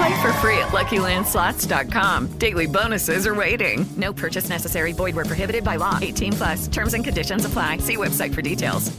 Play 0.00 0.22
for 0.22 0.32
free 0.40 0.56
at 0.58 0.68
LuckyLandSlots.com. 0.72 2.38
Daily 2.38 2.66
bonuses 2.66 3.26
are 3.26 3.34
waiting. 3.34 3.84
No 3.96 4.14
purchase 4.14 4.48
necessary. 4.48 4.92
Void 4.92 5.14
where 5.14 5.26
prohibited 5.26 5.62
by 5.62 5.76
law. 5.76 5.98
18 6.00 6.32
plus. 6.32 6.68
Terms 6.68 6.94
and 6.94 7.04
conditions 7.04 7.44
apply. 7.44 7.78
See 7.78 7.96
website 7.96 8.34
for 8.34 8.42
details. 8.42 8.90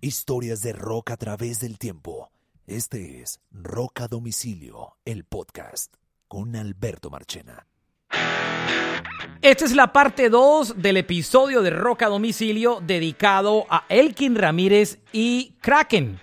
Historias 0.00 0.62
de 0.62 0.72
rock 0.72 1.10
a 1.10 1.16
través 1.16 1.60
del 1.60 1.78
tiempo. 1.78 2.28
Este 2.66 3.22
es 3.22 3.40
Rock 3.50 4.02
a 4.02 4.08
Domicilio, 4.08 4.96
el 5.04 5.24
podcast, 5.24 5.94
con 6.28 6.54
Alberto 6.54 7.10
Marchena. 7.10 7.66
Esta 9.40 9.64
es 9.64 9.72
la 9.72 9.92
parte 9.92 10.28
2 10.28 10.80
del 10.80 10.96
episodio 10.96 11.62
de 11.62 11.70
Rock 11.70 12.02
a 12.02 12.08
Domicilio 12.08 12.80
dedicado 12.80 13.66
a 13.68 13.84
Elkin 13.88 14.36
Ramírez 14.36 14.98
y 15.12 15.54
Kraken. 15.60 16.20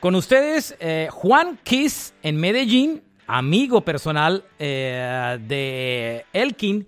Con 0.00 0.14
ustedes, 0.14 0.74
eh, 0.80 1.08
Juan 1.10 1.58
Kiss 1.62 2.14
en 2.22 2.36
Medellín, 2.36 3.02
amigo 3.26 3.82
personal 3.82 4.44
eh, 4.58 5.38
de 5.46 6.24
Elkin. 6.32 6.86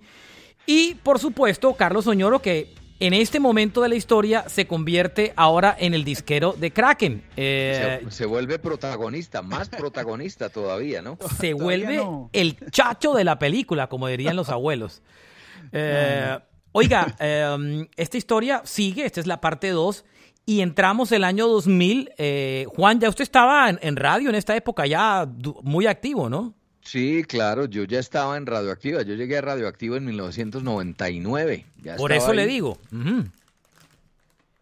Y 0.65 0.95
por 0.95 1.19
supuesto, 1.19 1.73
Carlos 1.75 2.07
Oñoro, 2.07 2.41
que 2.41 2.73
en 2.99 3.13
este 3.13 3.39
momento 3.39 3.81
de 3.81 3.89
la 3.89 3.95
historia 3.95 4.45
se 4.47 4.65
convierte 4.65 5.33
ahora 5.35 5.75
en 5.77 5.93
el 5.93 6.03
disquero 6.03 6.53
de 6.53 6.71
Kraken. 6.71 7.23
Eh, 7.35 7.99
se, 8.05 8.11
se, 8.11 8.25
vuelve 8.25 8.57
protagonista, 8.57 9.41
más 9.41 9.69
protagonista 9.69 10.49
todavía, 10.49 11.01
¿no? 11.01 11.17
Se 11.39 11.53
vuelve 11.53 11.97
no. 11.97 12.29
el 12.33 12.57
chacho 12.71 13.13
de 13.13 13.25
la 13.25 13.37
película, 13.37 13.89
como 13.89 14.07
dirían 14.07 14.35
los 14.35 14.49
abuelos. 14.49 15.01
Eh, 15.75 16.37
oiga, 16.73 17.15
eh, 17.19 17.87
esta 17.95 18.17
historia 18.17 18.61
sigue, 18.63 19.05
esta 19.05 19.21
es 19.21 19.25
la 19.25 19.41
parte 19.41 19.69
2. 19.69 20.05
Y 20.45 20.61
entramos 20.61 21.11
el 21.11 21.23
año 21.23 21.47
2000. 21.47 22.11
Eh, 22.17 22.65
Juan, 22.75 22.99
ya 22.99 23.09
usted 23.09 23.23
estaba 23.23 23.69
en, 23.69 23.79
en, 23.81 23.95
radio 23.95 24.29
en 24.29 24.35
esta 24.35 24.55
época, 24.55 24.85
ya 24.85 25.27
muy 25.61 25.87
activo, 25.87 26.29
¿no? 26.29 26.53
Sí, 26.81 27.23
claro, 27.23 27.65
yo 27.65 27.85
ya 27.85 27.99
estaba 27.99 28.35
en 28.35 28.45
Radioactiva. 28.45 29.01
Yo 29.03 29.15
llegué 29.15 29.37
a 29.37 29.41
Radioactivo 29.41 29.95
en 29.95 30.05
1999. 30.05 31.65
Ya 31.81 31.95
Por 31.95 32.11
eso 32.11 32.31
ahí. 32.31 32.35
le 32.37 32.47
digo. 32.47 32.77
Uh 32.91 32.95
-huh. 32.95 33.31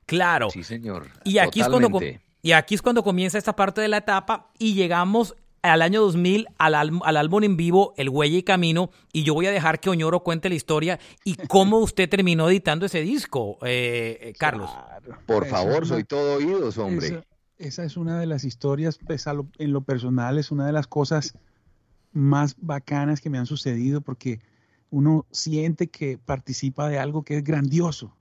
Claro. 0.05 0.49
Sí, 0.51 0.63
señor. 0.63 1.07
Y 1.23 1.37
aquí, 1.37 1.61
es 1.61 1.69
cuando, 1.69 1.99
y 2.41 2.51
aquí 2.51 2.75
es 2.75 2.81
cuando 2.81 3.03
comienza 3.03 3.37
esta 3.37 3.55
parte 3.55 3.81
de 3.81 3.87
la 3.87 3.97
etapa 3.97 4.47
y 4.59 4.73
llegamos 4.73 5.35
al 5.61 5.81
año 5.81 6.01
2000 6.01 6.47
al, 6.57 6.75
al, 6.75 7.17
álbum 7.17 7.43
en 7.43 7.57
vivo 7.57 7.93
El 7.97 8.09
Huella 8.09 8.37
y 8.37 8.43
Camino 8.43 8.89
y 9.13 9.23
yo 9.23 9.33
voy 9.33 9.45
a 9.47 9.51
dejar 9.51 9.79
que 9.79 9.89
Oñoro 9.89 10.21
cuente 10.21 10.49
la 10.49 10.55
historia 10.55 10.99
y 11.23 11.35
cómo 11.35 11.77
usted 11.79 12.09
terminó 12.09 12.49
editando 12.49 12.85
ese 12.85 13.01
disco, 13.01 13.57
eh, 13.63 14.17
eh, 14.21 14.33
Carlos. 14.37 14.69
Claro. 14.71 15.17
Por 15.25 15.45
favor, 15.45 15.85
soy 15.85 16.03
todo 16.03 16.35
oídos, 16.35 16.77
hombre. 16.77 17.07
Esa, 17.07 17.23
esa, 17.57 17.83
es 17.83 17.97
una 17.97 18.19
de 18.19 18.25
las 18.25 18.43
historias, 18.43 18.97
pues, 18.97 19.25
lo, 19.27 19.47
en 19.57 19.71
lo 19.71 19.81
personal, 19.81 20.37
es 20.37 20.51
una 20.51 20.65
de 20.65 20.73
las 20.73 20.87
cosas 20.87 21.35
más 22.11 22.55
bacanas 22.57 23.21
que 23.21 23.29
me 23.29 23.37
han 23.37 23.45
sucedido 23.45 24.01
porque 24.01 24.39
uno 24.89 25.25
siente 25.31 25.87
que 25.87 26.17
participa 26.17 26.89
de 26.89 26.99
algo 26.99 27.23
que 27.23 27.37
es 27.37 27.43
grandioso. 27.43 28.15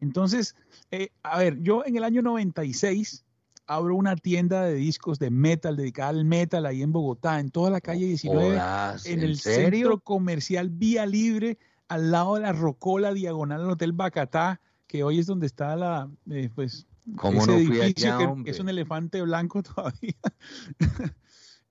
Entonces, 0.00 0.56
eh, 0.90 1.10
a 1.22 1.38
ver, 1.38 1.60
yo 1.62 1.84
en 1.84 1.96
el 1.96 2.04
año 2.04 2.22
96 2.22 3.25
abro 3.66 3.96
una 3.96 4.16
tienda 4.16 4.62
de 4.62 4.74
discos 4.74 5.18
de 5.18 5.30
metal 5.30 5.76
dedicada 5.76 6.10
al 6.10 6.24
metal 6.24 6.66
ahí 6.66 6.82
en 6.82 6.92
Bogotá, 6.92 7.40
en 7.40 7.50
toda 7.50 7.70
la 7.70 7.80
calle 7.80 8.06
19, 8.06 8.52
Horas, 8.52 9.06
en, 9.06 9.20
¿en 9.20 9.24
el 9.24 9.38
serio? 9.38 9.88
centro 9.88 10.00
comercial 10.00 10.70
Vía 10.70 11.06
Libre, 11.06 11.58
al 11.88 12.10
lado 12.10 12.36
de 12.36 12.42
la 12.42 12.52
Rocola, 12.52 13.12
diagonal 13.12 13.62
al 13.62 13.70
Hotel 13.70 13.92
Bacatá, 13.92 14.60
que 14.86 15.02
hoy 15.02 15.18
es 15.18 15.26
donde 15.26 15.46
está 15.46 15.76
la, 15.76 16.08
eh, 16.30 16.50
pues, 16.54 16.86
¿Cómo 17.16 17.38
ese 17.42 17.50
no 17.50 17.66
fui 17.66 17.80
edificio 17.80 18.14
allá, 18.16 18.42
que, 18.44 18.50
es 18.50 18.60
un 18.60 18.68
elefante 18.68 19.22
blanco 19.22 19.62
todavía. 19.62 20.14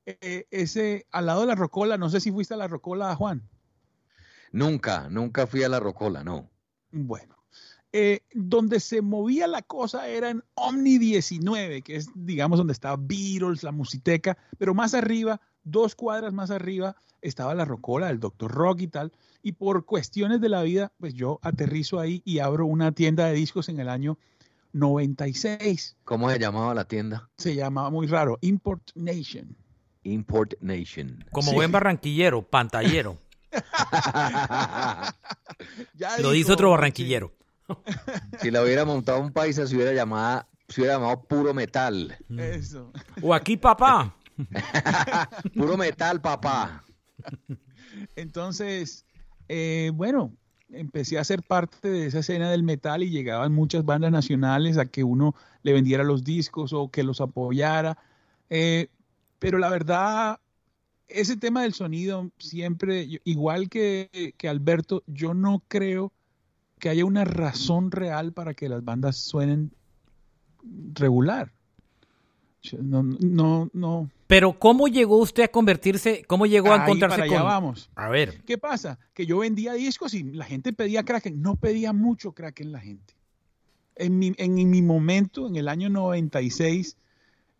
eh, 0.05 0.47
ese, 0.51 1.07
al 1.11 1.25
lado 1.25 1.41
de 1.41 1.47
la 1.47 1.55
Rocola, 1.55 1.97
no 1.97 2.09
sé 2.09 2.19
si 2.19 2.31
fuiste 2.31 2.53
a 2.53 2.57
la 2.57 2.67
Rocola, 2.67 3.15
Juan. 3.15 3.47
Nunca, 4.51 5.09
nunca 5.09 5.47
fui 5.47 5.63
a 5.63 5.69
la 5.69 5.79
Rocola, 5.79 6.23
no. 6.23 6.49
Bueno, 6.91 7.34
eh, 7.97 8.23
donde 8.33 8.81
se 8.81 9.01
movía 9.01 9.47
la 9.47 9.61
cosa 9.61 10.09
era 10.09 10.29
en 10.29 10.43
Omni 10.55 10.97
19, 10.97 11.81
que 11.81 11.95
es, 11.95 12.09
digamos, 12.13 12.57
donde 12.57 12.73
estaba 12.73 12.97
Beatles, 12.99 13.63
la 13.63 13.71
musiteca, 13.71 14.37
pero 14.57 14.73
más 14.73 14.93
arriba, 14.93 15.39
dos 15.63 15.95
cuadras 15.95 16.33
más 16.33 16.51
arriba, 16.51 16.97
estaba 17.21 17.55
la 17.55 17.63
Rocola, 17.63 18.09
el 18.09 18.19
Dr. 18.19 18.51
Rock 18.51 18.81
y 18.81 18.87
tal. 18.89 19.13
Y 19.41 19.53
por 19.53 19.85
cuestiones 19.85 20.41
de 20.41 20.49
la 20.49 20.61
vida, 20.63 20.91
pues 20.99 21.13
yo 21.13 21.39
aterrizo 21.41 22.01
ahí 22.01 22.21
y 22.25 22.39
abro 22.39 22.65
una 22.65 22.91
tienda 22.91 23.27
de 23.27 23.33
discos 23.35 23.69
en 23.69 23.79
el 23.79 23.87
año 23.87 24.17
96. 24.73 25.95
¿Cómo 26.03 26.29
se 26.29 26.37
llamaba 26.37 26.73
la 26.73 26.83
tienda? 26.83 27.29
Se 27.37 27.55
llamaba 27.55 27.89
muy 27.91 28.07
raro, 28.07 28.37
Import 28.41 28.91
Nation. 28.95 29.55
Import 30.03 30.55
Nation. 30.59 31.23
Como 31.31 31.51
Sí. 31.51 31.55
buen 31.55 31.71
barranquillero, 31.71 32.41
pantallero. 32.41 33.19
Ya 35.93 36.09
Lo 36.17 36.31
dijo, 36.31 36.31
dice 36.31 36.51
otro 36.51 36.75
sí. 36.75 36.75
Si 38.41 38.51
la 38.51 38.63
hubiera 38.63 38.85
montado 38.85 39.21
un 39.21 39.31
paisa, 39.31 39.65
se 39.67 39.75
hubiera 39.75 39.93
llamado, 39.93 40.45
se 40.67 40.81
hubiera 40.81 40.95
llamado 40.95 41.23
puro 41.23 41.53
metal. 41.53 42.15
Eso. 42.37 42.91
O 43.21 43.33
aquí, 43.33 43.57
papá. 43.57 44.15
puro 45.55 45.77
metal, 45.77 46.21
papá. 46.21 46.83
Entonces, 48.15 49.05
eh, 49.47 49.91
bueno, 49.93 50.33
empecé 50.69 51.17
a 51.17 51.23
ser 51.23 51.43
parte 51.43 51.89
de 51.89 52.07
esa 52.07 52.19
escena 52.19 52.51
del 52.51 52.63
metal 52.63 53.03
y 53.03 53.09
llegaban 53.09 53.53
muchas 53.53 53.85
bandas 53.85 54.11
nacionales 54.11 54.77
a 54.77 54.85
que 54.85 55.03
uno 55.03 55.35
le 55.63 55.73
vendiera 55.73 56.03
los 56.03 56.23
discos 56.23 56.73
o 56.73 56.89
que 56.89 57.03
los 57.03 57.21
apoyara. 57.21 57.97
Eh, 58.49 58.89
pero 59.39 59.57
la 59.57 59.69
verdad, 59.69 60.39
ese 61.07 61.37
tema 61.37 61.63
del 61.63 61.73
sonido 61.73 62.29
siempre, 62.37 63.07
igual 63.23 63.69
que, 63.69 64.33
que 64.37 64.49
Alberto, 64.49 65.03
yo 65.07 65.33
no 65.33 65.63
creo 65.67 66.11
que 66.79 66.89
haya 66.89 67.05
una 67.05 67.25
razón 67.25 67.91
real 67.91 68.33
para 68.33 68.53
que 68.53 68.69
las 68.69 68.83
bandas 68.83 69.17
suenen 69.17 69.71
regular. 70.93 71.51
No, 72.81 73.03
no, 73.03 73.69
no. 73.73 74.09
Pero 74.27 74.57
¿cómo 74.57 74.87
llegó 74.87 75.17
usted 75.17 75.43
a 75.43 75.47
convertirse, 75.49 76.23
cómo 76.27 76.47
llegó 76.47 76.71
a 76.71 76.75
Ahí 76.75 76.81
encontrarse 76.81 77.17
para 77.17 77.27
con... 77.27 77.37
allá 77.37 77.43
vamos. 77.43 77.89
A 77.95 78.09
ver, 78.09 78.41
¿Qué 78.43 78.57
pasa? 78.57 78.97
Que 79.13 79.25
yo 79.25 79.39
vendía 79.39 79.73
discos 79.73 80.13
y 80.15 80.23
la 80.23 80.45
gente 80.45 80.73
pedía 80.73 81.03
Kraken. 81.03 81.41
No 81.41 81.55
pedía 81.55 81.93
mucho 81.93 82.31
Kraken 82.31 82.71
la 82.71 82.79
gente. 82.79 83.13
En 83.95 84.17
mi, 84.17 84.33
en 84.37 84.69
mi 84.69 84.81
momento, 84.81 85.47
en 85.47 85.55
el 85.55 85.67
año 85.67 85.89
96, 85.89 86.97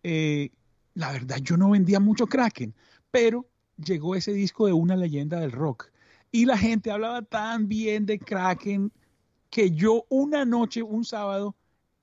eh, 0.04 0.50
la 0.96 1.12
verdad 1.12 1.38
yo 1.38 1.56
no 1.56 1.70
vendía 1.70 2.00
mucho 2.00 2.26
Kraken, 2.28 2.74
pero 3.12 3.46
llegó 3.78 4.16
ese 4.16 4.34
disco 4.34 4.66
de 4.66 4.74
una 4.74 4.96
leyenda 4.96 5.40
del 5.40 5.52
rock. 5.52 5.92
Y 6.32 6.46
la 6.46 6.58
gente 6.58 6.92
hablaba 6.92 7.22
tan 7.22 7.68
bien 7.70 8.06
de 8.06 8.20
Kraken 8.20 8.92
que 9.50 9.72
yo 9.72 10.06
una 10.10 10.46
noche, 10.46 10.82
un 10.84 11.06
sábado, 11.06 11.56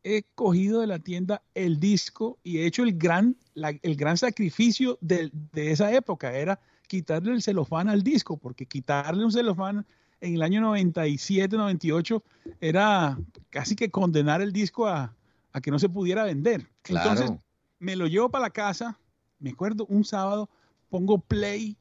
he 0.05 0.25
cogido 0.35 0.81
de 0.81 0.87
la 0.87 0.99
tienda 0.99 1.43
el 1.55 1.79
disco 1.79 2.39
y 2.43 2.59
he 2.59 2.67
hecho 2.67 2.83
el 2.83 2.97
gran, 2.99 3.37
la- 3.55 3.79
el 3.83 3.97
gran 3.97 4.17
sacrificio 4.17 4.99
de, 5.01 5.31
de 5.53 5.71
esa 5.71 5.93
época. 5.93 6.33
Era 6.37 6.59
quitarle 6.89 7.33
el 7.33 7.43
celofán 7.43 7.89
al 7.89 8.03
disco, 8.03 8.37
porque 8.37 8.67
quitarle 8.67 9.25
un 9.25 9.31
celofán 9.33 9.87
en 10.21 10.35
el 10.35 10.43
año 10.43 10.61
97, 10.61 11.57
98 11.57 12.23
era 12.61 13.19
casi 13.51 13.75
que 13.77 13.91
condenar 13.91 14.41
el 14.43 14.53
disco 14.53 14.87
a, 14.87 15.15
a 15.53 15.61
que 15.61 15.71
no 15.71 15.79
se 15.79 15.89
pudiera 15.89 16.25
vender. 16.25 16.69
Claro. 16.83 17.11
Entonces 17.11 17.37
me 17.79 17.97
lo 17.97 18.07
llevo 18.07 18.29
para 18.31 18.43
la 18.43 18.51
casa, 18.51 18.99
me 19.39 19.51
acuerdo 19.51 19.87
un 19.87 20.05
sábado, 20.05 20.49
pongo 20.89 21.19
play 21.19 21.77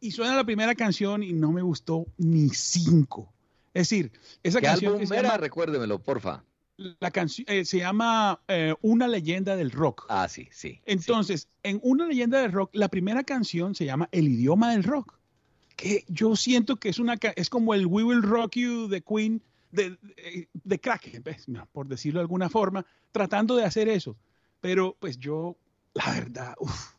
y 0.00 0.10
suena 0.10 0.34
la 0.36 0.44
primera 0.44 0.74
canción 0.74 1.22
y 1.22 1.32
no 1.32 1.52
me 1.52 1.62
gustó 1.62 2.06
ni 2.18 2.48
cinco. 2.50 3.32
Es 3.74 3.88
decir, 3.88 4.12
esa 4.42 4.60
¿Qué 4.60 4.66
canción 4.66 4.92
álbum 4.92 5.00
que 5.00 5.06
se 5.06 5.22
llama 5.22 5.36
Recuérdemelo, 5.36 5.98
porfa. 6.02 6.44
La 6.76 7.10
canción 7.10 7.46
eh, 7.48 7.64
se 7.64 7.78
llama 7.78 8.40
eh, 8.48 8.74
Una 8.82 9.06
leyenda 9.08 9.56
del 9.56 9.70
rock. 9.70 10.06
Ah, 10.08 10.28
sí, 10.28 10.48
sí. 10.50 10.80
Entonces, 10.84 11.48
en 11.62 11.80
Una 11.82 12.06
leyenda 12.06 12.40
del 12.40 12.52
rock, 12.52 12.70
la 12.74 12.88
primera 12.88 13.24
canción 13.24 13.74
se 13.74 13.84
llama 13.84 14.08
El 14.12 14.28
idioma 14.28 14.72
del 14.72 14.84
rock. 14.84 15.18
Que 15.76 16.04
yo 16.08 16.36
siento 16.36 16.76
que 16.76 16.88
es 16.88 16.98
una 16.98 17.18
es 17.36 17.50
como 17.50 17.74
el 17.74 17.86
We 17.86 18.04
Will 18.04 18.22
Rock 18.22 18.56
You 18.56 18.88
de 18.88 19.02
Queen 19.02 19.42
de, 19.70 19.90
de, 20.02 20.48
de 20.52 20.80
Kraken, 20.80 21.22
pues, 21.22 21.48
no, 21.48 21.66
por 21.72 21.88
decirlo 21.88 22.20
de 22.20 22.24
alguna 22.24 22.48
forma, 22.48 22.84
tratando 23.10 23.56
de 23.56 23.64
hacer 23.64 23.88
eso. 23.88 24.16
Pero 24.60 24.96
pues 25.00 25.18
yo, 25.18 25.56
la 25.94 26.12
verdad, 26.12 26.54
uf, 26.58 26.92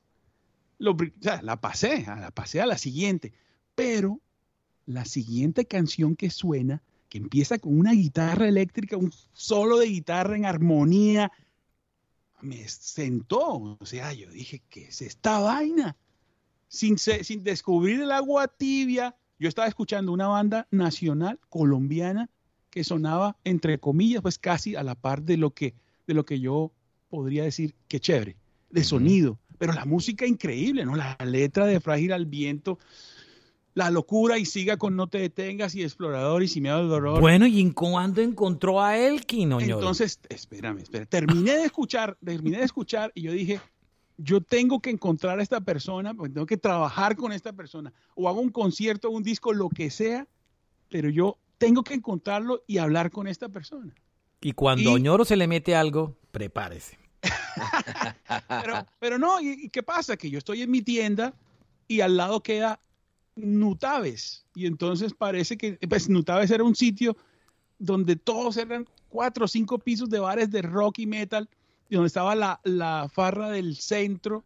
lo 0.80 0.92
o 0.92 0.98
sea, 1.22 1.42
la 1.42 1.62
pasé, 1.62 2.04
la 2.06 2.32
pasé 2.32 2.62
a 2.62 2.66
la 2.66 2.78
siguiente. 2.78 3.32
Pero 3.76 4.20
la 4.86 5.06
siguiente 5.06 5.66
canción 5.66 6.16
que 6.16 6.30
suena, 6.30 6.82
que 7.10 7.18
empieza 7.18 7.60
con 7.60 7.78
una 7.78 7.94
guitarra 7.94 8.48
eléctrica, 8.48 8.98
un 8.98 9.14
solo 9.34 9.78
de 9.78 9.88
guitarra 9.88 10.36
en 10.36 10.46
armonía, 10.46 11.32
me 12.42 12.68
sentó. 12.68 13.78
O 13.80 13.86
sea, 13.86 14.14
yo 14.14 14.30
dije, 14.30 14.62
¿qué 14.70 14.86
es 14.86 15.02
esta 15.02 15.40
vaina? 15.40 15.96
Sin, 16.68 16.98
descubrir 17.44 18.02
el 18.02 18.12
agua 18.12 18.48
tibia, 18.48 19.16
yo 19.40 19.48
estaba 19.48 19.68
escuchando 19.68 20.12
una 20.12 20.28
banda 20.28 20.68
nacional 20.72 21.40
colombiana 21.50 22.30
que 22.70 22.84
sonaba, 22.84 23.38
entre 23.44 23.78
comillas, 23.80 24.24
pues 24.24 24.40
casi 24.40 24.76
a 24.76 24.82
la 24.82 24.96
par 24.96 25.22
de 25.22 25.38
lo 25.38 25.52
que, 25.52 25.76
de 26.08 26.16
lo 26.16 26.26
que 26.26 26.40
yo 26.40 26.72
podría 27.10 27.44
decir 27.44 27.76
que 27.88 28.00
chévere, 28.00 28.36
de 28.72 28.84
sonido. 28.84 29.38
Pero 29.60 29.74
la 29.74 29.86
música 29.86 30.26
increíble, 30.26 30.84
¿no? 30.84 30.96
La 30.96 31.16
letra 31.24 31.68
de 31.68 31.80
Frágil 31.80 32.12
al 32.12 32.26
Viento, 32.26 32.80
la 33.74 33.90
locura 33.90 34.38
y 34.38 34.46
siga 34.46 34.78
con 34.78 34.96
No 34.96 35.08
te 35.08 35.20
detengas 35.20 35.76
y 35.76 35.84
Explorador 35.84 36.44
y 36.44 36.48
Sin 36.48 36.64
miedo 36.64 36.78
al 36.78 36.90
dolor. 36.90 37.20
Bueno, 37.20 37.48
¿y 37.48 37.60
en 37.60 37.72
cuándo 37.72 38.22
encontró 38.22 38.82
a 38.82 38.98
Elkin, 38.98 39.54
Oñoro? 39.54 39.80
Entonces, 39.80 40.20
espérame, 40.30 40.80
espérame. 40.80 41.08
Terminé 41.08 41.58
de 41.58 41.64
escuchar, 41.66 42.18
terminé 42.24 42.60
de 42.60 42.66
escuchar 42.66 43.12
y 43.16 43.24
yo 43.24 43.32
dije, 43.32 43.60
yo 44.18 44.42
tengo 44.42 44.80
que 44.80 44.92
encontrar 44.92 45.40
a 45.40 45.44
esta 45.44 45.62
persona, 45.62 46.14
tengo 46.14 46.46
que 46.46 46.58
trabajar 46.58 47.16
con 47.16 47.32
esta 47.32 47.54
persona. 47.54 47.92
O 48.16 48.30
hago 48.30 48.42
un 48.42 48.52
concierto, 48.52 49.10
un 49.10 49.24
disco, 49.24 49.54
lo 49.54 49.70
que 49.70 49.90
sea, 49.90 50.28
pero 50.90 51.10
yo 51.10 51.38
tengo 51.58 51.84
que 51.84 51.96
encontrarlo 51.96 52.64
y 52.68 52.78
hablar 52.78 53.10
con 53.10 53.28
esta 53.28 53.50
persona. 53.50 53.94
Y 54.42 54.52
cuando 54.52 54.92
y- 54.92 54.94
Oñoro 54.94 55.26
se 55.26 55.36
le 55.36 55.48
mete 55.48 55.76
algo, 55.76 56.16
prepárese. 56.32 57.00
Pero, 58.50 58.86
pero 59.00 59.18
no, 59.18 59.40
¿y, 59.40 59.66
y 59.66 59.70
qué 59.70 59.82
pasa? 59.84 60.18
Que 60.18 60.30
yo 60.30 60.38
estoy 60.38 60.62
en 60.62 60.72
mi 60.72 60.82
tienda 60.82 61.34
y 61.88 62.02
al 62.02 62.18
lado 62.18 62.42
queda 62.42 62.80
Nutaves. 63.36 64.46
Y 64.56 64.66
entonces 64.66 65.14
parece 65.14 65.58
que, 65.58 65.74
pues 65.88 66.10
Nutaves 66.10 66.52
era 66.52 66.64
un 66.64 66.76
sitio 66.76 67.16
donde 67.80 68.16
todos 68.16 68.58
eran 68.58 68.88
cuatro 69.10 69.46
o 69.46 69.48
cinco 69.48 69.78
pisos 69.80 70.10
de 70.10 70.20
bares 70.20 70.52
de 70.52 70.62
rock 70.62 71.00
y 71.00 71.06
metal, 71.06 71.50
y 71.90 71.96
donde 71.96 72.08
estaba 72.08 72.34
la, 72.36 72.60
la 72.64 73.10
farra 73.12 73.50
del 73.50 73.76
centro, 73.76 74.44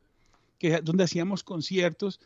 que 0.59 0.81
donde 0.81 1.03
hacíamos 1.03 1.43
conciertos, 1.43 2.19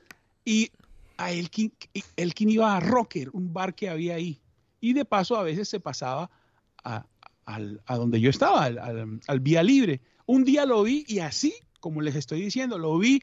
y 0.46 0.72
a 1.18 1.32
Elkin, 1.32 1.72
Elkin 2.16 2.50
iba 2.50 2.76
a 2.76 2.80
Rocker, 2.80 3.30
un 3.34 3.54
bar 3.54 3.76
que 3.76 3.90
había 3.90 4.16
ahí. 4.16 4.40
Y 4.80 4.94
de 4.94 5.06
paso 5.06 5.36
a 5.36 5.44
veces 5.44 5.70
se 5.70 5.80
pasaba 5.80 6.32
a, 6.84 7.06
al- 7.46 7.82
a 7.86 7.98
donde 7.98 8.20
yo 8.20 8.30
estaba, 8.30 8.64
al, 8.64 9.20
al- 9.28 9.40
Vía 9.42 9.62
Libre. 9.62 10.02
Un 10.26 10.44
día 10.44 10.66
lo 10.66 10.82
vi 10.84 11.06
y 11.08 11.20
así, 11.20 11.54
como 11.80 12.02
les 12.02 12.16
estoy 12.16 12.42
diciendo, 12.42 12.80
lo 12.80 12.98
vi, 12.98 13.22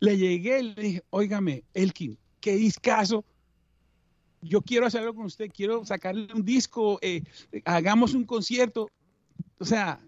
le 0.00 0.18
llegué 0.18 0.62
le 0.62 0.74
dije, 0.74 1.04
óigame, 1.10 1.64
Elkin, 1.72 2.18
qué 2.40 2.56
discazo. 2.56 3.24
Yo 4.40 4.62
quiero 4.62 4.86
hacer 4.86 5.00
algo 5.00 5.14
con 5.14 5.26
usted, 5.26 5.50
quiero 5.52 5.84
sacarle 5.84 6.32
un 6.32 6.44
disco, 6.44 6.98
eh, 7.02 7.22
hagamos 7.64 8.14
un 8.14 8.24
concierto. 8.24 8.90
O 9.58 9.64
sea, 9.64 10.00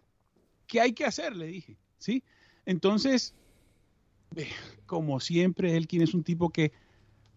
¿qué 0.66 0.80
hay 0.80 0.92
que 0.92 1.04
hacer? 1.04 1.34
Le 1.34 1.46
dije, 1.46 1.76
¿sí? 1.98 2.22
Entonces, 2.64 3.34
como 4.86 5.18
siempre, 5.20 5.76
Elkin 5.76 6.02
es 6.02 6.14
un 6.14 6.22
tipo 6.22 6.50
que 6.50 6.72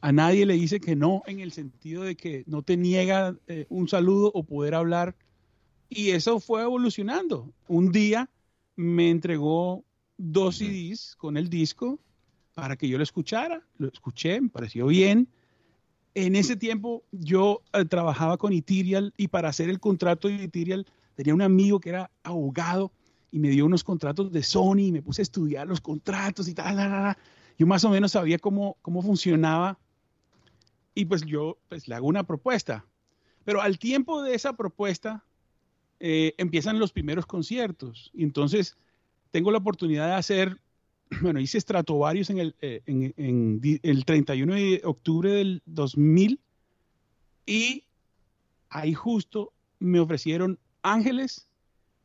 a 0.01 0.11
nadie 0.11 0.45
le 0.45 0.53
dice 0.53 0.79
que 0.79 0.95
no, 0.95 1.23
en 1.25 1.39
el 1.39 1.51
sentido 1.51 2.03
de 2.03 2.15
que 2.15 2.43
no 2.45 2.61
te 2.61 2.77
niega 2.77 3.37
eh, 3.47 3.65
un 3.69 3.87
saludo 3.87 4.31
o 4.33 4.43
poder 4.43 4.75
hablar. 4.75 5.15
Y 5.89 6.11
eso 6.11 6.39
fue 6.39 6.61
evolucionando. 6.61 7.51
Un 7.67 7.91
día 7.91 8.29
me 8.75 9.09
entregó 9.09 9.83
dos 10.17 10.57
CDs 10.57 11.15
con 11.15 11.37
el 11.37 11.49
disco 11.49 11.99
para 12.53 12.75
que 12.75 12.87
yo 12.87 12.97
lo 12.97 13.03
escuchara. 13.03 13.61
Lo 13.77 13.87
escuché, 13.87 14.39
me 14.41 14.49
pareció 14.49 14.87
bien. 14.87 15.27
En 16.15 16.35
ese 16.35 16.55
tiempo 16.55 17.03
yo 17.11 17.61
eh, 17.73 17.85
trabajaba 17.85 18.37
con 18.37 18.53
Ethereal 18.53 19.13
y 19.17 19.27
para 19.29 19.49
hacer 19.49 19.69
el 19.69 19.79
contrato 19.79 20.27
de 20.27 20.43
Ethereal 20.43 20.85
tenía 21.15 21.33
un 21.33 21.41
amigo 21.41 21.79
que 21.79 21.89
era 21.89 22.11
abogado 22.23 22.91
y 23.31 23.39
me 23.39 23.49
dio 23.49 23.65
unos 23.65 23.83
contratos 23.83 24.31
de 24.31 24.43
Sony 24.43 24.79
y 24.79 24.91
me 24.91 25.01
puse 25.01 25.21
a 25.21 25.23
estudiar 25.23 25.67
los 25.67 25.81
contratos 25.81 26.47
y 26.47 26.53
tal. 26.53 26.75
la, 26.75 26.87
la. 26.87 27.17
Yo 27.57 27.67
más 27.67 27.83
o 27.83 27.89
menos 27.89 28.11
sabía 28.11 28.37
cómo, 28.37 28.77
cómo 28.81 29.01
funcionaba 29.01 29.79
y 30.95 31.05
pues 31.05 31.25
yo 31.25 31.57
pues, 31.69 31.87
le 31.87 31.95
hago 31.95 32.07
una 32.07 32.23
propuesta. 32.23 32.85
Pero 33.43 33.61
al 33.61 33.77
tiempo 33.79 34.21
de 34.21 34.35
esa 34.35 34.53
propuesta 34.53 35.23
eh, 35.99 36.33
empiezan 36.37 36.79
los 36.79 36.91
primeros 36.91 37.25
conciertos 37.25 38.11
y 38.13 38.23
entonces 38.23 38.77
tengo 39.31 39.51
la 39.51 39.57
oportunidad 39.57 40.07
de 40.07 40.13
hacer, 40.13 40.61
bueno, 41.21 41.39
hice 41.39 41.59
Stratovarius 41.59 42.29
en 42.29 42.39
el, 42.39 42.55
eh, 42.61 42.81
en- 42.85 43.13
en 43.17 43.61
el 43.83 44.05
31 44.05 44.55
de 44.55 44.81
octubre 44.83 45.31
del 45.31 45.61
2000 45.65 46.39
y 47.45 47.83
ahí 48.69 48.93
justo 48.93 49.53
me 49.79 49.99
ofrecieron 49.99 50.59
Ángeles 50.81 51.47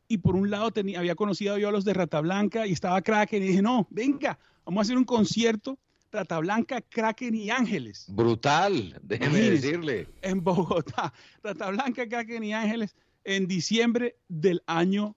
y 0.08 0.18
por 0.18 0.34
un 0.36 0.50
lado 0.50 0.70
tenía, 0.70 0.98
había 1.00 1.14
conocido 1.14 1.58
yo 1.58 1.68
a 1.68 1.72
los 1.72 1.84
de 1.84 1.94
Rata 1.94 2.20
Blanca 2.20 2.66
y 2.66 2.72
estaba 2.72 3.00
Kraken 3.02 3.42
y 3.42 3.46
dije, 3.48 3.62
no, 3.62 3.86
venga, 3.90 4.38
vamos 4.64 4.80
a 4.80 4.82
hacer 4.82 4.96
un 4.96 5.04
concierto 5.04 5.78
Rata 6.10 6.38
Blanca, 6.38 6.80
Kraken 6.80 7.34
y 7.34 7.50
Ángeles 7.50 8.06
Brutal, 8.08 8.98
déjeme 9.02 9.38
decirle. 9.40 10.08
en 10.22 10.42
Bogotá. 10.42 11.12
Rata 11.42 11.70
Blanca, 11.70 12.08
Kraken 12.08 12.42
y 12.44 12.52
Ángeles 12.54 12.96
en 13.24 13.46
diciembre 13.46 14.16
del 14.28 14.62
año 14.66 15.14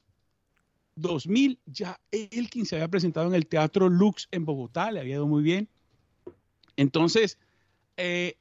2000. 0.96 1.60
Ya 1.66 2.00
Elkin 2.12 2.66
se 2.66 2.76
había 2.76 2.88
presentado 2.88 3.28
en 3.28 3.36
el 3.36 3.48
Teatro 3.48 3.90
Lux 3.90 4.28
en 4.32 4.46
Bogotá, 4.46 4.92
le 4.92 5.00
había 5.00 5.16
ido 5.16 5.28
muy 5.28 5.44
bien. 5.44 5.70
Entonces, 6.78 7.38
eh, 7.98 8.38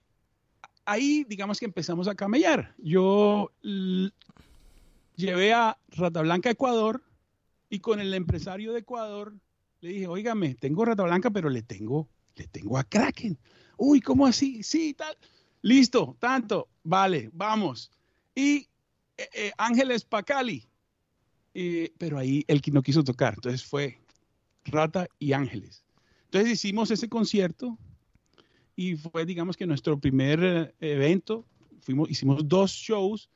ahí 0.84 1.24
digamos 1.28 1.58
que 1.58 1.66
empezamos 1.66 2.08
a 2.08 2.14
camellar. 2.14 2.74
Yo 2.78 3.52
llevé 5.16 5.52
a 5.52 5.78
Rata 5.88 6.22
Blanca 6.22 6.48
a 6.48 6.52
Ecuador 6.52 7.02
y 7.68 7.80
con 7.80 8.00
el 8.00 8.14
empresario 8.14 8.72
de 8.72 8.80
Ecuador 8.80 9.34
le 9.80 9.90
dije, 9.90 10.06
óigame, 10.06 10.54
tengo 10.54 10.84
Rata 10.84 11.04
Blanca, 11.04 11.30
pero 11.30 11.48
le 11.48 11.62
tengo, 11.62 12.08
le 12.36 12.46
tengo 12.46 12.76
a 12.76 12.84
Kraken. 12.84 13.38
Uy, 13.78 14.00
¿cómo 14.00 14.26
así? 14.26 14.62
Sí, 14.62 14.94
tal. 14.94 15.16
Listo, 15.62 16.16
tanto. 16.18 16.68
Vale, 16.82 17.30
vamos. 17.32 17.90
Y 18.34 18.68
eh, 19.16 19.28
eh, 19.32 19.52
Ángeles 19.56 20.04
Pacali. 20.04 20.69
Eh, 21.54 21.92
pero 21.98 22.18
ahí 22.18 22.44
el 22.48 22.60
que 22.62 22.70
no 22.70 22.82
quiso 22.82 23.02
tocar. 23.04 23.34
Entonces 23.34 23.64
fue 23.64 23.98
Rata 24.64 25.08
y 25.18 25.32
Ángeles. 25.32 25.84
Entonces 26.26 26.52
hicimos 26.52 26.90
ese 26.90 27.08
concierto 27.08 27.76
y 28.76 28.96
fue, 28.96 29.26
digamos 29.26 29.56
que 29.56 29.66
nuestro 29.66 29.98
primer 29.98 30.42
eh, 30.42 30.74
evento. 30.80 31.44
Fuimos, 31.82 32.10
hicimos 32.10 32.46
dos 32.46 32.70
shows 32.72 33.28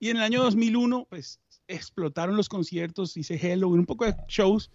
y 0.00 0.08
en 0.10 0.16
el 0.18 0.22
año 0.22 0.42
2001, 0.42 1.06
pues 1.10 1.40
explotaron 1.66 2.36
los 2.36 2.48
conciertos. 2.48 3.16
Hice 3.16 3.38
Halloween, 3.38 3.80
un 3.80 3.86
poco 3.86 4.04
de 4.06 4.14
shows. 4.28 4.70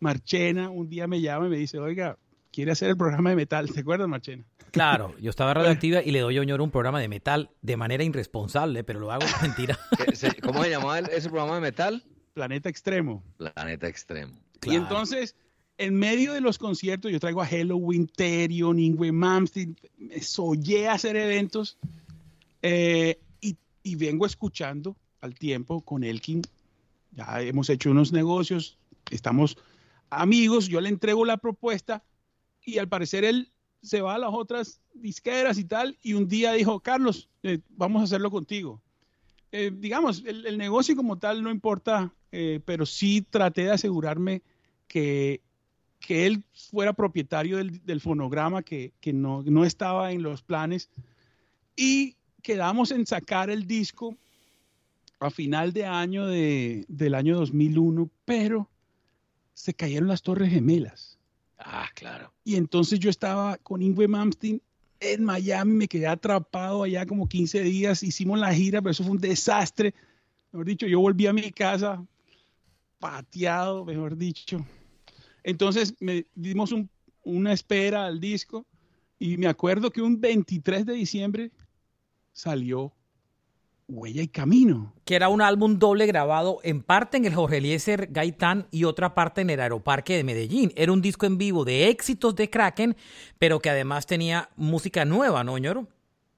Marchena 0.00 0.70
un 0.70 0.88
día 0.88 1.08
me 1.08 1.20
llama 1.20 1.46
y 1.46 1.50
me 1.50 1.56
dice, 1.56 1.78
oiga, 1.78 2.16
quiere 2.52 2.70
hacer 2.70 2.90
el 2.90 2.96
programa 2.96 3.30
de 3.30 3.36
metal. 3.36 3.68
¿Te 3.72 3.80
acuerdas, 3.80 4.06
Marchena? 4.08 4.44
Claro, 4.70 5.16
yo 5.18 5.30
estaba 5.30 5.54
radioactiva 5.54 6.02
y 6.04 6.12
le 6.12 6.20
doy 6.20 6.36
a 6.36 6.42
Oñoro 6.42 6.62
un 6.62 6.70
programa 6.70 7.00
de 7.00 7.08
metal 7.08 7.50
de 7.62 7.76
manera 7.76 8.04
irresponsable, 8.04 8.84
pero 8.84 9.00
lo 9.00 9.10
hago 9.10 9.24
mentira. 9.42 9.76
¿Qué 10.06 10.14
se- 10.14 10.34
¿Cómo 10.40 10.62
se 10.62 10.70
llamaba 10.70 11.00
ese 11.00 11.28
programa 11.30 11.56
de 11.56 11.60
metal? 11.62 12.04
Planeta 12.38 12.68
Extremo. 12.68 13.24
Planeta 13.36 13.88
Extremo. 13.88 14.38
Y 14.64 14.76
entonces, 14.76 15.34
en 15.76 15.96
medio 15.96 16.32
de 16.32 16.40
los 16.40 16.56
conciertos, 16.56 17.10
yo 17.10 17.18
traigo 17.18 17.42
a 17.42 17.46
Halloween, 17.46 18.06
Terion, 18.06 18.78
Ingwe 18.78 19.10
Malmsteen, 19.10 19.76
me 19.96 20.22
soñé 20.22 20.86
a 20.86 20.92
hacer 20.92 21.16
eventos 21.16 21.78
eh, 22.62 23.18
y, 23.40 23.56
y 23.82 23.96
vengo 23.96 24.24
escuchando 24.24 24.94
al 25.20 25.34
tiempo 25.34 25.80
con 25.80 26.04
Elkin. 26.04 26.42
Ya 27.10 27.42
hemos 27.42 27.70
hecho 27.70 27.90
unos 27.90 28.12
negocios, 28.12 28.78
estamos 29.10 29.58
amigos, 30.08 30.68
yo 30.68 30.80
le 30.80 30.90
entrego 30.90 31.24
la 31.24 31.38
propuesta 31.38 32.04
y 32.64 32.78
al 32.78 32.88
parecer 32.88 33.24
él 33.24 33.50
se 33.82 34.00
va 34.00 34.14
a 34.14 34.18
las 34.18 34.30
otras 34.32 34.80
disqueras 34.94 35.58
y 35.58 35.64
tal 35.64 35.98
y 36.04 36.12
un 36.12 36.28
día 36.28 36.52
dijo, 36.52 36.78
Carlos, 36.78 37.28
eh, 37.42 37.58
vamos 37.70 38.00
a 38.00 38.04
hacerlo 38.04 38.30
contigo. 38.30 38.80
Eh, 39.52 39.70
digamos, 39.74 40.22
el, 40.26 40.46
el 40.46 40.58
negocio 40.58 40.94
como 40.94 41.18
tal 41.18 41.42
no 41.42 41.50
importa, 41.50 42.12
eh, 42.32 42.60
pero 42.64 42.84
sí 42.84 43.22
traté 43.22 43.62
de 43.62 43.72
asegurarme 43.72 44.42
que, 44.86 45.40
que 46.00 46.26
él 46.26 46.44
fuera 46.52 46.92
propietario 46.92 47.56
del, 47.56 47.84
del 47.84 48.00
fonograma, 48.00 48.62
que, 48.62 48.92
que 49.00 49.12
no, 49.12 49.42
no 49.42 49.64
estaba 49.64 50.12
en 50.12 50.22
los 50.22 50.42
planes. 50.42 50.90
Y 51.76 52.16
quedamos 52.42 52.90
en 52.90 53.06
sacar 53.06 53.50
el 53.50 53.66
disco 53.66 54.16
a 55.20 55.30
final 55.30 55.72
de 55.72 55.86
año 55.86 56.26
de, 56.26 56.84
del 56.88 57.14
año 57.14 57.36
2001, 57.36 58.10
pero 58.24 58.68
se 59.54 59.74
cayeron 59.74 60.08
las 60.08 60.22
Torres 60.22 60.50
Gemelas. 60.50 61.18
Ah, 61.58 61.88
claro. 61.94 62.32
Y 62.44 62.56
entonces 62.56 63.00
yo 63.00 63.10
estaba 63.10 63.56
con 63.58 63.82
Ingwe 63.82 64.06
Malmsteen 64.06 64.62
en 65.00 65.24
Miami, 65.24 65.72
me 65.72 65.88
quedé 65.88 66.06
atrapado 66.06 66.82
allá 66.82 67.06
como 67.06 67.28
15 67.28 67.62
días, 67.62 68.02
hicimos 68.02 68.38
la 68.38 68.52
gira, 68.52 68.80
pero 68.80 68.90
eso 68.90 69.04
fue 69.04 69.12
un 69.12 69.18
desastre. 69.20 69.94
Mejor 70.52 70.66
dicho, 70.66 70.86
yo 70.86 71.00
volví 71.00 71.26
a 71.26 71.32
mi 71.32 71.50
casa 71.52 72.04
pateado, 72.98 73.84
mejor 73.84 74.16
dicho. 74.16 74.64
Entonces 75.42 75.94
me 76.00 76.26
dimos 76.34 76.72
un- 76.72 76.90
una 77.22 77.52
espera 77.52 78.06
al 78.06 78.20
disco 78.20 78.66
y 79.18 79.36
me 79.36 79.46
acuerdo 79.46 79.90
que 79.90 80.02
un 80.02 80.20
23 80.20 80.84
de 80.86 80.94
diciembre 80.94 81.50
salió 82.32 82.92
Huella 83.88 84.22
y 84.22 84.28
Camino. 84.28 84.92
Que 85.04 85.16
era 85.16 85.28
un 85.30 85.40
álbum 85.40 85.78
doble 85.78 86.06
grabado 86.06 86.60
en 86.62 86.82
parte 86.82 87.16
en 87.16 87.24
el 87.24 87.34
Jorge 87.34 87.56
Eliezer 87.56 88.08
Gaitán 88.12 88.68
y 88.70 88.84
otra 88.84 89.14
parte 89.14 89.40
en 89.40 89.50
el 89.50 89.60
Aeroparque 89.60 90.16
de 90.16 90.24
Medellín. 90.24 90.72
Era 90.76 90.92
un 90.92 91.00
disco 91.00 91.26
en 91.26 91.38
vivo 91.38 91.64
de 91.64 91.88
éxitos 91.88 92.36
de 92.36 92.50
Kraken, 92.50 92.96
pero 93.38 93.60
que 93.60 93.70
además 93.70 94.06
tenía 94.06 94.50
música 94.56 95.04
nueva, 95.04 95.42
¿no, 95.42 95.56
ñoro? 95.56 95.88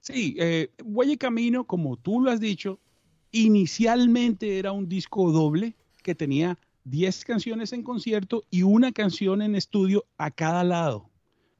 Sí, 0.00 0.36
eh, 0.38 0.70
Huella 0.82 1.12
y 1.12 1.18
Camino, 1.18 1.64
como 1.64 1.96
tú 1.96 2.20
lo 2.20 2.30
has 2.30 2.40
dicho, 2.40 2.78
inicialmente 3.32 4.58
era 4.58 4.72
un 4.72 4.88
disco 4.88 5.30
doble 5.30 5.74
que 6.02 6.14
tenía 6.14 6.56
10 6.84 7.24
canciones 7.24 7.72
en 7.72 7.82
concierto 7.82 8.44
y 8.50 8.62
una 8.62 8.92
canción 8.92 9.42
en 9.42 9.54
estudio 9.54 10.06
a 10.16 10.30
cada 10.30 10.64
lado, 10.64 11.10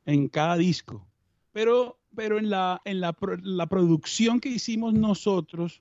en 0.07 0.29
cada 0.29 0.57
disco. 0.57 1.07
Pero, 1.53 2.00
pero 2.15 2.39
en, 2.39 2.51
la, 2.51 2.81
en 2.85 3.01
la, 3.01 3.15
la 3.43 3.67
producción 3.67 4.41
que 4.41 4.49
hicimos 4.49 4.95
nosotros, 4.95 5.81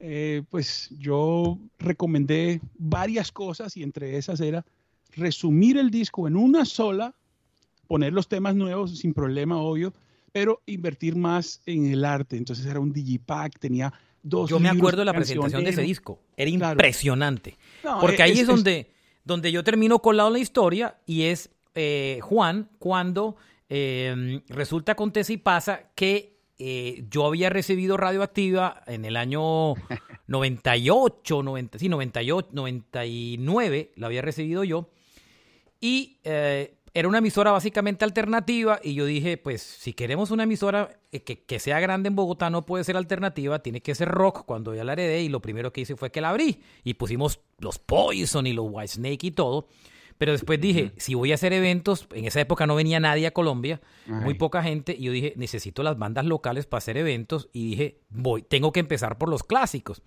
eh, 0.00 0.42
pues 0.50 0.88
yo 0.98 1.58
recomendé 1.78 2.60
varias 2.78 3.30
cosas 3.32 3.76
y 3.76 3.82
entre 3.82 4.16
esas 4.16 4.40
era 4.40 4.64
resumir 5.16 5.78
el 5.78 5.90
disco 5.90 6.26
en 6.26 6.36
una 6.36 6.64
sola, 6.64 7.14
poner 7.86 8.12
los 8.12 8.28
temas 8.28 8.54
nuevos 8.54 8.98
sin 8.98 9.12
problema, 9.14 9.58
obvio, 9.58 9.92
pero 10.32 10.60
invertir 10.66 11.14
más 11.14 11.60
en 11.66 11.86
el 11.86 12.04
arte. 12.04 12.36
Entonces 12.36 12.66
era 12.66 12.80
un 12.80 12.92
digipack, 12.92 13.58
tenía 13.58 13.92
dos 14.22 14.50
Yo 14.50 14.58
me 14.58 14.68
acuerdo 14.68 15.00
de 15.00 15.04
la 15.04 15.12
presentación 15.12 15.62
de 15.62 15.70
ese 15.70 15.82
disco. 15.82 16.18
Era 16.36 16.50
Claro. 16.56 16.72
impresionante. 16.72 17.56
No, 17.84 18.00
Porque 18.00 18.22
eh, 18.22 18.24
ahí 18.24 18.30
es- 18.32 18.36
es, 18.38 18.42
es- 18.42 18.46
donde, 18.48 18.90
donde 19.24 19.52
yo 19.52 19.62
termino 19.62 20.00
colado 20.00 20.30
la 20.30 20.38
historia 20.40 20.96
y 21.06 21.22
es 21.24 21.50
eh, 21.76 22.18
Juan 22.22 22.68
cuando 22.78 23.36
eh, 23.68 24.42
resulta, 24.48 24.92
acontece 24.92 25.34
y 25.34 25.36
pasa 25.38 25.90
que 25.94 26.34
eh, 26.58 27.04
yo 27.10 27.26
había 27.26 27.50
recibido 27.50 27.96
radioactiva 27.96 28.82
en 28.86 29.04
el 29.04 29.16
año 29.16 29.74
98, 30.28 31.42
90, 31.42 31.78
sí, 31.78 31.88
98, 31.88 32.50
99, 32.52 33.92
la 33.96 34.06
había 34.06 34.22
recibido 34.22 34.64
yo. 34.64 34.88
Y 35.80 36.20
eh, 36.22 36.76
era 36.94 37.08
una 37.08 37.18
emisora 37.18 37.50
básicamente 37.50 38.04
alternativa 38.04 38.78
y 38.82 38.94
yo 38.94 39.04
dije, 39.04 39.36
pues 39.36 39.62
si 39.62 39.94
queremos 39.94 40.30
una 40.30 40.44
emisora 40.44 40.90
eh, 41.10 41.24
que, 41.24 41.42
que 41.42 41.58
sea 41.58 41.80
grande 41.80 42.06
en 42.06 42.14
Bogotá 42.14 42.50
no 42.50 42.64
puede 42.64 42.84
ser 42.84 42.96
alternativa, 42.96 43.58
tiene 43.58 43.80
que 43.80 43.96
ser 43.96 44.08
rock 44.08 44.44
cuando 44.46 44.74
ya 44.74 44.84
la 44.84 44.92
heredé 44.92 45.22
y 45.22 45.28
lo 45.28 45.40
primero 45.40 45.72
que 45.72 45.80
hice 45.80 45.96
fue 45.96 46.12
que 46.12 46.20
la 46.20 46.30
abrí 46.30 46.62
y 46.84 46.94
pusimos 46.94 47.40
los 47.58 47.80
Poison 47.80 48.46
y 48.46 48.52
los 48.52 48.66
Whitesnake 48.70 49.24
y 49.24 49.30
todo. 49.32 49.66
Pero 50.18 50.32
después 50.32 50.60
dije, 50.60 50.92
si 50.96 51.14
voy 51.14 51.32
a 51.32 51.34
hacer 51.34 51.52
eventos, 51.52 52.06
en 52.14 52.24
esa 52.24 52.40
época 52.40 52.66
no 52.66 52.74
venía 52.76 53.00
nadie 53.00 53.26
a 53.26 53.32
Colombia, 53.32 53.80
muy 54.06 54.34
poca 54.34 54.62
gente, 54.62 54.94
y 54.98 55.04
yo 55.04 55.12
dije, 55.12 55.32
necesito 55.36 55.82
las 55.82 55.98
bandas 55.98 56.24
locales 56.24 56.66
para 56.66 56.78
hacer 56.78 56.96
eventos, 56.96 57.48
y 57.52 57.70
dije, 57.70 57.98
voy, 58.10 58.42
tengo 58.42 58.70
que 58.72 58.80
empezar 58.80 59.18
por 59.18 59.28
los 59.28 59.42
clásicos. 59.42 60.02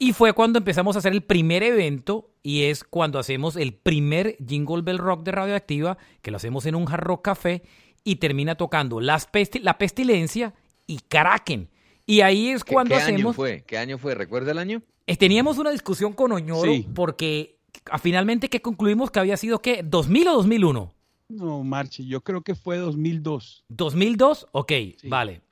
Y 0.00 0.12
fue 0.12 0.32
cuando 0.32 0.58
empezamos 0.58 0.94
a 0.94 1.00
hacer 1.00 1.12
el 1.12 1.22
primer 1.22 1.62
evento 1.64 2.30
y 2.44 2.64
es 2.64 2.84
cuando 2.84 3.18
hacemos 3.18 3.56
el 3.56 3.74
primer 3.74 4.36
Jingle 4.46 4.82
Bell 4.82 4.98
Rock 4.98 5.24
de 5.24 5.32
Radioactiva, 5.32 5.98
que 6.22 6.30
lo 6.30 6.36
hacemos 6.36 6.66
en 6.66 6.76
un 6.76 6.88
Hard 6.88 7.02
Rock 7.02 7.24
Café 7.24 7.62
y 8.04 8.16
termina 8.16 8.54
tocando 8.54 9.00
Las 9.00 9.30
Pesti- 9.32 9.60
La 9.60 9.76
Pestilencia 9.76 10.54
y 10.86 10.98
Kraken. 11.08 11.68
Y 12.06 12.20
ahí 12.20 12.50
es 12.50 12.62
¿Qué, 12.62 12.72
cuando 12.74 12.94
qué 12.94 13.02
año 13.02 13.14
hacemos... 13.16 13.36
fue? 13.36 13.64
¿Qué 13.66 13.76
año 13.76 13.98
fue? 13.98 14.14
¿Recuerda 14.14 14.52
el 14.52 14.58
año? 14.58 14.82
Eh, 15.08 15.16
Teníamos 15.16 15.58
una 15.58 15.70
discusión 15.72 16.12
con 16.12 16.30
Oñoro 16.30 16.70
Sí. 16.72 16.86
porque 16.94 17.57
finalmente 18.00 18.48
que 18.48 18.60
concluimos 18.62 19.10
que 19.10 19.20
había 19.20 19.36
sido 19.36 19.60
¿qué? 19.60 19.84
¿2000 19.84 20.28
o 20.28 20.34
2001? 20.36 20.94
No, 21.28 21.62
Marche, 21.62 22.04
yo 22.06 22.22
creo 22.22 22.42
que 22.42 22.54
fue 22.54 22.78
2002. 22.78 23.64
¿2002? 23.68 24.46
Ok, 24.52 24.72
vale. 25.08 25.42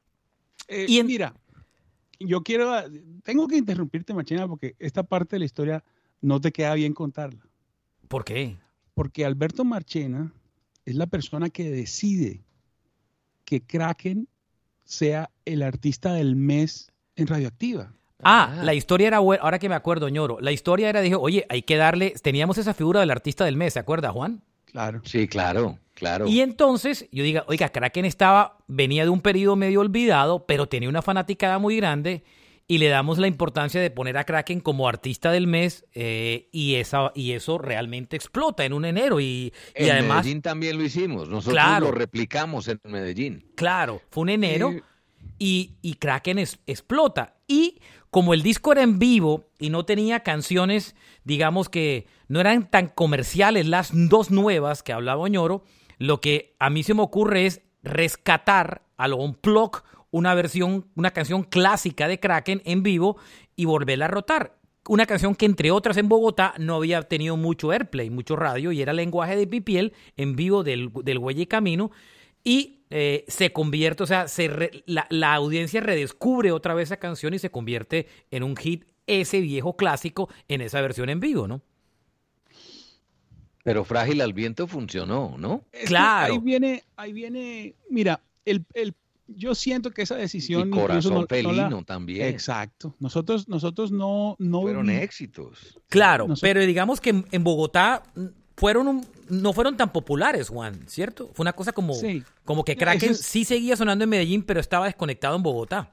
Eh, 0.68 0.86
Y 0.88 0.98
en- 0.98 1.06
Mira, 1.06 1.34
yo 2.18 2.42
quiero, 2.42 2.72
tengo 3.22 3.46
que 3.46 3.56
interrumpirte, 3.58 4.14
Machina, 4.14 4.48
porque 4.48 4.74
esta 4.78 5.02
parte 5.02 5.36
de 5.36 5.40
la 5.40 5.44
historia 5.44 5.84
no 6.22 6.40
te 6.40 6.50
queda 6.50 6.74
bien 6.74 6.94
contarla. 6.94 7.46
¿Por 8.08 8.24
qué? 8.24 8.56
Porque 8.94 9.24
Alberto 9.26 9.64
Marchena 9.64 10.32
es 10.86 10.94
la 10.94 11.06
persona 11.06 11.50
que 11.50 11.70
decide 11.70 12.42
que 13.44 13.60
Kraken 13.60 14.28
sea 14.84 15.30
el 15.44 15.62
artista 15.62 16.14
del 16.14 16.36
mes 16.36 16.90
en 17.16 17.26
Radioactiva. 17.26 17.92
Ah, 18.22 18.60
la 18.62 18.74
historia 18.74 19.08
era 19.08 19.18
buena, 19.18 19.42
ahora 19.42 19.58
que 19.58 19.68
me 19.68 19.74
acuerdo, 19.74 20.08
ñoro. 20.08 20.38
La 20.40 20.52
historia 20.52 20.88
era, 20.88 21.00
dije, 21.00 21.16
oye, 21.16 21.44
hay 21.48 21.62
que 21.62 21.76
darle, 21.76 22.14
teníamos 22.22 22.56
esa 22.58 22.72
figura 22.74 23.00
del 23.00 23.10
artista 23.10 23.44
del 23.44 23.56
mes, 23.56 23.74
¿se 23.74 23.78
acuerda, 23.78 24.10
Juan? 24.10 24.42
Claro. 24.64 25.00
Sí, 25.04 25.28
claro, 25.28 25.78
claro. 25.94 26.26
Y 26.26 26.40
entonces 26.40 27.08
yo 27.12 27.22
diga, 27.24 27.44
oiga, 27.48 27.68
Kraken 27.70 28.04
estaba, 28.04 28.58
venía 28.66 29.04
de 29.04 29.10
un 29.10 29.20
periodo 29.20 29.56
medio 29.56 29.80
olvidado, 29.80 30.46
pero 30.46 30.66
tenía 30.66 30.88
una 30.88 31.02
fanaticada 31.02 31.58
muy 31.58 31.76
grande 31.76 32.24
y 32.68 32.78
le 32.78 32.88
damos 32.88 33.18
la 33.18 33.28
importancia 33.28 33.80
de 33.80 33.90
poner 33.90 34.16
a 34.18 34.24
Kraken 34.24 34.60
como 34.60 34.88
artista 34.88 35.30
del 35.30 35.46
mes 35.46 35.84
eh, 35.94 36.48
y, 36.52 36.74
esa, 36.74 37.12
y 37.14 37.32
eso 37.32 37.58
realmente 37.58 38.16
explota 38.16 38.64
en 38.64 38.72
un 38.72 38.84
enero 38.84 39.20
y, 39.20 39.52
y 39.76 39.84
en 39.84 39.90
además, 39.92 40.16
Medellín 40.24 40.42
también 40.42 40.76
lo 40.76 40.82
hicimos. 40.84 41.28
Nosotros 41.28 41.54
Claro. 41.54 41.86
lo 41.86 41.92
replicamos 41.92 42.66
en 42.68 42.80
Medellín. 42.84 43.46
claro, 43.54 44.02
fue 44.10 44.22
un 44.22 44.30
enero 44.30 44.72
y, 45.38 45.74
y 45.80 45.94
Kraken 45.94 46.38
es- 46.40 46.58
explota. 46.66 47.36
Y 47.46 47.78
como 48.16 48.32
el 48.32 48.40
disco 48.42 48.72
era 48.72 48.82
en 48.82 48.98
vivo 48.98 49.50
y 49.58 49.68
no 49.68 49.84
tenía 49.84 50.20
canciones, 50.20 50.96
digamos 51.24 51.68
que 51.68 52.06
no 52.28 52.40
eran 52.40 52.70
tan 52.70 52.88
comerciales 52.88 53.66
las 53.66 53.90
dos 53.92 54.30
nuevas 54.30 54.82
que 54.82 54.94
hablaba 54.94 55.20
Oñoro, 55.20 55.64
lo 55.98 56.22
que 56.22 56.56
a 56.58 56.70
mí 56.70 56.82
se 56.82 56.94
me 56.94 57.02
ocurre 57.02 57.44
es 57.44 57.60
rescatar 57.82 58.80
a 58.96 59.06
lo 59.06 59.18
una 60.10 60.32
versión, 60.32 60.86
una 60.94 61.10
canción 61.10 61.42
clásica 61.42 62.08
de 62.08 62.18
Kraken 62.18 62.62
en 62.64 62.82
vivo 62.82 63.18
y 63.54 63.66
volverla 63.66 64.06
a 64.06 64.08
rotar. 64.08 64.56
Una 64.88 65.04
canción 65.04 65.34
que 65.34 65.44
entre 65.44 65.70
otras 65.70 65.98
en 65.98 66.08
Bogotá 66.08 66.54
no 66.56 66.76
había 66.76 67.02
tenido 67.02 67.36
mucho 67.36 67.70
airplay, 67.70 68.08
mucho 68.08 68.34
radio 68.34 68.72
y 68.72 68.80
era 68.80 68.94
lenguaje 68.94 69.36
de 69.36 69.46
pipiel 69.46 69.92
en 70.16 70.36
vivo 70.36 70.64
del, 70.64 70.90
del 71.04 71.18
Huella 71.18 71.42
y 71.42 71.46
Camino 71.46 71.90
y 72.42 72.75
eh, 72.90 73.24
se 73.28 73.52
convierte, 73.52 74.02
o 74.02 74.06
sea, 74.06 74.28
se 74.28 74.48
re- 74.48 74.82
la, 74.86 75.06
la 75.10 75.34
audiencia 75.34 75.80
redescubre 75.80 76.52
otra 76.52 76.74
vez 76.74 76.88
esa 76.88 76.98
canción 76.98 77.34
y 77.34 77.38
se 77.38 77.50
convierte 77.50 78.06
en 78.30 78.42
un 78.42 78.56
hit 78.56 78.84
ese 79.06 79.40
viejo 79.40 79.76
clásico 79.76 80.28
en 80.48 80.60
esa 80.60 80.80
versión 80.80 81.08
en 81.08 81.20
vivo, 81.20 81.46
¿no? 81.48 81.62
Pero 83.62 83.84
Frágil 83.84 84.20
al 84.20 84.32
Viento 84.32 84.66
funcionó, 84.68 85.34
¿no? 85.38 85.64
Claro. 85.86 86.34
Ahí 86.34 86.38
viene, 86.40 86.84
ahí 86.96 87.12
viene, 87.12 87.74
mira, 87.90 88.20
el, 88.44 88.64
el- 88.74 88.94
yo 89.28 89.56
siento 89.56 89.90
que 89.90 90.02
esa 90.02 90.14
decisión... 90.14 90.68
Y 90.68 90.70
Corazón 90.70 91.14
no- 91.14 91.18
no 91.18 91.22
la- 91.22 91.26
Felino 91.26 91.82
también. 91.84 92.28
Exacto. 92.28 92.94
Nosotros, 93.00 93.48
nosotros 93.48 93.90
no, 93.90 94.36
no 94.38 94.62
Fueron 94.62 94.86
vi- 94.86 94.94
éxitos. 94.94 95.80
Claro, 95.88 96.28
Nosotros- 96.28 96.42
pero 96.42 96.60
digamos 96.60 97.00
que 97.00 97.10
en, 97.10 97.26
en 97.32 97.42
Bogotá 97.42 98.04
mm, 98.14 98.26
fueron 98.56 98.88
un- 98.88 99.06
no 99.28 99.52
fueron 99.52 99.76
tan 99.76 99.92
populares, 99.92 100.48
Juan, 100.48 100.80
¿cierto? 100.86 101.30
Fue 101.34 101.44
una 101.44 101.52
cosa 101.52 101.72
como, 101.72 101.94
Sí. 101.94 102.22
como 102.44 102.64
que 102.64 102.76
Kraken 102.76 103.10
es- 103.10 103.20
sí 103.20 103.44
seguía 103.44 103.76
sonando 103.76 104.04
en 104.04 104.10
Medellín, 104.10 104.42
pero 104.42 104.60
estaba 104.60 104.86
desconectado 104.86 105.36
en 105.36 105.42
Bogotá. 105.42 105.92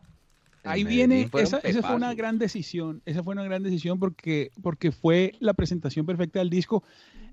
Ahí 0.63 0.86
Medellín 0.86 1.10
viene, 1.10 1.29
esa, 1.43 1.58
esa 1.60 1.82
fue 1.82 1.96
una 1.96 2.13
gran 2.13 2.39
decisión, 2.39 3.01
esa 3.05 3.22
fue 3.22 3.34
una 3.34 3.43
gran 3.43 3.63
decisión 3.63 4.00
porque, 4.00 4.51
porque 4.62 4.91
fue 4.93 5.34
la 5.39 5.53
presentación 5.53 6.05
perfecta 6.05 6.39
del 6.39 6.50
disco. 6.50 6.84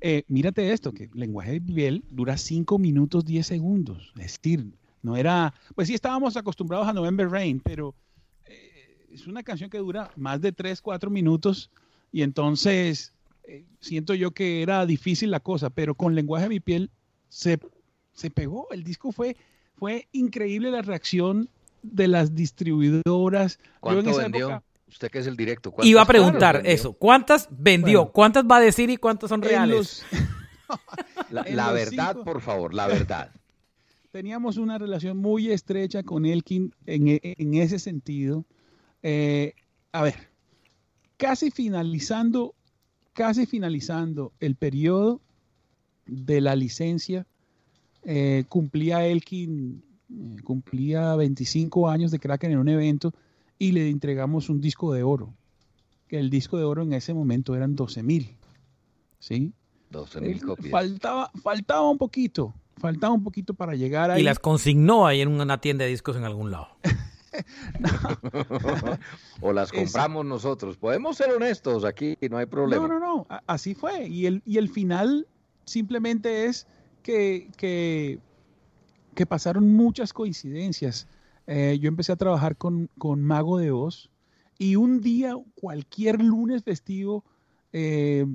Eh, 0.00 0.24
mírate 0.26 0.72
esto, 0.72 0.92
que 0.92 1.10
lenguaje 1.14 1.52
de 1.52 1.60
piel 1.60 2.04
dura 2.10 2.36
5 2.36 2.78
minutos 2.78 3.24
10 3.24 3.46
segundos, 3.46 4.12
es 4.16 4.22
decir, 4.42 4.72
no 5.02 5.16
era, 5.16 5.54
pues 5.76 5.86
sí 5.88 5.94
estábamos 5.94 6.36
acostumbrados 6.36 6.88
a 6.88 6.92
November 6.92 7.28
Rain, 7.28 7.60
pero 7.60 7.94
eh, 8.46 9.06
es 9.12 9.26
una 9.28 9.42
canción 9.44 9.70
que 9.70 9.78
dura 9.78 10.10
más 10.16 10.40
de 10.40 10.50
3, 10.52 10.80
4 10.80 11.08
minutos 11.10 11.70
y 12.10 12.22
entonces 12.22 13.12
eh, 13.50 13.64
siento 13.80 14.14
yo 14.14 14.30
que 14.30 14.62
era 14.62 14.86
difícil 14.86 15.30
la 15.30 15.40
cosa, 15.40 15.70
pero 15.70 15.94
con 15.94 16.14
lenguaje 16.14 16.44
de 16.44 16.48
mi 16.50 16.60
piel 16.60 16.90
se, 17.28 17.58
se 18.12 18.30
pegó, 18.30 18.68
el 18.70 18.84
disco 18.84 19.12
fue, 19.12 19.36
fue 19.76 20.06
increíble 20.12 20.70
la 20.70 20.82
reacción 20.82 21.48
de 21.82 22.08
las 22.08 22.34
distribuidoras. 22.34 23.58
Yo 23.58 23.64
en 23.64 23.80
¿Cuánto 23.80 24.10
esa 24.10 24.22
vendió? 24.22 24.48
época, 24.50 24.62
Usted 24.88 25.10
que 25.10 25.18
es 25.20 25.26
el 25.28 25.36
directo. 25.36 25.70
Iba 25.82 26.02
a 26.02 26.04
¿cuántos 26.04 26.06
preguntar 26.06 26.62
eso, 26.64 26.92
¿cuántas 26.94 27.48
vendió? 27.50 28.00
Bueno. 28.00 28.12
¿Cuántas 28.12 28.44
va 28.44 28.56
a 28.56 28.60
decir 28.60 28.90
y 28.90 28.96
cuántas 28.96 29.28
son 29.30 29.40
reales? 29.42 29.76
los- 29.76 30.04
La, 31.30 31.42
verdad, 31.72 32.12
cinco- 32.14 32.24
por 32.24 32.40
favor, 32.40 32.74
la 32.74 32.86
verdad. 32.88 33.32
teníamos 34.10 34.56
una 34.56 34.78
relación 34.78 35.16
muy 35.18 35.50
estrecha 35.52 36.02
con 36.02 36.26
Elkin 36.26 36.74
en, 36.86 37.20
en 37.22 37.54
ese 37.54 37.78
sentido. 37.78 38.44
Eh, 39.04 39.54
a 39.92 40.02
ver, 40.02 40.28
casi 41.16 41.50
finalizando, 41.52 42.54
casi 43.20 43.44
finalizando 43.44 44.32
el 44.40 44.54
periodo 44.54 45.20
de 46.06 46.40
la 46.40 46.56
licencia, 46.56 47.26
eh, 48.02 48.44
cumplía 48.48 49.04
Elkin, 49.06 49.84
eh, 50.08 50.36
cumplía 50.42 51.14
25 51.16 51.90
años 51.90 52.10
de 52.12 52.18
Kraken 52.18 52.52
en 52.52 52.58
un 52.58 52.70
evento 52.70 53.12
y 53.58 53.72
le 53.72 53.90
entregamos 53.90 54.48
un 54.48 54.62
disco 54.62 54.94
de 54.94 55.02
oro. 55.02 55.34
Que 56.08 56.18
el 56.18 56.30
disco 56.30 56.56
de 56.56 56.64
oro 56.64 56.82
en 56.82 56.94
ese 56.94 57.12
momento 57.12 57.54
eran 57.54 57.76
12 57.76 58.02
mil. 58.02 58.36
¿Sí? 59.18 59.52
12 59.90 60.20
mil 60.22 60.36
Eh, 60.38 60.40
copias. 60.40 60.70
Faltaba, 60.70 61.30
faltaba 61.42 61.90
un 61.90 61.98
poquito, 61.98 62.54
faltaba 62.78 63.12
un 63.12 63.22
poquito 63.22 63.52
para 63.52 63.74
llegar 63.74 64.10
ahí. 64.10 64.22
Y 64.22 64.24
las 64.24 64.38
consignó 64.38 65.06
ahí 65.06 65.20
en 65.20 65.28
una 65.28 65.60
tienda 65.60 65.84
de 65.84 65.90
discos 65.90 66.16
en 66.16 66.24
algún 66.24 66.50
lado. 66.50 66.68
o 69.40 69.52
las 69.52 69.72
compramos 69.72 70.24
nosotros. 70.24 70.76
Podemos 70.76 71.16
ser 71.16 71.32
honestos 71.32 71.84
aquí, 71.84 72.16
no 72.30 72.38
hay 72.38 72.46
problema. 72.46 72.88
No, 72.88 72.98
no, 72.98 73.00
no, 73.00 73.26
así 73.46 73.74
fue. 73.74 74.08
Y 74.08 74.26
el, 74.26 74.42
y 74.44 74.58
el 74.58 74.68
final 74.68 75.26
simplemente 75.64 76.46
es 76.46 76.66
que, 77.02 77.50
que, 77.56 78.18
que 79.14 79.26
pasaron 79.26 79.74
muchas 79.74 80.12
coincidencias. 80.12 81.06
Eh, 81.46 81.78
yo 81.80 81.88
empecé 81.88 82.12
a 82.12 82.16
trabajar 82.16 82.56
con, 82.56 82.90
con 82.98 83.22
Mago 83.22 83.58
de 83.58 83.70
Oz 83.70 84.10
y 84.58 84.76
un 84.76 85.00
día, 85.00 85.34
cualquier 85.54 86.22
lunes 86.22 86.62
festivo, 86.62 87.24
eh, 87.72 88.26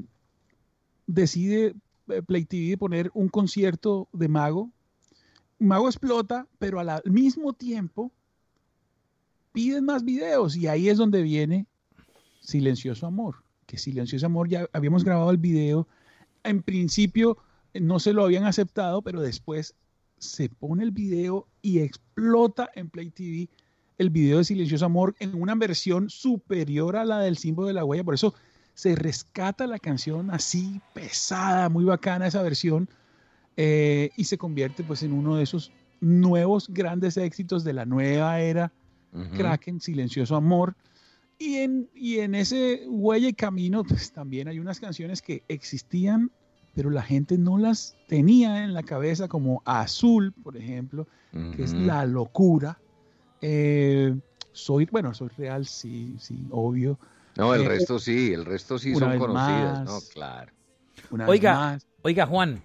decide 1.06 1.76
eh, 2.08 2.22
Play 2.24 2.46
TV 2.46 2.78
poner 2.78 3.12
un 3.14 3.30
concierto 3.30 4.08
de 4.12 4.28
Mago. 4.28 4.72
Mago 5.60 5.88
explota, 5.88 6.48
pero 6.58 6.80
al 6.80 7.02
mismo 7.06 7.54
tiempo 7.54 8.12
piden 9.56 9.86
más 9.86 10.04
videos 10.04 10.58
y 10.58 10.68
ahí 10.68 10.90
es 10.90 10.98
donde 10.98 11.24
viene 11.24 11.66
Silencioso 12.42 13.08
Amor. 13.08 13.38
Que 13.66 13.78
Silencioso 13.78 14.26
Amor 14.26 14.50
ya 14.50 14.68
habíamos 14.74 15.06
grabado 15.06 15.32
el 15.32 15.38
video. 15.38 15.88
En 16.44 16.62
principio 16.62 17.38
no 17.74 18.00
se 18.00 18.12
lo 18.12 18.26
habían 18.26 18.44
aceptado, 18.44 19.02
pero 19.02 19.22
después 19.22 19.74
se 20.18 20.50
pone 20.50 20.84
el 20.84 20.92
video 20.92 21.48
y 21.62 21.80
explota 21.80 22.70
en 22.76 22.90
Play 22.90 23.10
TV 23.12 23.50
el 23.98 24.10
video 24.10 24.40
de 24.40 24.44
Silencioso 24.44 24.86
Amor 24.86 25.16
en 25.20 25.42
una 25.42 25.56
versión 25.56 26.10
superior 26.10 26.98
a 26.98 27.06
la 27.06 27.22
del 27.22 27.38
símbolo 27.38 27.70
de 27.70 27.76
la 27.76 27.86
huella. 27.86 28.04
Por 28.04 28.14
eso 28.14 28.36
se 28.74 28.94
rescata 28.94 29.68
la 29.68 29.80
canción 29.80 30.32
así 30.32 30.82
pesada, 30.94 31.70
muy 31.70 31.86
bacana 31.86 32.28
esa 32.28 32.44
versión, 32.44 32.90
eh, 33.56 34.10
y 34.18 34.26
se 34.26 34.38
convierte 34.38 34.84
pues 34.84 35.02
en 35.02 35.14
uno 35.14 35.38
de 35.38 35.44
esos 35.44 35.72
nuevos 36.02 36.68
grandes 36.68 37.16
éxitos 37.16 37.64
de 37.64 37.72
la 37.72 37.86
nueva 37.86 38.42
era 38.42 38.74
Kraken, 39.36 39.80
Silencioso 39.82 40.36
Amor. 40.36 40.76
Y 41.38 41.56
en, 41.58 41.90
y 41.94 42.20
en 42.20 42.34
ese 42.36 42.84
huella 42.88 43.28
y 43.28 43.34
camino, 43.34 43.84
pues 43.84 44.12
también 44.12 44.48
hay 44.48 44.60
unas 44.60 44.80
canciones 44.80 45.22
que 45.22 45.44
existían, 45.50 46.32
pero 46.74 46.90
la 46.90 47.02
gente 47.02 47.38
no 47.38 47.58
las 47.58 47.96
tenía 48.08 48.64
en 48.64 48.74
la 48.74 48.84
cabeza, 48.84 49.28
como 49.28 49.62
Azul, 49.66 50.32
por 50.44 50.56
ejemplo, 50.58 51.08
que 51.56 51.64
es. 51.64 51.74
La 51.74 52.06
Locura. 52.06 52.80
Eh, 53.42 54.16
soy, 54.54 54.88
bueno, 54.90 55.14
soy 55.14 55.28
real, 55.38 55.66
sí, 55.66 56.16
sí, 56.20 56.48
obvio. 56.52 56.98
No, 57.38 57.54
el 57.54 57.64
Eh, 57.64 57.68
resto 57.68 58.00
sí, 58.00 58.32
el 58.32 58.46
resto 58.46 58.80
sí 58.80 58.96
son 58.96 59.18
conocidas, 59.20 59.80
más. 59.80 59.86
¿no? 59.86 60.00
Claro. 60.14 60.54
Oiga, 61.28 61.54
más. 61.54 61.88
oiga, 62.02 62.26
Juan, 62.26 62.62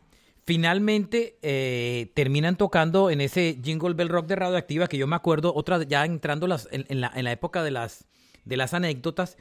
finalmente 0.50 1.38
eh, 1.42 2.10
terminan 2.14 2.56
tocando 2.56 3.08
en 3.08 3.20
ese 3.20 3.60
Jingle 3.62 3.94
Bell 3.94 4.08
Rock 4.08 4.26
de 4.26 4.34
Radioactiva, 4.34 4.88
que 4.88 4.98
yo 4.98 5.06
me 5.06 5.14
acuerdo, 5.14 5.54
otra 5.54 5.80
ya 5.84 6.04
entrando 6.04 6.48
en 6.72 7.00
la 7.00 7.30
época 7.30 7.62
de 7.62 7.70
las, 7.70 8.08
de 8.44 8.56
las 8.56 8.74
anécdotas, 8.74 9.36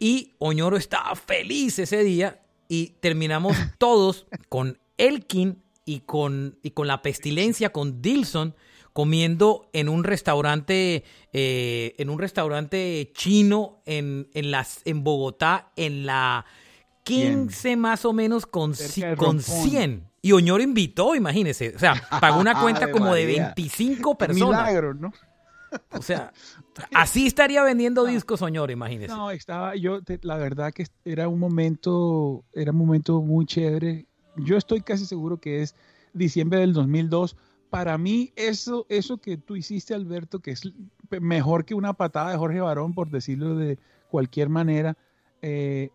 y 0.00 0.34
Oñoro 0.38 0.76
estaba 0.76 1.14
feliz 1.14 1.78
ese 1.78 2.02
día, 2.02 2.42
y 2.66 2.96
terminamos 2.98 3.56
todos 3.78 4.26
con 4.48 4.80
Elkin 4.96 5.62
y 5.84 6.00
con, 6.00 6.58
y 6.64 6.72
con 6.72 6.88
la 6.88 7.02
pestilencia, 7.02 7.70
con 7.70 8.02
Dilson, 8.02 8.56
comiendo 8.92 9.70
en 9.72 9.88
un 9.88 10.02
restaurante, 10.02 11.04
eh, 11.32 11.94
en 11.98 12.10
un 12.10 12.18
restaurante 12.18 13.12
chino 13.14 13.80
en, 13.86 14.28
en, 14.34 14.50
las, 14.50 14.80
en 14.86 15.04
Bogotá, 15.04 15.70
en 15.76 16.04
la 16.04 16.46
15 17.14 17.76
más 17.76 18.04
o 18.04 18.12
menos 18.12 18.46
con, 18.46 18.72
con 19.16 19.38
Rompón. 19.38 19.40
100. 19.40 20.04
Y 20.22 20.32
Oñoro 20.32 20.62
invitó, 20.62 21.14
imagínese. 21.14 21.74
O 21.74 21.78
sea, 21.78 21.94
pagó 22.20 22.40
una 22.40 22.60
cuenta 22.62 22.90
como 22.90 23.14
de 23.14 23.24
María. 23.24 23.54
25 23.56 24.10
Un 24.10 24.16
personas. 24.16 24.60
milagro, 24.62 24.94
¿no? 24.94 25.12
O 25.92 26.00
sea, 26.02 26.32
así 26.94 27.26
estaría 27.26 27.62
vendiendo 27.62 28.04
discos 28.06 28.42
Oñoro, 28.42 28.72
imagínese. 28.72 29.14
No, 29.14 29.30
estaba 29.30 29.76
yo, 29.76 30.02
te- 30.02 30.18
la 30.22 30.36
verdad 30.36 30.72
que 30.72 30.86
era 31.04 31.28
un 31.28 31.38
momento, 31.38 32.44
era 32.52 32.72
un 32.72 32.78
momento 32.78 33.20
muy 33.20 33.46
chévere. 33.46 34.06
Yo 34.36 34.56
estoy 34.56 34.80
casi 34.80 35.04
seguro 35.06 35.38
que 35.38 35.62
es 35.62 35.74
diciembre 36.12 36.60
del 36.60 36.72
2002. 36.72 37.36
Para 37.70 37.98
mí, 37.98 38.32
eso, 38.34 38.86
eso 38.88 39.18
que 39.18 39.36
tú 39.36 39.54
hiciste, 39.56 39.92
Alberto, 39.94 40.40
que 40.40 40.52
es 40.52 40.62
mejor 41.20 41.64
que 41.66 41.74
una 41.74 41.92
patada 41.92 42.30
de 42.30 42.38
Jorge 42.38 42.60
Barón, 42.60 42.94
por 42.94 43.10
decirlo 43.10 43.56
de 43.56 43.78
cualquier 44.10 44.48
manera, 44.48 44.96
eh, 45.42 45.90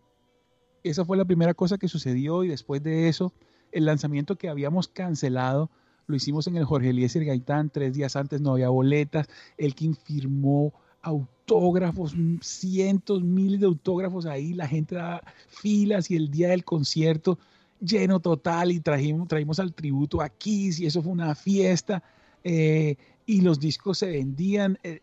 esa 0.83 1.05
fue 1.05 1.17
la 1.17 1.25
primera 1.25 1.53
cosa 1.53 1.77
que 1.77 1.87
sucedió 1.87 2.43
y 2.43 2.49
después 2.49 2.83
de 2.83 3.07
eso, 3.07 3.33
el 3.71 3.85
lanzamiento 3.85 4.35
que 4.35 4.49
habíamos 4.49 4.87
cancelado, 4.87 5.69
lo 6.07 6.15
hicimos 6.15 6.47
en 6.47 6.57
el 6.57 6.65
Jorge 6.65 6.89
Eliezer 6.89 7.23
Gaitán, 7.25 7.69
tres 7.69 7.93
días 7.93 8.15
antes 8.15 8.41
no 8.41 8.51
había 8.51 8.69
boletas, 8.69 9.27
Elkin 9.57 9.95
firmó 9.95 10.73
autógrafos, 11.01 12.15
cientos, 12.41 13.23
miles 13.23 13.59
de 13.59 13.65
autógrafos 13.65 14.25
ahí, 14.25 14.53
la 14.53 14.67
gente 14.67 14.95
daba 14.95 15.21
filas 15.47 16.09
y 16.11 16.15
el 16.15 16.29
día 16.29 16.49
del 16.49 16.63
concierto 16.63 17.37
lleno 17.79 18.19
total 18.19 18.71
y 18.71 18.79
trajimos, 18.79 19.27
traímos 19.27 19.59
al 19.59 19.73
tributo 19.73 20.21
a 20.21 20.29
Kiss 20.29 20.79
y 20.79 20.85
eso 20.85 21.01
fue 21.01 21.11
una 21.11 21.35
fiesta 21.35 22.03
eh, 22.43 22.95
y 23.25 23.41
los 23.41 23.59
discos 23.59 23.97
se 23.97 24.07
vendían. 24.07 24.77
eh, 24.83 25.01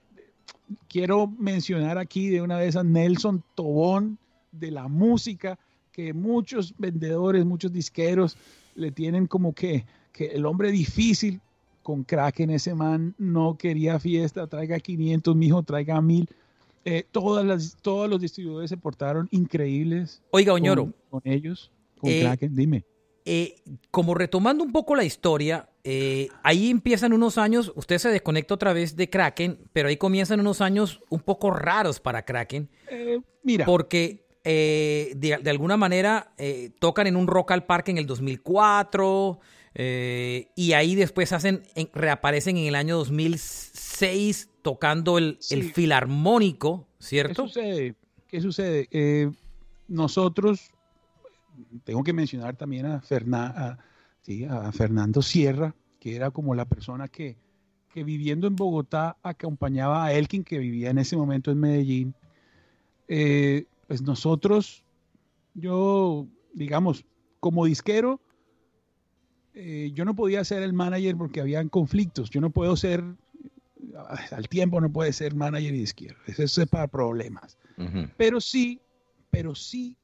quiero 0.88 1.26
mencionar 1.26 1.98
aquí 1.98 2.28
de 2.28 2.42
una 2.42 2.56
vez 2.56 2.76
a 2.76 2.84
Nelson 2.84 3.42
Tobón 3.54 4.18
de 4.52 4.70
la 4.70 4.88
música, 4.88 5.58
que 5.92 6.12
muchos 6.12 6.74
vendedores, 6.78 7.44
muchos 7.44 7.72
disqueros 7.72 8.36
le 8.74 8.90
tienen 8.92 9.26
como 9.26 9.52
que, 9.54 9.84
que 10.12 10.26
el 10.26 10.46
hombre 10.46 10.70
difícil 10.70 11.40
con 11.82 12.04
Kraken, 12.04 12.50
ese 12.50 12.74
man 12.74 13.14
no 13.18 13.56
quería 13.56 13.98
fiesta, 13.98 14.46
traiga 14.46 14.78
500, 14.78 15.34
mijo, 15.34 15.62
traiga 15.62 16.00
1000. 16.00 16.28
Eh, 16.84 17.04
todas 17.10 17.44
las, 17.44 17.76
todos 17.82 18.08
los 18.08 18.20
distribuidores 18.20 18.70
se 18.70 18.76
portaron 18.76 19.28
increíbles. 19.30 20.22
Oiga, 20.30 20.52
Oñoro. 20.52 20.84
Con, 21.10 21.20
con 21.20 21.32
ellos, 21.32 21.70
con 21.98 22.10
Eh, 22.10 22.20
Kraken, 22.20 22.54
dime. 22.54 22.84
Eh, 23.24 23.56
como 23.90 24.14
retomando 24.14 24.64
un 24.64 24.72
poco 24.72 24.94
la 24.94 25.04
historia, 25.04 25.68
eh, 25.84 26.28
ahí 26.42 26.70
empiezan 26.70 27.12
unos 27.12 27.38
años, 27.38 27.72
usted 27.76 27.98
se 27.98 28.08
desconecta 28.08 28.54
otra 28.54 28.72
vez 28.72 28.96
de 28.96 29.10
Kraken, 29.10 29.58
pero 29.72 29.88
ahí 29.88 29.96
comienzan 29.96 30.40
unos 30.40 30.60
años 30.60 31.00
un 31.10 31.20
poco 31.20 31.50
raros 31.50 32.00
para 32.00 32.24
Kraken, 32.24 32.68
Eh, 32.88 33.20
mira, 33.42 33.66
porque 33.66 34.24
eh, 34.44 35.12
de, 35.16 35.38
de 35.38 35.50
alguna 35.50 35.76
manera 35.76 36.32
eh, 36.38 36.70
tocan 36.78 37.06
en 37.06 37.16
un 37.16 37.26
Rock 37.26 37.50
al 37.52 37.64
Parque 37.66 37.90
en 37.90 37.98
el 37.98 38.06
2004 38.06 39.38
eh, 39.74 40.48
y 40.56 40.72
ahí 40.72 40.94
después 40.94 41.32
hacen, 41.32 41.62
en- 41.74 41.90
reaparecen 41.94 42.56
en 42.56 42.66
el 42.66 42.74
año 42.74 42.96
2006 42.96 44.48
tocando 44.62 45.18
el, 45.18 45.38
el 45.50 45.64
filarmónico, 45.64 46.86
¿qué 46.98 47.04
¿cierto? 47.04 47.46
sucede? 47.48 47.94
¿Qué 48.26 48.40
sucede? 48.40 49.32
Nosotros, 49.88 50.70
tengo 51.84 52.02
que 52.04 52.12
mencionar 52.12 52.56
también 52.56 52.86
a, 52.86 53.00
Ferna- 53.02 53.52
a- 53.56 53.78
sí, 54.22 54.44
a 54.44 54.70
Fernando 54.72 55.20
Sierra, 55.22 55.74
que 55.98 56.16
era 56.16 56.30
como 56.30 56.54
la 56.54 56.64
persona 56.64 57.08
que, 57.08 57.36
que 57.92 58.04
viviendo 58.04 58.46
en 58.46 58.56
Bogotá 58.56 59.16
acompañaba 59.22 60.04
a 60.04 60.12
Elkin, 60.12 60.44
que 60.44 60.58
vivía 60.58 60.90
en 60.90 60.98
ese 60.98 61.16
momento 61.16 61.50
en 61.50 61.58
Medellín. 61.60 62.14
Eh, 63.08 63.64
pues 63.90 64.02
nosotros, 64.02 64.84
yo, 65.54 66.28
digamos, 66.54 67.04
como 67.40 67.64
disquero, 67.66 68.20
eh, 69.52 69.90
yo 69.94 70.04
no 70.04 70.14
podía 70.14 70.44
ser 70.44 70.62
el 70.62 70.72
manager 70.72 71.16
porque 71.16 71.40
habían 71.40 71.68
conflictos. 71.68 72.30
Yo 72.30 72.40
no 72.40 72.50
puedo 72.50 72.76
ser, 72.76 73.02
al 74.30 74.48
tiempo 74.48 74.80
no 74.80 74.92
puede 74.92 75.12
ser 75.12 75.34
manager 75.34 75.74
y 75.74 75.78
disquero. 75.80 76.16
Eso 76.28 76.62
es 76.62 76.68
para 76.68 76.86
problemas. 76.86 77.58
Pero 78.16 78.40
sí, 78.40 78.80
pero 79.28 79.56
sí 79.56 79.96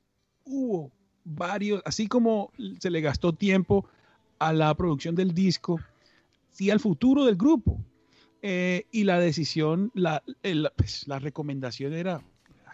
hubo 0.43 0.91
varios, 1.25 1.81
así 1.85 2.09
como 2.09 2.51
se 2.81 2.91
le 2.91 3.01
gastó 3.01 3.35
tiempo 3.35 3.87
a 4.41 4.53
la 4.53 4.75
producción 4.75 5.15
del 5.15 5.33
disco, 5.33 5.79
sí 6.51 6.71
al 6.73 6.81
futuro 6.81 7.25
del 7.25 7.37
grupo. 7.37 7.79
Eh, 8.43 8.85
y 8.91 9.05
la 9.05 9.21
decisión, 9.21 9.93
la, 9.95 10.25
el- 10.43 10.71
pues, 10.75 11.07
la 11.07 11.21
recomendación 11.21 11.93
era, 11.93 12.21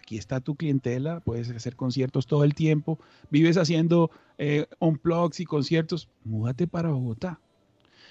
aquí 0.03 0.17
está 0.17 0.41
tu 0.41 0.55
clientela, 0.55 1.21
puedes 1.21 1.49
hacer 1.49 1.77
conciertos 1.77 2.27
todo 2.27 2.43
el 2.43 2.53
tiempo, 2.53 2.99
vives 3.29 3.57
haciendo 3.57 4.11
eh, 4.37 4.67
unplugs 4.79 5.39
y 5.39 5.45
conciertos, 5.45 6.09
múdate 6.25 6.67
para 6.67 6.89
Bogotá. 6.89 7.39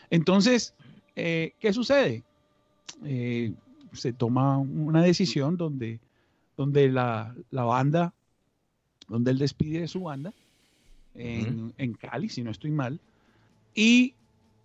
Entonces, 0.09 0.75
eh, 1.15 1.53
¿qué 1.61 1.73
sucede? 1.73 2.23
Eh, 3.05 3.53
se 3.93 4.15
toma 4.15 4.57
una 4.57 5.03
decisión 5.03 5.59
donde, 5.59 6.01
donde 6.57 6.89
la, 6.89 7.35
la 7.51 7.65
banda 7.65 8.15
donde 9.09 9.33
él 9.33 9.39
despide 9.39 9.81
de 9.81 9.89
su 9.89 10.05
banda 10.05 10.33
en, 11.15 11.75
en 11.77 11.93
Cali, 11.93 12.31
si 12.31 12.43
no 12.43 12.51
estoy 12.51 12.71
mal. 12.71 12.99
Y, 13.75 14.15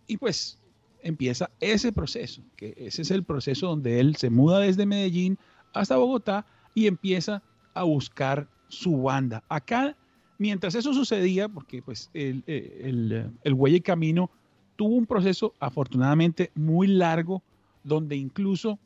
y 0.08 0.16
pues 0.16 0.60
empieza 1.02 1.50
ese 1.60 1.92
proceso, 1.92 2.42
que 2.56 2.74
ese 2.78 3.02
es 3.02 3.12
el 3.12 3.24
proceso 3.24 3.68
donde 3.68 4.00
él 4.00 4.16
se 4.16 4.30
muda 4.30 4.60
desde 4.60 4.86
Medellín 4.86 5.38
hasta 5.74 5.98
Bogotá 5.98 6.46
y 6.78 6.86
empieza 6.86 7.42
a 7.74 7.82
buscar 7.82 8.48
su 8.68 9.02
banda. 9.02 9.44
Acá, 9.50 9.98
mientras 10.38 10.76
eso 10.76 10.94
sucedía, 10.94 11.50
porque 11.50 11.82
pues 11.82 12.12
el, 12.14 12.44
el, 12.46 13.32
el 13.44 13.54
Huella 13.56 13.78
y 13.78 13.82
Camino 13.82 14.30
tuvo 14.76 14.94
un 14.94 15.08
proceso 15.08 15.56
afortunadamente 15.60 16.52
muy 16.54 16.86
largo, 16.86 17.42
donde 17.84 18.16
incluso 18.16 18.78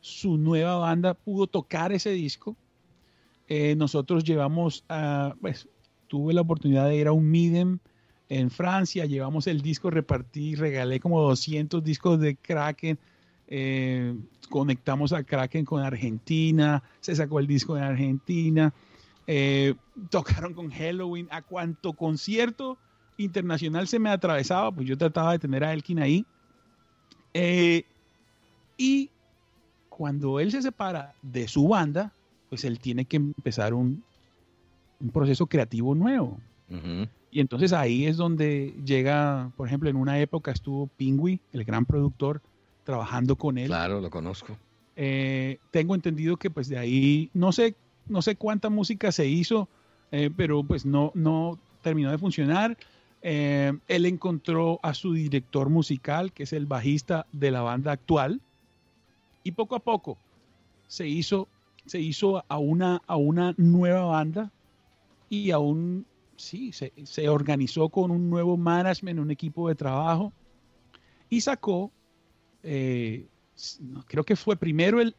su 0.00 0.36
nueva 0.36 0.76
banda 0.76 1.14
pudo 1.14 1.46
tocar 1.46 1.92
ese 1.92 2.10
disco. 2.10 2.56
Eh, 3.48 3.74
nosotros 3.74 4.22
llevamos, 4.22 4.84
a, 4.90 5.34
pues, 5.40 5.66
tuve 6.08 6.34
la 6.34 6.42
oportunidad 6.42 6.88
de 6.90 6.96
ir 6.96 7.06
a 7.06 7.12
un 7.12 7.30
Midem 7.30 7.78
en 8.28 8.50
Francia, 8.50 9.06
llevamos 9.06 9.46
el 9.46 9.62
disco, 9.62 9.88
repartí, 9.88 10.56
regalé 10.56 11.00
como 11.00 11.22
200 11.22 11.82
discos 11.82 12.20
de 12.20 12.36
Kraken, 12.36 12.98
eh, 13.50 14.16
conectamos 14.48 15.12
a 15.12 15.24
Kraken 15.24 15.64
con 15.64 15.82
Argentina, 15.82 16.82
se 17.00 17.16
sacó 17.16 17.40
el 17.40 17.48
disco 17.48 17.76
en 17.76 17.82
Argentina, 17.82 18.72
eh, 19.26 19.74
tocaron 20.08 20.54
con 20.54 20.70
Halloween, 20.70 21.28
a 21.30 21.42
cuánto 21.42 21.92
concierto 21.92 22.78
internacional 23.16 23.88
se 23.88 23.98
me 23.98 24.08
atravesaba, 24.08 24.72
pues 24.72 24.86
yo 24.86 24.96
trataba 24.96 25.32
de 25.32 25.40
tener 25.40 25.64
a 25.64 25.72
Elkin 25.72 25.98
ahí. 25.98 26.24
Eh, 27.34 27.84
y 28.78 29.10
cuando 29.88 30.40
él 30.40 30.50
se 30.50 30.62
separa 30.62 31.14
de 31.20 31.46
su 31.48 31.68
banda, 31.68 32.12
pues 32.48 32.64
él 32.64 32.78
tiene 32.78 33.04
que 33.04 33.16
empezar 33.16 33.74
un, 33.74 34.02
un 35.00 35.10
proceso 35.10 35.46
creativo 35.46 35.94
nuevo. 35.94 36.38
Y 37.32 37.40
entonces 37.40 37.72
ahí 37.72 38.06
es 38.06 38.16
donde 38.16 38.74
llega, 38.84 39.50
por 39.56 39.66
ejemplo, 39.66 39.90
en 39.90 39.96
una 39.96 40.20
época 40.20 40.52
estuvo 40.52 40.86
Pingui, 40.86 41.40
el 41.52 41.64
gran 41.64 41.84
productor, 41.84 42.40
trabajando 42.84 43.36
con 43.36 43.58
él. 43.58 43.66
Claro, 43.66 44.00
lo 44.00 44.10
conozco. 44.10 44.56
Eh, 44.96 45.58
tengo 45.70 45.94
entendido 45.94 46.36
que 46.36 46.50
pues 46.50 46.68
de 46.68 46.78
ahí, 46.78 47.30
no 47.32 47.52
sé, 47.52 47.74
no 48.06 48.22
sé 48.22 48.36
cuánta 48.36 48.70
música 48.70 49.12
se 49.12 49.26
hizo, 49.26 49.68
eh, 50.12 50.30
pero 50.36 50.62
pues 50.62 50.84
no, 50.84 51.12
no 51.14 51.58
terminó 51.82 52.10
de 52.10 52.18
funcionar. 52.18 52.76
Eh, 53.22 53.72
él 53.88 54.06
encontró 54.06 54.80
a 54.82 54.94
su 54.94 55.12
director 55.12 55.68
musical, 55.68 56.32
que 56.32 56.44
es 56.44 56.52
el 56.52 56.66
bajista 56.66 57.26
de 57.32 57.50
la 57.50 57.60
banda 57.60 57.92
actual, 57.92 58.40
y 59.44 59.52
poco 59.52 59.76
a 59.76 59.80
poco 59.80 60.18
se 60.86 61.06
hizo, 61.06 61.48
se 61.86 62.00
hizo 62.00 62.44
a, 62.48 62.58
una, 62.58 63.02
a 63.06 63.16
una 63.16 63.54
nueva 63.56 64.04
banda 64.06 64.50
y 65.28 65.50
a 65.50 65.58
un 65.58 66.04
sí, 66.40 66.72
se, 66.72 67.28
organizó 67.28 67.88
con 67.90 68.10
un 68.10 68.28
nuevo 68.28 68.56
management, 68.56 69.20
un 69.20 69.30
equipo 69.30 69.68
de 69.68 69.74
trabajo 69.74 70.32
y 71.28 71.42
sacó, 71.42 71.92
eh, 72.62 73.26
creo 74.06 74.24
que 74.24 74.36
fue 74.36 74.56
primero 74.56 75.00
el 75.00 75.14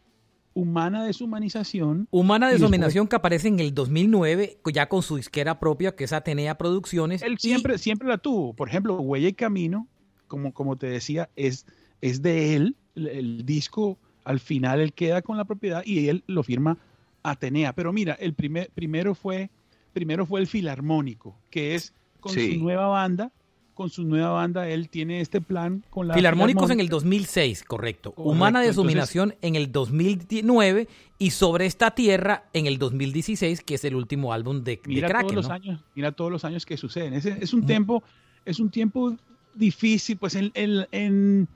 Humana 0.54 1.06
Deshumanización. 1.06 2.08
Humana 2.12 2.50
Deshumanización 2.50 3.08
que 3.08 3.16
aparece 3.16 3.48
en 3.48 3.60
el 3.60 3.74
2009 3.74 4.58
ya 4.74 4.90
con 4.90 5.02
su 5.02 5.16
disquera 5.16 5.60
propia 5.60 5.96
que 5.96 6.04
es 6.04 6.14
Atenea 6.14 6.58
Producciones. 6.58 7.22
Él 7.22 7.38
siempre, 7.38 7.78
siempre 7.78 8.08
la 8.08 8.18
tuvo. 8.18 8.54
Por 8.54 8.68
ejemplo, 8.68 9.00
Huella 9.00 9.30
y 9.30 9.34
Camino, 9.34 9.88
como, 10.28 10.54
como 10.54 10.76
te 10.76 10.88
decía, 10.88 11.30
es, 11.36 11.66
es 12.02 12.22
de 12.22 12.56
él. 12.56 12.76
El, 12.96 13.46
disco 13.46 13.98
al 14.26 14.42
final 14.42 14.82
él 14.82 14.92
queda 14.92 15.22
con 15.22 15.38
la 15.38 15.46
propiedad 15.46 15.82
y 15.86 16.10
él 16.10 16.24
lo 16.28 16.44
firma 16.44 16.78
Atenea. 17.24 17.74
Pero 17.74 17.94
mira, 17.94 18.14
el 18.16 18.34
primer, 18.34 18.70
primero 18.72 19.16
fue 19.16 19.50
primero 19.94 20.26
fue 20.26 20.40
el 20.40 20.48
Filarmónico, 20.48 21.36
que 21.50 21.76
es 21.76 21.94
con 22.20 22.34
su 22.34 22.58
nueva 22.58 22.88
banda. 22.88 23.32
Con 23.74 23.90
su 23.90 24.04
nueva 24.04 24.30
banda, 24.30 24.68
él 24.68 24.90
tiene 24.90 25.22
este 25.22 25.42
plan 25.42 25.84
con 25.90 26.08
la. 26.08 26.14
Filarmónicos 26.14 26.70
en 26.70 26.80
el 26.80 26.90
2006, 26.90 27.64
correcto. 27.64 28.14
Humana 28.18 28.62
Deshuminación 28.62 29.36
en 29.42 29.56
el 29.56 29.72
2009 29.72 30.88
y 31.18 31.32
Sobre 31.32 31.66
esta 31.66 31.92
Tierra 31.92 32.46
en 32.54 32.68
el 32.68 32.78
2016, 32.78 33.62
que 33.62 33.76
es 33.76 33.86
el 33.86 33.96
último 33.96 34.34
álbum 34.34 34.64
de, 34.64 34.80
mira 34.86 35.22
Todos 35.22 35.34
los 35.34 35.50
años, 35.50 35.80
mira 35.96 36.12
todos 36.12 36.32
los 36.32 36.46
años 36.46 36.66
que 36.66 36.78
suceden. 36.78 37.14
Es, 37.14 37.26
es 37.26 37.54
un, 37.54 37.66
tiempo, 37.66 38.04
es 38.46 38.60
un 38.60 38.70
tiempo 38.70 39.16
difícil, 39.56 40.18
pues 40.18 40.36
en, 40.36 40.52
en, 40.54 40.86
en, 40.92 41.48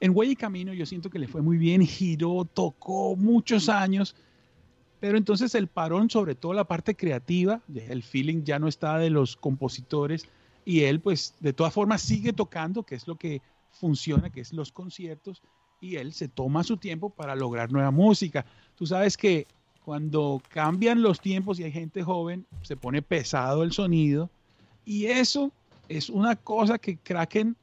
en 0.00 0.16
Huella 0.16 0.32
y 0.32 0.36
Camino 0.36 0.74
yo 0.74 0.84
siento 0.84 1.10
que 1.10 1.18
le 1.18 1.28
fue 1.28 1.42
muy 1.42 1.56
bien, 1.56 1.86
giró, 1.86 2.44
tocó 2.44 3.16
muchos 3.16 3.68
años 3.68 4.14
pero 5.02 5.18
entonces 5.18 5.56
el 5.56 5.66
parón, 5.66 6.10
sobre 6.10 6.36
todo 6.36 6.52
la 6.52 6.62
parte 6.62 6.94
creativa, 6.94 7.60
el 7.74 8.04
feeling 8.04 8.44
ya 8.44 8.60
no 8.60 8.68
está 8.68 8.98
de 8.98 9.10
los 9.10 9.34
compositores 9.34 10.28
y 10.64 10.82
él 10.82 11.00
pues 11.00 11.34
de 11.40 11.52
todas 11.52 11.72
formas 11.72 12.02
sigue 12.02 12.32
tocando, 12.32 12.82
que 12.82 12.94
es 12.94 13.06
lo 13.06 13.16
que 13.16 13.42
funciona, 13.70 14.30
que 14.30 14.40
es 14.40 14.52
los 14.52 14.72
conciertos, 14.72 15.42
y 15.80 15.96
él 15.96 16.12
se 16.12 16.28
toma 16.28 16.62
su 16.62 16.76
tiempo 16.76 17.10
para 17.10 17.34
lograr 17.34 17.72
nueva 17.72 17.90
música. 17.90 18.44
Tú 18.76 18.86
sabes 18.86 19.16
que 19.16 19.46
cuando 19.84 20.40
cambian 20.48 21.02
los 21.02 21.20
tiempos 21.20 21.58
y 21.58 21.64
hay 21.64 21.72
gente 21.72 22.02
joven, 22.02 22.46
se 22.62 22.76
pone 22.76 23.02
pesado 23.02 23.64
el 23.64 23.72
sonido 23.72 24.30
y 24.84 25.06
eso 25.06 25.50
es 25.88 26.08
una 26.08 26.36
cosa 26.36 26.78
que 26.78 26.96
Kraken 26.96 27.56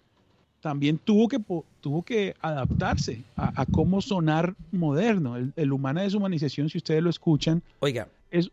también 0.62 0.98
tuvo 0.98 1.28
que, 1.28 1.40
tuvo 1.80 2.04
que 2.04 2.36
adaptarse 2.42 3.24
a, 3.38 3.66
cómo 3.66 4.02
sonar 4.02 4.56
moderno. 4.72 5.38
El, 5.38 5.54
el, 5.56 5.72
Humana 5.72 6.02
Deshumanización, 6.02 6.70
si 6.70 6.78
ustedes 6.78 7.02
lo 7.02 7.10
escuchan, 7.10 7.64
Oiga. 7.80 8.10
es... 8.30 8.52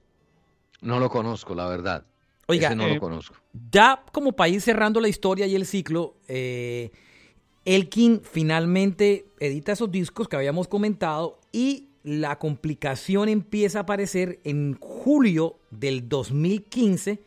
No 0.80 1.00
lo 1.00 1.10
conozco, 1.10 1.54
la 1.54 1.66
verdad. 1.66 2.04
Oiga, 2.46 2.74
no 2.74 2.86
lo 2.86 2.94
eh, 2.94 3.00
conozco. 3.00 3.36
Ya 3.70 4.04
como 4.12 4.32
país 4.32 4.64
cerrando 4.64 5.00
la 5.00 5.08
historia 5.08 5.46
y 5.46 5.54
el 5.54 5.66
ciclo, 5.66 6.16
eh, 6.28 6.90
Elkin 7.64 8.20
finalmente 8.22 9.26
edita 9.40 9.72
esos 9.72 9.90
discos 9.90 10.28
que 10.28 10.36
habíamos 10.36 10.68
comentado 10.68 11.40
y 11.52 11.88
la 12.04 12.38
complicación 12.38 13.28
empieza 13.28 13.80
a 13.80 13.82
aparecer 13.82 14.38
en 14.44 14.76
julio 14.78 15.58
del 15.70 16.08
2015 16.08 17.20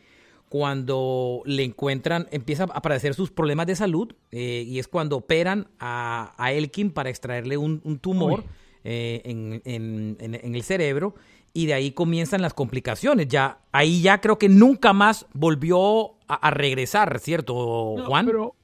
cuando 0.47 1.41
le 1.45 1.63
encuentran, 1.63 2.27
empieza 2.31 2.63
a 2.63 2.67
aparecer 2.73 3.13
sus 3.13 3.29
problemas 3.29 3.67
de 3.67 3.75
salud 3.75 4.15
eh, 4.31 4.63
y 4.65 4.79
es 4.79 4.87
cuando 4.87 5.17
operan 5.17 5.67
a, 5.79 6.33
Elkin 6.51 6.91
para 6.91 7.09
extraerle 7.09 7.57
un, 7.57 7.99
tumor 7.99 8.45
eh, 8.83 9.21
en, 9.25 10.55
el 10.55 10.63
cerebro 10.63 11.13
y 11.53 11.65
de 11.65 11.73
ahí 11.73 11.91
comienzan 11.91 12.41
las 12.41 12.53
complicaciones. 12.53 13.27
Ya 13.27 13.59
ahí 13.71 14.01
ya 14.01 14.21
creo 14.21 14.37
que 14.37 14.49
nunca 14.49 14.93
más 14.93 15.25
volvió 15.33 16.15
a, 16.27 16.51
regresar, 16.51 17.19
¿cierto, 17.19 17.95
Juan? 18.05 18.25
pero... 18.25 18.55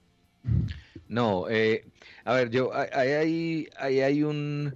No, 1.08 1.46
eh, 1.50 1.86
a 2.24 2.34
ver, 2.34 2.50
yo 2.50 2.72
ahí 2.74 3.68
hay, 3.80 4.00
hay, 4.02 4.24
un, 4.24 4.76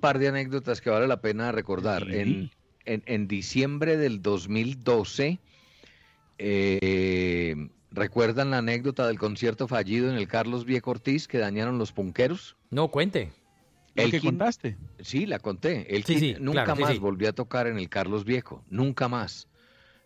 par 0.00 0.18
de 0.18 0.28
anécdotas 0.28 0.80
que 0.80 0.90
vale 0.90 1.06
la 1.06 1.20
pena 1.20 1.52
recordar. 1.52 2.10
En, 2.10 2.50
en, 2.84 3.02
en 3.06 3.28
diciembre 3.28 3.96
del 3.96 4.22
2012 4.22 5.38
eh, 6.42 7.68
¿Recuerdan 7.90 8.50
la 8.50 8.58
anécdota 8.58 9.06
del 9.06 9.18
concierto 9.18 9.68
fallido 9.68 10.08
en 10.08 10.16
el 10.16 10.26
Carlos 10.26 10.64
Viejo 10.64 10.92
Ortiz 10.92 11.28
que 11.28 11.38
dañaron 11.38 11.76
los 11.76 11.92
punqueros? 11.92 12.56
No, 12.70 12.88
cuente. 12.88 13.30
¿El 13.94 14.10
que 14.10 14.20
contaste? 14.20 14.76
Sí, 15.00 15.26
la 15.26 15.38
conté. 15.38 15.94
Él 15.94 16.04
nunca 16.40 16.74
más 16.74 16.98
volvió 16.98 17.28
a 17.28 17.32
tocar 17.32 17.66
en 17.66 17.78
el 17.78 17.88
Carlos 17.88 18.24
Viejo, 18.24 18.64
nunca 18.70 19.08
más. 19.08 19.48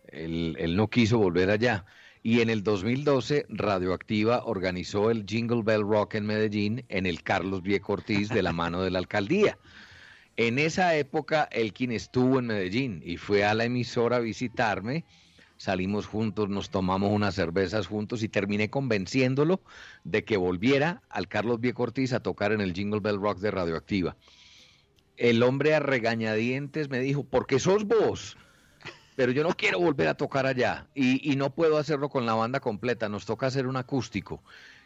Él, 0.07 0.55
él, 0.59 0.75
no 0.75 0.89
quiso 0.89 1.17
volver 1.17 1.49
allá. 1.49 1.85
Y 2.23 2.41
en 2.41 2.49
el 2.49 2.63
2012, 2.63 3.45
Radioactiva 3.49 4.43
organizó 4.45 5.11
el 5.11 5.25
Jingle 5.27 5.61
Bell 5.63 5.81
Rock 5.81 6.15
en 6.15 6.25
Medellín 6.25 6.83
en 6.89 7.05
el 7.05 7.21
Carlos 7.21 7.61
Viejo 7.61 7.93
Ortiz 7.93 8.29
de 8.29 8.41
la 8.41 8.53
mano 8.53 8.81
de 8.81 8.91
la 8.91 8.99
alcaldía. 8.99 9.57
En 10.37 10.59
esa 10.59 10.95
época, 10.95 11.47
Elkin 11.51 11.91
estuvo 11.91 12.39
en 12.39 12.47
Medellín 12.47 13.01
y 13.05 13.17
fue 13.17 13.45
a 13.45 13.53
la 13.53 13.65
emisora 13.65 14.17
a 14.17 14.21
visitarme 14.21 15.05
salimos 15.57 16.05
juntos, 16.05 16.49
nos 16.49 16.69
tomamos 16.69 17.11
unas 17.11 17.35
cervezas 17.35 17.87
juntos 17.87 18.23
y 18.23 18.29
terminé 18.29 18.69
convenciéndolo 18.69 19.61
de 20.03 20.23
que 20.23 20.37
volviera 20.37 21.01
al 21.09 21.27
Carlos 21.27 21.59
Viejo 21.59 21.83
Ortiz 21.83 22.13
a 22.13 22.19
tocar 22.19 22.51
en 22.51 22.61
el 22.61 22.73
Jingle 22.73 22.99
Bell 22.99 23.19
Rock 23.19 23.39
de 23.39 23.51
Radioactiva. 23.51 24.15
El 25.17 25.43
hombre 25.43 25.73
a 25.73 25.79
regañadientes 25.79 26.89
me 26.89 26.99
dijo, 26.99 27.23
porque 27.23 27.59
sos 27.59 27.85
vos, 27.85 28.37
pero 29.15 29.31
yo 29.31 29.43
no 29.43 29.55
quiero 29.55 29.79
volver 29.79 30.09
a 30.09 30.15
tocar 30.15 30.45
allá 30.45 30.87
y, 30.93 31.35
no 31.37 31.51
puedo 31.51 31.77
hacerlo 31.77 32.09
con 32.09 32.25
la 32.25 32.33
banda 32.33 32.59
completa, 32.59 33.07
nos 33.07 33.25
toca 33.25 33.47
hacer 33.47 33.67
un 33.67 33.77
acústico. 33.77 34.43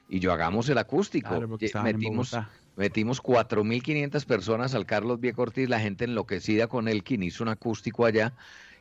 Y 0.08 0.20
yo 0.20 0.32
hagamos 0.32 0.70
el 0.70 0.78
acústico. 0.78 1.40
metimos, 1.84 2.36
metimos 2.76 3.22
4.500 3.22 4.26
personas 4.26 4.74
al 4.74 4.86
Carlos 4.86 5.20
Viejo 5.20 5.44
Ortiz, 5.44 5.70
la 5.70 5.80
gente 5.80 6.06
enloquecida 6.06 6.68
con 6.68 6.88
él, 6.88 7.04
quien 7.04 7.24
hizo 7.24 7.44
un 7.44 7.50
acústico 7.50 8.06
allá 8.06 8.34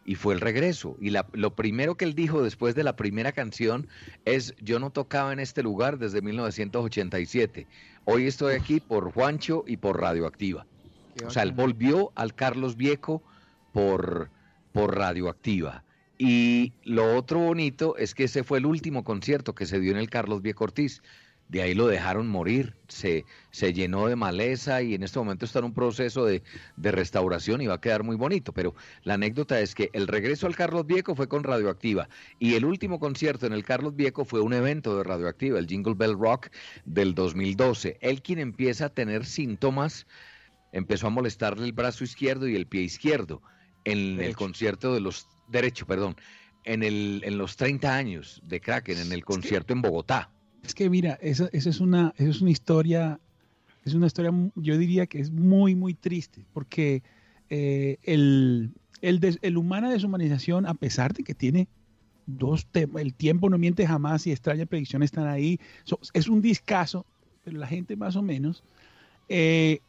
y 0.09 0.15
fue 0.15 0.33
el 0.33 0.41
regreso. 0.41 0.97
Y 1.03 1.11
lo 1.11 1.55
primero 1.55 1.99
que 1.99 2.07
él 2.07 2.15
dijo 2.15 2.43
después 2.43 2.75
de 2.75 2.83
la 2.83 2.97
primera 2.97 3.33
canción 3.33 3.89
es, 4.25 4.55
yo 4.59 4.79
no 4.79 4.89
tocaba 4.89 5.35
en 5.35 5.39
este 5.39 5.63
lugar 5.63 5.99
desde 5.99 6.23
1987. 6.23 7.67
Hoy 8.07 8.27
estoy 8.27 8.55
aquí 8.55 8.81
por 8.81 9.13
Juancho 9.13 9.65
y 9.67 9.77
por 9.77 10.01
Radioactiva. 10.01 10.65
o 11.27 11.31
sea, 11.31 11.43
él 11.43 11.53
volvió 11.53 12.11
al 12.15 12.35
Carlos 12.35 12.79
Viejo 12.79 13.23
por, 13.75 14.31
por 14.73 14.97
Radioactiva. 14.97 15.85
Y 16.17 16.73
lo 16.85 17.15
otro 17.15 17.41
bonito 17.41 17.95
es 17.99 18.15
que 18.15 18.25
ese 18.25 18.45
fue 18.45 18.61
el 18.61 18.65
último 18.65 19.05
concierto 19.05 19.55
que 19.55 19.67
se 19.67 19.79
dio 19.79 19.93
en 19.93 19.99
el 19.99 20.09
Carlos 20.09 20.41
Viejo 20.41 20.65
Ortiz. 20.65 21.03
De 21.49 21.63
ahí 21.63 21.75
lo 21.75 21.87
dejaron 21.87 22.29
morir, 22.29 22.75
se, 22.89 23.25
se 23.51 23.73
llenó 23.73 24.07
de 24.07 24.17
maleza 24.17 24.83
y 24.83 24.95
en 24.95 25.03
este 25.03 25.19
momento 25.19 25.47
está 25.47 25.61
en 25.61 25.67
un 25.67 25.75
proceso 25.75 26.27
de, 26.27 26.43
de, 26.77 26.93
restauración 26.93 27.63
y 27.63 27.67
va 27.67 27.75
a 27.75 27.81
quedar 27.81 28.03
muy 28.03 28.17
bonito. 28.17 28.53
Pero 28.53 28.75
la 29.03 29.15
anécdota 29.15 29.59
es 29.61 29.75
que 29.75 29.89
el 29.95 30.09
regreso 30.09 30.47
al 30.47 30.55
Carlos 30.55 30.87
Viejo 30.87 31.15
fue 31.15 31.29
con 31.29 31.45
Radioactiva 31.45 32.09
y 32.39 32.55
el 32.55 32.65
último 32.65 32.99
concierto 33.01 33.47
en 33.47 33.55
el 33.55 33.65
Carlos 33.65 33.97
Viejo 33.97 34.25
fue 34.25 34.41
un 34.41 34.53
evento 34.53 34.97
de 34.97 35.05
Radioactiva, 35.05 35.59
el 35.59 35.67
Jingle 35.67 35.95
Bell 35.95 36.19
Rock 36.19 36.49
del 36.85 37.15
2012. 37.15 37.97
Él 38.01 38.21
quien 38.21 38.41
empieza 38.41 38.87
a 38.87 38.89
tener 38.91 39.25
síntomas, 39.25 40.07
empezó 40.73 41.07
a 41.07 41.11
molestarle 41.11 41.65
el 41.65 41.73
brazo 41.73 42.05
izquierdo 42.05 42.47
y 42.47 42.57
el 42.57 42.67
pie 42.67 42.83
izquierdo 42.83 43.43
en 43.85 44.21
el 44.21 44.37
concierto 44.37 44.93
de 44.93 45.01
los 45.01 45.29
derecho, 45.49 45.87
perdón, 45.87 46.17
en, 46.65 46.83
el, 46.83 47.23
en 47.25 47.39
los 47.39 47.57
30 47.57 47.95
años 47.95 48.43
de 48.45 48.61
Kraken, 48.61 48.99
en 48.99 49.13
el 49.13 49.25
concierto 49.25 49.73
en 49.73 49.83
Bogotá. 49.83 50.31
Es 50.69 50.75
que 50.75 50.91
mira, 50.91 51.19
esa, 51.23 51.49
es 51.51 51.81
una, 51.81 52.13
es 52.19 52.43
una 52.43 52.51
historia, 52.51 53.19
es 53.87 53.95
una 53.95 54.07
historia, 54.07 54.31
yo 54.55 54.77
diría 54.77 55.07
que 55.07 55.19
es 55.19 55.31
muy, 55.31 55.75
muy 55.75 55.95
triste, 55.95 56.45
porque 56.53 57.03
eh, 57.49 57.97
el, 58.03 58.73
el, 59.01 59.39
el 59.41 59.57
humana 59.57 59.89
deshumanización, 59.89 60.67
a 60.67 60.75
pesar 60.75 61.15
de 61.15 61.25
que 61.25 61.33
tiene 61.33 61.69
dos 62.27 62.67
temas, 62.67 63.01
el 63.01 63.15
tiempo 63.15 63.49
no 63.49 63.57
miente 63.57 63.87
jamás 63.87 64.27
y 64.27 64.31
extraña 64.31 64.67
predicción 64.67 65.03
están 65.03 65.27
ahí, 65.27 65.59
es 66.13 66.29
un 66.29 66.43
discazo, 66.43 67.07
pero 67.45 67.57
la 67.57 67.67
gente 67.67 67.97
más 67.97 68.15
o 68.17 68.21
menos, 68.21 68.63
eh, 69.31 69.81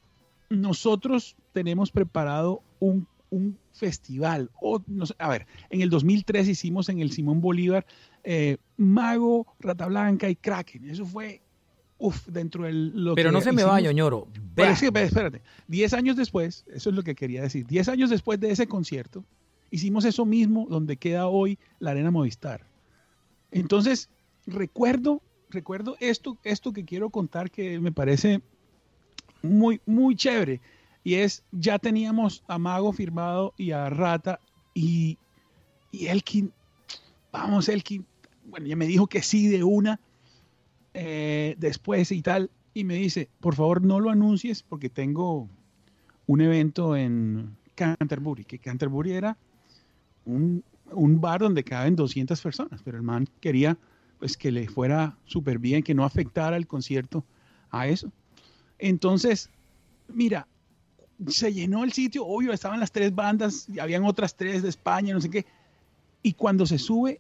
nosotros 0.50 1.36
tenemos 1.52 1.92
preparado 1.92 2.64
un 2.80 3.06
un 3.30 3.58
festival. 3.72 4.50
O, 4.62 4.82
no 4.88 5.06
sé, 5.06 5.16
a 5.18 5.30
ver, 5.30 5.48
en 5.70 5.82
el 5.82 5.90
2003 5.90 6.48
hicimos 6.48 6.90
en 6.90 7.00
el 7.00 7.12
Simón 7.12 7.42
Bolívar 7.42 7.86
eh, 8.24 8.58
Mago, 8.78 9.56
Rata 9.60 9.88
Blanca 9.88 10.30
y 10.30 10.36
Kraken. 10.36 10.90
Eso 10.90 11.06
fue 11.06 11.42
uf, 12.00 12.28
dentro 12.28 12.64
del... 12.64 12.92
Lo 13.04 13.14
Pero 13.14 13.32
no 13.32 13.42
se 13.42 13.52
me 13.52 13.64
vaya, 13.64 13.92
ñoro. 13.92 14.28
Pero 14.56 14.76
sí, 14.76 14.88
espérate. 14.88 15.42
Diez 15.68 15.94
años 15.94 16.16
después, 16.16 16.66
eso 16.74 16.90
es 16.90 16.96
lo 16.96 17.04
que 17.04 17.14
quería 17.14 17.42
decir, 17.42 17.68
diez 17.68 17.88
años 17.88 18.10
después 18.10 18.40
de 18.40 18.52
ese 18.52 18.68
concierto, 18.68 19.24
hicimos 19.70 20.06
eso 20.06 20.26
mismo 20.26 20.66
donde 20.70 20.98
queda 20.98 21.28
hoy 21.28 21.60
la 21.80 21.92
Arena 21.92 22.10
Movistar. 22.10 22.66
Entonces, 23.52 24.10
recuerdo, 24.48 25.22
recuerdo 25.50 25.96
esto, 26.00 26.38
esto 26.44 26.74
que 26.74 26.86
quiero 26.86 27.10
contar 27.10 27.52
que 27.52 27.80
me 27.80 27.92
parece 27.92 28.42
muy, 29.42 29.82
muy 29.86 30.16
chévere 30.16 30.62
y 31.04 31.16
es, 31.16 31.44
ya 31.52 31.80
teníamos 31.80 32.44
a 32.48 32.58
Mago 32.58 32.92
firmado 32.94 33.54
y 33.58 33.72
a 33.72 33.90
Rata 33.90 34.40
y, 34.74 35.18
y 35.92 36.08
Elkin, 36.08 36.54
vamos 37.32 37.70
Elkin, 37.70 38.06
bueno, 38.46 38.68
ya 38.68 38.76
me 38.76 38.88
dijo 38.88 39.08
que 39.08 39.22
sí 39.22 39.48
de 39.48 39.64
una, 39.64 40.00
eh, 40.94 41.56
después 41.58 42.12
y 42.12 42.22
tal, 42.22 42.50
y 42.74 42.84
me 42.84 42.96
dice, 42.96 43.30
por 43.40 43.56
favor 43.56 43.84
no 43.84 44.00
lo 44.00 44.10
anuncies 44.10 44.64
porque 44.64 44.90
tengo 44.90 45.48
un 46.28 46.42
evento 46.42 46.96
en 46.96 47.56
Canterbury, 47.76 48.46
que 48.46 48.60
Canterbury 48.60 49.14
era 49.14 49.38
un, 50.26 50.64
un 50.92 51.22
bar 51.22 51.42
donde 51.42 51.64
caben 51.64 51.96
200 51.96 52.42
personas, 52.42 52.82
pero 52.84 52.98
el 52.98 53.04
man 53.04 53.28
quería 53.40 53.78
pues 54.20 54.36
que 54.36 54.52
le 54.52 54.68
fuera 54.68 55.18
súper 55.26 55.60
bien, 55.60 55.82
que 55.82 55.96
no 55.96 56.04
afectara 56.04 56.58
el 56.58 56.68
concierto 56.68 57.24
a 57.72 57.88
eso. 57.88 58.12
Entonces, 58.78 59.50
mira, 60.10 60.46
se 61.28 61.54
llenó 61.54 61.84
el 61.84 61.94
sitio, 61.94 62.26
obvio, 62.26 62.52
estaban 62.52 62.80
las 62.80 62.92
tres 62.92 63.16
bandas, 63.16 63.68
y 63.70 63.80
habían 63.80 64.04
otras 64.04 64.36
tres 64.36 64.62
de 64.62 64.70
España, 64.70 65.14
no 65.14 65.22
sé 65.22 65.30
qué. 65.30 65.46
Y 66.22 66.34
cuando 66.34 66.66
se 66.66 66.78
sube 66.78 67.20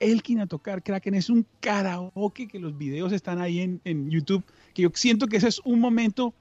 Elkin 0.00 0.40
a 0.40 0.46
tocar 0.46 0.82
Kraken, 0.82 1.14
es 1.14 1.30
un 1.30 1.46
karaoke 1.60 2.48
que 2.48 2.58
los 2.58 2.76
videos 2.76 3.12
están 3.12 3.40
ahí 3.40 3.60
en, 3.60 3.80
en 3.84 4.10
YouTube, 4.10 4.42
que 4.74 4.82
yo 4.82 4.90
siento 4.94 5.26
que 5.28 5.36
ese 5.36 5.48
es 5.48 5.60
un 5.64 5.80
momento 5.80 6.34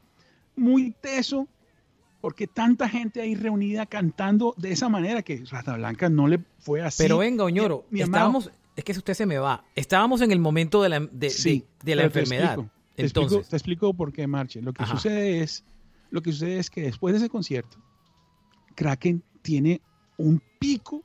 muy 0.56 0.92
teso, 1.02 1.48
porque 2.22 2.48
tanta 2.48 2.90
gente 2.90 3.22
ahí 3.22 3.36
reunida 3.36 3.86
cantando 3.86 4.54
de 4.58 4.72
esa 4.72 4.90
manera 4.90 5.22
que 5.22 5.44
Rata 5.50 5.76
Blanca 5.76 6.10
no 6.10 6.28
le 6.28 6.40
fue 6.60 6.82
así. 6.82 7.04
Pero 7.04 7.20
venga, 7.20 7.44
Oñoro, 7.44 7.86
estábamos, 7.92 8.52
es 8.76 8.84
que 8.84 8.94
si 8.94 9.00
usted 9.00 9.14
se 9.14 9.26
me 9.26 9.38
va, 9.38 9.64
estábamos 9.76 10.22
en 10.22 10.32
el 10.32 10.40
momento 10.40 10.82
de 10.82 10.90
la, 10.90 11.00
de, 11.00 11.64
de, 11.84 11.96
la 11.96 12.04
enfermedad. 12.04 12.60
Te 12.96 13.04
explico, 13.04 13.42
te 13.42 13.56
explico, 13.56 13.94
por 13.94 14.12
qué, 14.12 14.28
Marche. 14.28 14.62
Lo 14.62 14.74
que 14.74 14.86
sucede 14.86 15.42
es 15.42 15.64
lo 16.12 16.22
que 16.22 16.32
sucede 16.32 16.60
es 16.60 16.70
que 16.70 16.82
después 16.82 17.14
de 17.14 17.20
ese 17.20 17.30
concierto, 17.30 17.78
Kraken 18.76 19.24
tiene 19.42 19.82
un 20.18 20.42
pico 20.60 21.04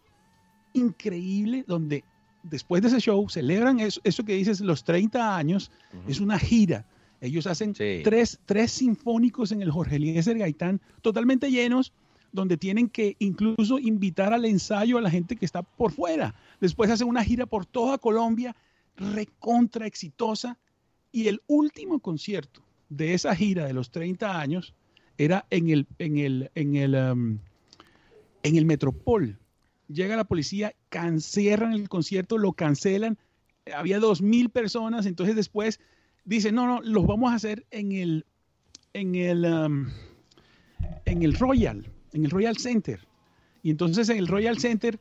increíble 0.77 1.65
donde 1.67 2.05
después 2.43 2.83
de 2.83 2.89
ese 2.89 3.01
show 3.01 3.29
celebran 3.29 3.81
eso, 3.81 4.01
eso 4.05 4.25
que 4.25 4.35
dices, 4.35 4.61
los 4.61 4.85
30 4.85 5.37
años, 5.37 5.71
es 6.07 6.21
una 6.21 6.39
gira. 6.39 6.87
Ellos 7.21 7.47
hacen 7.47 7.73
tres, 7.73 8.39
tres 8.45 8.73
sinfónicos 8.73 9.51
en 9.53 9.63
el 9.63 9.71
Jorge 9.71 9.97
Eliezer 9.97 10.39
Gaitán 10.39 10.81
totalmente 11.03 11.51
llenos, 11.51 11.93
donde 12.33 12.57
tienen 12.57 12.89
que 12.89 13.17
incluso 13.19 13.79
invitar 13.79 14.33
al 14.33 14.45
ensayo 14.45 14.99
a 14.99 15.01
la 15.01 15.11
gente 15.11 15.37
que 15.37 15.47
está 15.47 15.63
por 15.63 15.93
fuera. 15.93 16.35
Después 16.61 16.91
hacen 16.91 17.09
una 17.09 17.25
gira 17.25 17.47
por 17.47 17.65
toda 17.65 17.99
Colombia, 17.99 18.55
recontra 18.97 19.87
exitosa. 19.87 20.59
Y 21.11 21.29
el 21.29 21.41
último 21.47 21.99
concierto 22.01 22.63
de 22.91 23.15
esa 23.15 23.35
gira 23.35 23.65
de 23.65 23.73
los 23.73 23.91
30 23.91 24.39
años 24.39 24.75
era 25.17 25.47
en 25.49 25.71
el, 25.71 25.87
en 25.99 26.19
el, 26.19 26.51
en 26.55 26.77
el, 26.77 26.95
um, 26.95 27.39
en 28.43 28.57
el 28.57 28.67
Metropol. 28.67 29.39
Llega 29.89 30.17
la 30.17 30.25
policía, 30.25 30.75
cancelan 30.89 31.73
el 31.73 31.89
concierto, 31.89 32.39
lo 32.39 32.53
cancelan. 32.53 33.19
Había 33.75 33.99
dos 33.99 34.23
mil 34.23 34.51
personas, 34.51 35.07
entonces 35.07 35.37
después 35.37 35.81
dicen, 36.25 36.55
no, 36.55 36.67
no, 36.67 36.83
los 36.83 37.07
vamos 37.07 37.33
a 37.33 37.37
hacer 37.37 37.65
en 37.71 37.93
el, 37.93 38.27
en 38.93 39.15
el, 39.15 39.45
um, 39.45 39.89
en 41.05 41.23
el 41.23 41.35
Royal, 41.35 41.89
en 42.13 42.25
el 42.25 42.31
Royal 42.31 42.57
Center. 42.57 43.07
Y 43.63 43.71
entonces 43.71 44.09
en 44.09 44.19
el 44.19 44.27
Royal 44.27 44.59
Center 44.59 44.99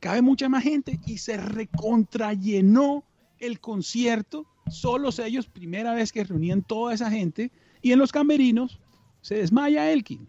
cabe 0.00 0.22
mucha 0.22 0.48
más 0.48 0.62
gente 0.62 1.00
y 1.06 1.18
se 1.18 1.36
recontrallenó 1.36 3.04
el 3.38 3.60
concierto. 3.60 4.46
Solos 4.68 5.18
ellos, 5.18 5.46
primera 5.46 5.94
vez 5.94 6.12
que 6.12 6.24
reunían 6.24 6.62
toda 6.62 6.94
esa 6.94 7.10
gente. 7.10 7.50
Y 7.82 7.92
en 7.92 7.98
los 7.98 8.12
camerinos 8.12 8.80
se 9.20 9.36
desmaya 9.36 9.90
Elkin. 9.90 10.28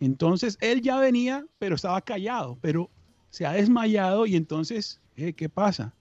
Entonces 0.00 0.56
él 0.60 0.80
ya 0.80 0.98
venía, 0.98 1.46
pero 1.58 1.76
estaba 1.76 2.00
callado, 2.00 2.58
pero 2.60 2.90
se 3.28 3.46
ha 3.46 3.52
desmayado 3.52 4.26
y 4.26 4.34
entonces, 4.34 5.00
eh, 5.16 5.34
¿qué 5.34 5.48
pasa? 5.48 5.94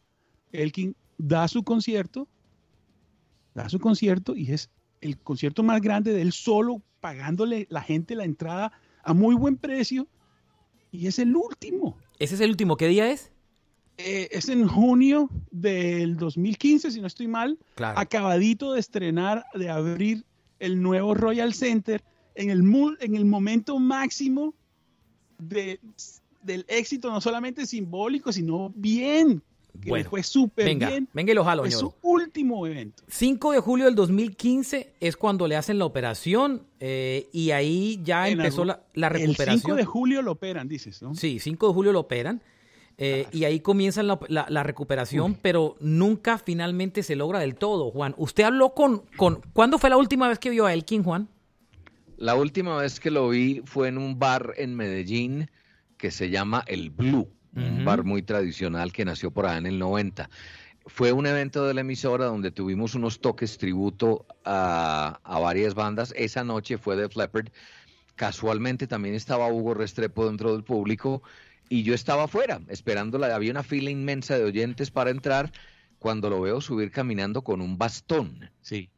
Elkin 0.52 0.96
da 1.18 1.48
su 1.50 1.64
concierto, 1.64 2.28
da 3.54 3.70
su 3.70 3.80
concierto 3.80 4.36
y 4.36 4.52
es 4.52 4.70
el 5.02 5.18
concierto 5.18 5.64
más 5.64 5.82
grande 5.82 6.14
de 6.14 6.22
él 6.22 6.32
solo, 6.32 6.82
pagándole 7.02 7.68
la 7.70 7.82
gente 7.82 8.16
la 8.16 8.24
entrada 8.24 8.72
a 9.04 9.14
muy 9.14 9.36
buen 9.36 9.58
precio 9.58 10.08
y 10.92 11.08
es 11.08 11.20
el 11.20 11.36
último. 11.36 11.98
¿Ese 12.20 12.36
es 12.36 12.42
el 12.42 12.50
último? 12.50 12.78
¿Qué 12.78 12.88
día 12.88 13.12
es? 13.12 13.32
Eh, 13.98 14.30
es 14.32 14.48
en 14.48 14.66
junio 14.66 15.30
del 15.52 16.16
2015, 16.16 16.92
si 16.92 17.02
no 17.02 17.08
estoy 17.08 17.28
mal. 17.28 17.60
Acabadito 17.78 18.72
de 18.72 18.80
estrenar, 18.80 19.46
de 19.54 19.70
abrir 19.70 20.26
el 20.60 20.82
nuevo 20.82 21.14
Royal 21.14 21.54
Center 21.54 22.02
en 22.40 22.50
el, 22.50 22.64
en 23.02 23.16
el 23.16 23.26
momento 23.26 23.80
máximo 23.80 24.54
de, 25.38 25.80
del 26.42 26.66
éxito, 26.70 27.12
no 27.12 27.20
solamente 27.20 27.66
simbólico, 27.66 28.32
sino 28.32 28.72
bien. 28.76 29.44
Que 29.82 30.04
fue 30.04 30.24
súper 30.24 30.76
bien. 30.76 31.08
Venga 31.14 31.32
y 31.32 31.36
lo 31.36 31.44
jalo, 31.44 31.66
Es 31.66 31.78
su 31.78 31.94
último 32.02 32.66
evento. 32.66 33.04
5 33.08 33.52
de 33.52 33.60
julio 33.60 33.86
del 33.86 33.96
2015 33.96 34.94
es 35.00 35.16
cuando 35.16 35.48
le 35.48 35.56
hacen 35.56 35.78
la 35.78 35.86
operación 35.86 36.64
eh, 36.80 37.28
y 37.32 37.52
ahí 37.52 38.00
ya 38.04 38.28
empezó 38.28 38.66
la, 38.66 38.80
recuperación. 38.94 39.56
El 39.56 39.62
5 39.62 39.76
de 39.76 39.86
julio 39.86 40.22
lo 40.22 40.32
operan, 40.32 40.68
dices, 40.68 41.02
¿no? 41.02 41.16
Sí, 41.16 41.40
5 41.40 41.68
de 41.68 41.74
julio 41.74 41.92
lo 41.92 42.00
operan. 42.00 42.42
Eh, 42.98 43.28
y 43.32 43.46
ahí 43.46 43.60
comienza 43.60 44.02
la, 44.02 44.64
recuperación, 44.64 45.36
pero 45.42 45.76
nunca 45.80 46.38
finalmente 46.38 47.04
se 47.04 47.16
logra 47.16 47.40
del 47.40 47.56
todo, 47.56 47.92
Juan. 47.92 48.14
¿Usted 48.18 48.44
habló 48.44 48.74
con, 48.74 49.04
con... 49.18 49.42
¿Cuándo 49.54 49.78
fue 49.78 49.90
la 49.90 49.98
última 49.98 50.28
vez 50.28 50.40
que 50.40 50.50
vio 50.50 50.66
a 50.66 50.74
Elkin, 50.74 51.04
Juan? 51.04 51.30
La 52.20 52.36
última 52.36 52.76
vez 52.76 53.00
que 53.00 53.12
lo 53.12 53.30
vi 53.30 53.62
fue 53.64 53.88
en 53.88 53.98
un 53.98 54.20
bar 54.20 54.54
en 54.58 54.76
Medellín 54.76 55.50
que 55.98 56.12
se 56.12 56.30
llama 56.30 56.66
El 56.68 56.90
Blue, 56.90 57.32
un 57.56 57.86
bar 57.86 58.04
muy 58.04 58.24
tradicional 58.24 58.92
que 58.92 59.06
nació 59.06 59.32
por 59.32 59.46
ahí 59.46 59.58
en 59.58 59.66
el 59.66 59.80
90. 59.80 60.30
Fue 60.86 61.14
un 61.14 61.28
evento 61.28 61.66
de 61.66 61.74
la 61.74 61.80
emisora 61.80 62.26
donde 62.26 62.52
tuvimos 62.52 62.94
unos 62.94 63.22
toques 63.22 63.58
tributo 63.58 64.26
a, 64.44 65.22
a 65.24 65.40
varias 65.40 65.76
bandas. 65.76 66.14
Esa 66.18 66.44
noche 66.44 66.78
fue 66.78 66.98
de 66.98 67.08
Fleppard. 67.08 67.52
Casualmente 68.16 68.86
también 68.86 69.16
estaba 69.16 69.50
Hugo 69.50 69.74
Restrepo 69.74 70.28
dentro 70.28 70.52
del 70.52 70.66
público 70.66 71.24
y 71.70 71.84
yo 71.84 71.94
estaba 71.94 72.26
afuera, 72.26 72.60
esperándola. 72.68 73.34
Había 73.34 73.52
una 73.52 73.64
fila 73.64 73.92
inmensa 73.92 74.38
de 74.38 74.44
oyentes 74.44 74.92
para 74.92 75.12
entrar 75.12 75.54
cuando 76.00 76.30
lo 76.30 76.42
veo 76.42 76.60
subir 76.60 76.92
caminando 76.92 77.44
con 77.44 77.62
un 77.62 77.78
bastón. 77.78 78.52
Sí. 78.60 78.90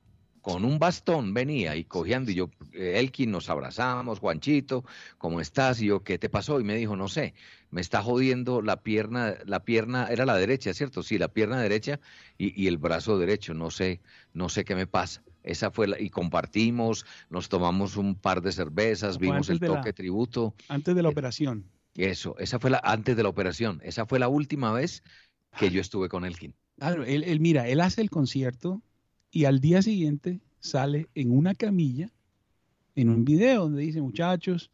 Con 0.42 0.66
un 0.66 0.80
bastón 0.80 1.36
venía 1.36 1.76
y 1.76 1.84
cogiendo, 1.84 2.32
y 2.32 2.36
yo, 2.36 2.50
Elkin, 2.74 3.30
nos 3.30 3.50
abrazamos, 3.50 4.20
Juanchito, 4.20 4.84
¿cómo 5.20 5.40
estás? 5.40 5.82
Y 5.82 5.88
yo, 5.88 6.04
¿qué 6.04 6.18
te 6.18 6.30
pasó? 6.30 6.60
Y 6.60 6.64
me 6.64 6.76
dijo, 6.76 6.96
no 6.96 7.08
sé, 7.08 7.36
me 7.70 7.80
está 7.80 8.02
jodiendo 8.02 8.62
la 8.62 8.82
pierna, 8.82 9.36
la 9.46 9.64
pierna, 9.64 10.08
era 10.08 10.26
la 10.26 10.36
derecha, 10.36 10.74
¿cierto? 10.74 11.04
Sí, 11.04 11.20
la 11.20 11.28
pierna 11.28 11.62
derecha 11.62 12.00
y, 12.40 12.68
el 12.68 12.80
brazo 12.80 13.20
derecho, 13.20 13.54
no 13.54 13.70
sé, 13.70 14.02
no 14.34 14.50
sé 14.50 14.66
qué 14.66 14.74
me 14.74 14.88
pasa. 14.88 15.24
Esa 15.44 15.70
fue 15.70 15.88
la, 15.88 16.00
y 16.00 16.10
compartimos, 16.10 17.06
nos 17.30 17.48
tomamos 17.48 17.96
un 17.96 18.16
par 18.16 18.42
de 18.42 18.52
cervezas, 18.52 19.20
vimos 19.20 19.50
el 19.50 19.60
toque 19.60 19.94
tributo. 19.94 20.56
Antes 20.70 20.96
de 20.96 21.04
la 21.04 21.10
eh, 21.10 21.12
operación. 21.12 21.66
Eso, 21.96 22.36
esa 22.40 22.58
fue 22.58 22.72
la, 22.72 22.82
antes 22.84 23.16
de 23.16 23.24
la 23.24 23.30
operación, 23.30 23.80
esa 23.84 24.08
fue 24.08 24.18
la 24.18 24.28
última 24.28 24.72
vez 24.72 25.04
que 25.60 25.70
yo 25.70 25.82
estuve 25.82 26.10
con 26.10 26.26
Elkin. 26.26 26.56
Claro, 26.78 27.04
él, 27.04 27.24
él 27.24 27.40
mira, 27.40 27.68
él 27.68 27.80
hace 27.80 28.02
el 28.02 28.10
concierto 28.10 28.82
y 29.32 29.46
al 29.46 29.60
día 29.60 29.82
siguiente 29.82 30.42
sale 30.60 31.08
en 31.16 31.36
una 31.36 31.56
camilla 31.56 32.12
en 32.96 33.10
un 33.10 33.24
video 33.24 33.64
donde 33.64 33.82
dice, 33.84 34.02
muchachos, 34.02 34.70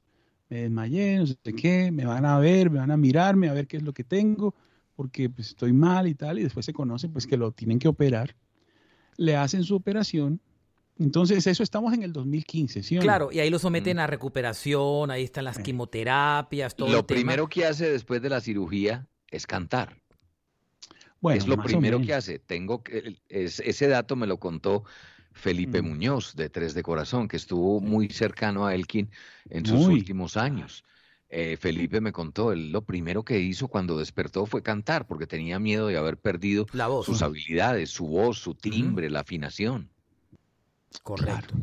me 0.50 0.62
desmayé, 0.64 1.18
no 1.18 1.28
sé 1.28 1.38
qué, 1.56 1.92
me 1.92 2.06
van 2.06 2.26
a 2.26 2.40
ver, 2.40 2.70
me 2.70 2.80
van 2.80 2.92
a 2.92 2.98
mirarme, 2.98 3.50
a 3.50 3.54
ver 3.54 3.68
qué 3.68 3.78
es 3.78 3.84
lo 3.84 3.94
que 3.94 4.04
tengo, 4.04 4.56
porque 4.96 5.30
pues, 5.30 5.50
estoy 5.50 5.74
mal 5.74 6.08
y 6.08 6.16
tal, 6.16 6.40
y 6.40 6.44
después 6.44 6.66
se 6.66 6.74
conoce 6.74 7.10
pues 7.10 7.28
que 7.28 7.38
lo 7.38 7.52
tienen 7.52 7.80
que 7.80 7.88
operar. 7.88 8.36
Le 9.18 9.36
hacen 9.36 9.64
su 9.64 9.76
operación. 9.76 10.40
Entonces, 11.00 11.46
eso 11.46 11.62
estamos 11.62 11.94
en 11.94 12.02
el 12.02 12.12
2015, 12.12 12.82
¿sí? 12.82 12.98
claro, 12.98 13.30
y 13.32 13.40
ahí 13.40 13.52
lo 13.52 13.60
someten 13.60 14.00
a 14.00 14.08
recuperación, 14.08 15.12
ahí 15.12 15.24
están 15.24 15.46
las 15.46 15.60
quimioterapias, 15.60 16.76
todo. 16.76 16.90
Lo 16.90 17.06
primero 17.06 17.48
que 17.48 17.66
hace 17.66 17.92
después 17.92 18.20
de 18.22 18.30
la 18.30 18.42
cirugía 18.42 19.06
es 19.30 19.46
cantar. 19.46 20.02
Bueno, 21.22 21.38
es 21.40 21.48
lo 21.48 21.58
primero 21.58 22.02
que 22.02 22.14
hace. 22.14 22.40
Tengo 22.40 22.84
que, 22.84 23.18
ese 23.30 23.88
dato 23.88 24.16
me 24.16 24.28
lo 24.28 24.38
contó 24.38 24.84
Felipe 25.34 25.82
mm. 25.82 25.86
Muñoz, 25.86 26.36
de 26.36 26.50
Tres 26.50 26.74
de 26.74 26.84
Corazón, 26.84 27.28
que 27.28 27.38
estuvo 27.38 27.80
muy 27.80 28.10
cercano 28.10 28.66
a 28.66 28.76
Elkin 28.76 29.10
en 29.50 29.66
sus 29.66 29.88
últimos 29.88 30.38
años. 30.38 30.84
Eh, 31.30 31.58
Felipe 31.58 32.00
me 32.00 32.14
contó, 32.14 32.54
él 32.54 32.72
lo 32.72 32.84
primero 32.84 33.24
que 33.24 33.40
hizo 33.40 33.68
cuando 33.68 33.98
despertó 33.98 34.46
fue 34.46 34.64
cantar, 34.64 35.08
porque 35.08 35.28
tenía 35.28 35.60
miedo 35.60 35.88
de 35.88 35.98
haber 35.98 36.18
perdido 36.18 36.66
sus 37.04 37.22
habilidades, 37.22 37.90
su 37.90 38.08
voz, 38.08 38.40
su 38.40 38.56
timbre, 38.56 39.10
la 39.10 39.22
afinación. 39.22 39.90
Correcto. 41.04 41.56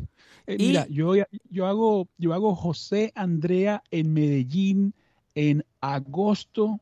Eh, 0.45 0.57
mira, 0.59 0.87
yo, 0.87 1.15
yo, 1.49 1.65
hago, 1.65 2.07
yo 2.17 2.33
hago 2.33 2.55
José 2.55 3.11
Andrea 3.15 3.81
en 3.89 4.13
Medellín 4.13 4.93
en 5.33 5.65
agosto 5.81 6.79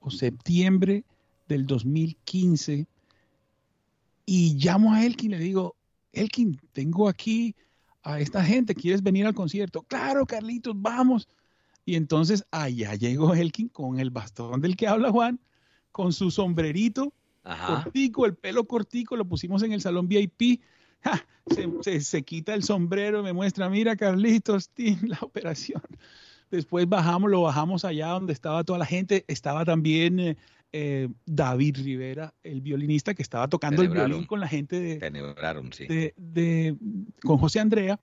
o 0.00 0.10
septiembre 0.10 1.04
del 1.48 1.66
2015 1.66 2.86
y 4.26 4.54
llamo 4.54 4.94
a 4.94 5.04
Elkin 5.04 5.32
y 5.32 5.36
le 5.36 5.44
digo, 5.44 5.76
Elkin, 6.12 6.60
tengo 6.72 7.08
aquí 7.08 7.54
a 8.02 8.20
esta 8.20 8.44
gente, 8.44 8.74
¿quieres 8.74 9.02
venir 9.02 9.26
al 9.26 9.34
concierto? 9.34 9.82
Claro, 9.82 10.26
Carlitos, 10.26 10.74
vamos. 10.76 11.28
Y 11.84 11.96
entonces 11.96 12.44
allá 12.50 12.94
llegó 12.94 13.34
Elkin 13.34 13.68
con 13.68 13.98
el 13.98 14.10
bastón 14.10 14.60
del 14.60 14.76
que 14.76 14.88
habla 14.88 15.10
Juan, 15.10 15.40
con 15.92 16.12
su 16.12 16.30
sombrerito 16.30 17.12
cortico, 17.44 18.26
el 18.26 18.34
pelo 18.34 18.64
cortico, 18.64 19.16
lo 19.16 19.24
pusimos 19.26 19.62
en 19.62 19.72
el 19.72 19.80
salón 19.80 20.08
VIP. 20.08 20.62
se, 22.00 22.22
quita 22.22 22.54
el 22.54 22.62
sombrero, 22.62 23.22
me 23.22 23.32
muestra, 23.32 23.68
mira 23.68 23.96
Carlitos, 23.96 24.70
la 25.02 25.18
operación. 25.20 25.82
Después 26.56 26.88
bajamos, 26.88 27.30
lo 27.30 27.42
bajamos 27.42 27.84
allá 27.84 28.08
donde 28.08 28.32
estaba 28.32 28.64
toda 28.64 28.78
la 28.78 28.86
gente. 28.86 29.24
Estaba 29.28 29.64
también 29.64 30.18
eh, 30.20 30.36
eh, 30.76 31.08
David 31.24 31.76
Rivera, 31.84 32.34
el 32.42 32.60
violinista 32.60 33.14
que 33.14 33.22
estaba 33.22 33.46
tocando 33.46 33.80
el 33.82 33.90
violín 33.90 34.24
con 34.24 34.40
la 34.40 34.48
gente 34.48 34.80
de, 34.80 36.14
de, 36.16 36.76
con 37.22 37.38
José 37.38 37.60
Andrea, 37.60 38.00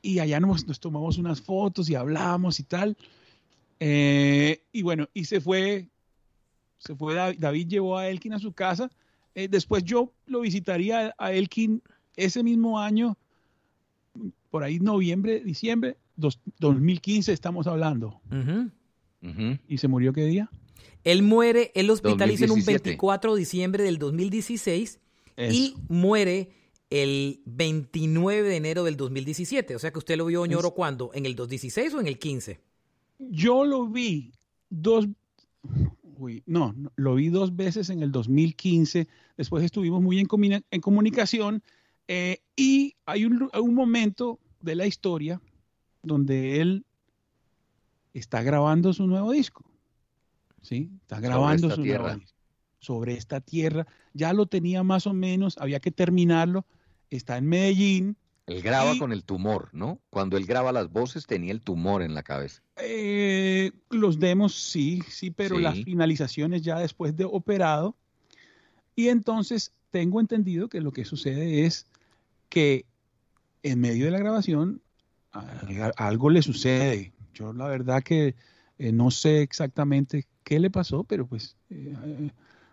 y 0.00 0.18
allá 0.18 0.40
nos, 0.40 0.64
tomamos 0.80 1.18
unas 1.18 1.42
fotos 1.42 1.90
y 1.90 1.94
hablamos 1.94 2.60
y 2.60 2.62
tal. 2.62 2.96
Eh, 3.78 4.62
y 4.72 4.80
bueno, 4.80 5.06
y 5.12 5.26
se 5.26 5.38
fue, 5.42 5.86
se 6.78 6.96
fue 6.96 7.14
David, 7.14 7.68
llevó 7.68 7.98
a 7.98 8.08
Elkin 8.08 8.32
a 8.32 8.38
su 8.38 8.52
casa. 8.52 8.90
Eh, 9.34 9.46
después 9.46 9.84
yo 9.84 10.10
lo 10.24 10.40
visitaría 10.40 11.14
a 11.18 11.32
Elkin 11.32 11.82
ese 12.16 12.42
mismo 12.42 12.80
año, 12.80 13.18
por 14.48 14.64
ahí 14.64 14.80
noviembre, 14.80 15.40
diciembre, 15.40 15.98
2015 16.18 17.32
estamos 17.32 17.66
hablando. 17.66 18.20
¿Y 19.68 19.78
se 19.78 19.88
murió 19.88 20.12
qué 20.12 20.24
día? 20.24 20.50
Él 21.04 21.22
muere, 21.22 21.70
él 21.74 21.90
hospitaliza 21.90 22.44
en 22.44 22.50
un 22.50 22.64
24 22.64 23.34
de 23.34 23.40
diciembre 23.40 23.84
del 23.84 23.98
2016 23.98 25.00
y 25.36 25.74
muere 25.88 26.50
el 26.90 27.40
29 27.46 28.48
de 28.48 28.56
enero 28.56 28.84
del 28.84 28.96
2017. 28.96 29.76
O 29.76 29.78
sea 29.78 29.92
que 29.92 29.98
usted 29.98 30.16
lo 30.16 30.26
vio, 30.26 30.44
Ñoro, 30.46 30.72
¿cuándo? 30.72 31.10
¿En 31.14 31.26
el 31.26 31.34
2016 31.34 31.94
o 31.94 32.00
en 32.00 32.06
el 32.06 32.18
15? 32.18 32.60
Yo 33.18 33.64
lo 33.64 33.88
vi 33.88 34.32
dos, 34.70 35.06
uy, 36.02 36.42
no, 36.46 36.74
lo 36.96 37.14
vi 37.14 37.28
dos 37.28 37.54
veces 37.56 37.90
en 37.90 38.02
el 38.02 38.12
2015. 38.12 39.08
Después 39.36 39.64
estuvimos 39.64 40.02
muy 40.02 40.18
en, 40.18 40.28
en 40.70 40.80
comunicación 40.80 41.62
eh, 42.06 42.38
y 42.56 42.94
hay 43.06 43.24
un, 43.24 43.50
un 43.52 43.74
momento 43.74 44.38
de 44.60 44.74
la 44.74 44.86
historia 44.86 45.40
donde 46.02 46.60
él 46.60 46.84
está 48.14 48.42
grabando 48.42 48.92
su 48.92 49.06
nuevo 49.06 49.32
disco. 49.32 49.64
¿sí? 50.62 50.90
Está 51.02 51.20
grabando 51.20 51.70
sobre 51.70 51.72
esta, 51.72 51.82
tierra. 51.82 52.20
sobre 52.78 53.14
esta 53.14 53.40
tierra. 53.40 53.86
Ya 54.12 54.32
lo 54.32 54.46
tenía 54.46 54.82
más 54.82 55.06
o 55.06 55.14
menos, 55.14 55.56
había 55.58 55.80
que 55.80 55.90
terminarlo. 55.90 56.66
Está 57.10 57.38
en 57.38 57.46
Medellín. 57.46 58.16
Él 58.46 58.62
graba 58.62 58.98
con 58.98 59.12
el 59.12 59.24
tumor, 59.24 59.68
¿no? 59.72 60.00
Cuando 60.08 60.38
él 60.38 60.46
graba 60.46 60.72
las 60.72 60.90
voces 60.90 61.26
tenía 61.26 61.52
el 61.52 61.60
tumor 61.60 62.02
en 62.02 62.14
la 62.14 62.22
cabeza. 62.22 62.62
Eh, 62.76 63.72
los 63.90 64.18
demos 64.18 64.54
sí, 64.54 65.02
sí, 65.08 65.30
pero 65.30 65.58
las 65.58 65.74
finalizaciones 65.84 66.62
ya 66.62 66.78
después 66.78 67.14
de 67.14 67.26
operado. 67.26 67.94
Y 68.96 69.08
entonces 69.08 69.72
tengo 69.90 70.18
entendido 70.18 70.68
que 70.68 70.80
lo 70.80 70.92
que 70.92 71.04
sucede 71.04 71.66
es 71.66 71.86
que 72.48 72.86
en 73.62 73.80
medio 73.80 74.06
de 74.06 74.12
la 74.12 74.18
grabación 74.18 74.80
algo 75.96 76.30
le 76.30 76.42
sucede. 76.42 77.12
Yo 77.34 77.52
la 77.52 77.66
verdad 77.66 78.02
que 78.02 78.34
eh, 78.78 78.92
no 78.92 79.10
sé 79.10 79.42
exactamente 79.42 80.26
qué 80.44 80.58
le 80.58 80.70
pasó, 80.70 81.04
pero 81.04 81.26
pues 81.26 81.56
eh, 81.70 81.94
eh, 82.04 82.30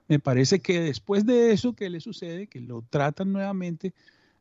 me 0.08 0.20
parece 0.20 0.60
que 0.60 0.80
después 0.80 1.26
de 1.26 1.52
eso 1.52 1.74
que 1.74 1.90
le 1.90 2.00
sucede, 2.00 2.48
que 2.48 2.62
lo 2.62 2.84
tratan 2.90 3.34
nuevamente, 3.34 3.94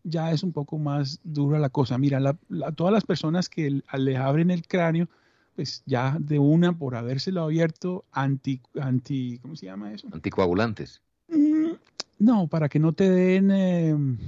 ya 0.03 0.31
es 0.31 0.43
un 0.43 0.53
poco 0.53 0.79
más 0.79 1.21
dura 1.25 1.59
la 1.59 1.71
cosa. 1.71 1.97
Mira, 1.97 2.37
todas 2.77 2.93
las 2.93 3.05
personas 3.05 3.49
que 3.49 3.83
le 3.97 4.17
abren 4.17 4.51
el 4.51 4.67
cráneo, 4.67 5.09
pues 5.57 5.83
ya 5.87 6.17
de 6.21 6.39
una 6.39 6.77
por 6.77 6.95
habérselo 6.97 7.43
abierto, 7.43 8.05
anti, 8.13 8.61
anti 8.79 9.39
¿cómo 9.39 9.57
se 9.57 9.67
llama 9.67 9.93
eso? 9.93 10.09
Anticoagulantes. 10.13 11.01
Mm, 11.29 11.73
no, 12.19 12.47
para 12.49 12.69
que 12.69 12.79
no 12.79 12.93
te 12.93 13.09
den 13.09 13.51
em, 13.51 14.19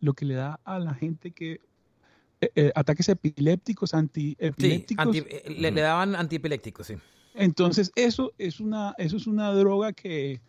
lo 0.00 0.14
que 0.14 0.24
le 0.24 0.34
da 0.34 0.60
a 0.64 0.78
la 0.78 0.94
gente 0.94 1.32
que 1.32 1.60
eh, 2.40 2.72
ataques 2.74 3.08
epilépticos, 3.08 3.94
antiepilépticos. 3.94 5.16
Sí, 5.16 5.24
le, 5.56 5.70
le, 5.70 5.80
daban 5.80 6.14
antiepilépticos, 6.14 6.86
sí. 6.86 6.94
Entonces, 7.34 7.92
eso 7.94 8.32
es 8.38 8.60
una, 8.60 8.94
eso 8.98 9.16
es 9.16 9.26
una 9.26 9.52
droga 9.52 9.92
que... 9.92 10.40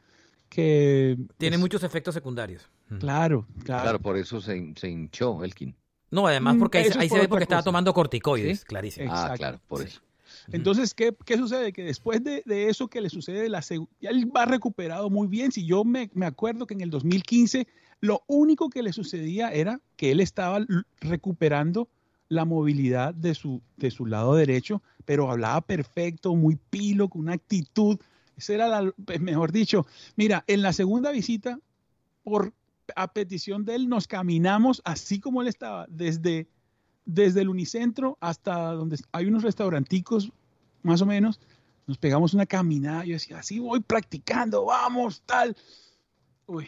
que 0.50 1.18
Tiene 1.38 1.58
muchos 1.58 1.84
efectos 1.84 2.14
secundarios. 2.14 2.70
Claro, 3.00 3.46
claro. 3.64 3.84
Claro, 3.84 4.00
por 4.00 4.18
eso 4.18 4.42
se, 4.42 4.58
hinchó 4.58 5.44
Elkin. 5.44 5.76
No, 6.10 6.26
además 6.26 6.56
porque 6.58 6.80
ahí, 6.80 7.10
se 7.10 7.20
ve 7.20 7.28
porque 7.28 7.44
estaba 7.44 7.62
tomando 7.62 7.94
corticoides, 7.94 8.66
clarísimo. 8.66 9.12
Ah, 9.14 9.36
claro, 9.38 9.60
por 9.68 9.84
eso. 9.84 10.02
Entonces, 10.52 10.96
¿qué, 10.96 11.16
¿qué, 11.26 11.38
sucede? 11.38 11.72
Que 11.72 11.84
después 11.84 12.24
de, 12.24 12.42
de, 12.46 12.70
eso 12.70 12.88
que 12.88 13.02
le 13.02 13.10
sucede, 13.10 13.50
la 13.50 13.64
él 14.02 14.36
va 14.36 14.46
recuperado 14.46 15.10
muy 15.10 15.28
bien. 15.28 15.52
Si 15.52 15.66
yo 15.66 15.84
me, 15.84 16.10
me, 16.14 16.26
acuerdo 16.26 16.66
que 16.66 16.74
en 16.74 16.82
el 16.82 16.90
2015 16.90 17.68
lo 18.02 18.24
único 18.28 18.70
que 18.70 18.84
le 18.84 18.94
sucedía 18.94 19.52
era 19.52 19.82
que 19.96 20.12
él 20.12 20.20
estaba 20.20 20.66
recuperando 21.02 21.90
la 22.30 22.46
movilidad 22.46 23.14
de 23.14 23.34
su, 23.36 23.62
de 23.78 23.92
su 23.92 24.06
lado 24.06 24.36
derecho, 24.36 24.82
pero 25.06 25.32
hablaba 25.32 25.62
perfecto, 25.62 26.36
muy 26.36 26.58
pilo, 26.70 27.10
con 27.10 27.22
una 27.22 27.34
actitud. 27.34 28.00
Esa 28.38 28.54
era 28.54 28.68
la, 28.68 28.94
pues, 29.06 29.20
mejor 29.20 29.52
dicho, 29.52 29.86
mira, 30.16 30.44
en 30.48 30.62
la 30.62 30.72
segunda 30.72 31.12
visita, 31.12 31.60
por 32.24 32.54
a 32.96 33.14
petición 33.14 33.66
de 33.66 33.76
él, 33.76 33.90
nos 33.90 34.08
caminamos 34.08 34.82
así 34.86 35.20
como 35.20 35.42
él 35.42 35.48
estaba, 35.48 35.86
desde, 35.90 36.48
desde 37.06 37.42
el 37.42 37.50
unicentro 37.50 38.18
hasta 38.20 38.72
donde 38.74 38.98
hay 39.12 39.26
unos 39.26 39.44
restauranticos, 39.44 40.32
más 40.84 41.02
o 41.02 41.06
menos, 41.06 41.40
nos 41.88 41.98
pegamos 41.98 42.34
una 42.34 42.46
caminada, 42.46 43.04
yo 43.06 43.14
decía, 43.14 43.40
así 43.40 43.60
voy 43.60 43.80
practicando, 43.80 44.66
vamos, 44.66 45.24
tal. 45.26 45.56
Uy, 46.46 46.68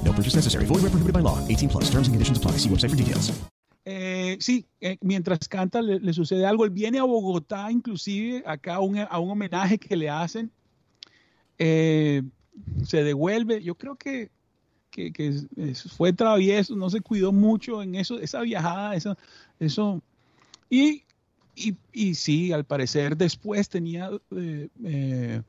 Necessary. 0.27 0.65
Void 0.65 0.81
where 0.81 0.91
prohibited 0.91 1.13
by 1.13 1.21
law. 1.21 1.39
18 1.47 1.69
plus. 1.69 1.85
Terms 1.85 2.07
and 2.07 2.13
conditions 2.13 2.37
apply. 2.37 2.57
See 2.57 2.69
website 2.69 2.89
for 2.89 2.97
details. 2.97 3.31
Eh, 3.85 4.37
sí, 4.39 4.65
eh, 4.79 4.97
mientras 5.01 5.47
canta 5.47 5.81
le, 5.81 5.99
le, 5.99 6.13
sucede 6.13 6.45
algo. 6.45 6.65
Él 6.65 6.69
viene 6.69 6.99
a 6.99 7.03
Bogotá, 7.03 7.71
inclusive, 7.71 8.43
acá 8.45 8.79
un, 8.79 8.99
a 8.99 9.19
un 9.19 9.31
homenaje 9.31 9.77
que 9.79 9.95
le 9.95 10.09
hacen. 10.09 10.51
Eh, 11.57 12.21
se 12.83 13.03
devuelve. 13.03 13.63
Yo 13.63 13.75
creo 13.75 13.95
que, 13.95 14.29
que, 14.91 15.11
que 15.11 15.33
fue 15.97 16.13
travieso, 16.13 16.75
no 16.75 16.89
se 16.89 17.01
cuidó 17.01 17.31
mucho 17.31 17.81
en 17.81 17.95
eso, 17.95 18.19
esa 18.19 18.41
viajada, 18.41 18.95
eso. 18.95 19.17
eso 19.59 20.01
y 20.69 21.03
y, 21.55 21.75
y, 21.91 22.15
sí, 22.15 22.51
al 22.51 22.65
parecer 22.65 23.17
después 23.17 23.69
tenía 23.69 24.09
eh, 24.35 24.69
eh, 24.83 25.41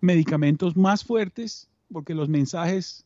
medicamentos 0.00 0.76
más 0.76 1.04
fuertes 1.04 1.68
porque 1.92 2.14
los 2.14 2.28
mensajes 2.28 3.04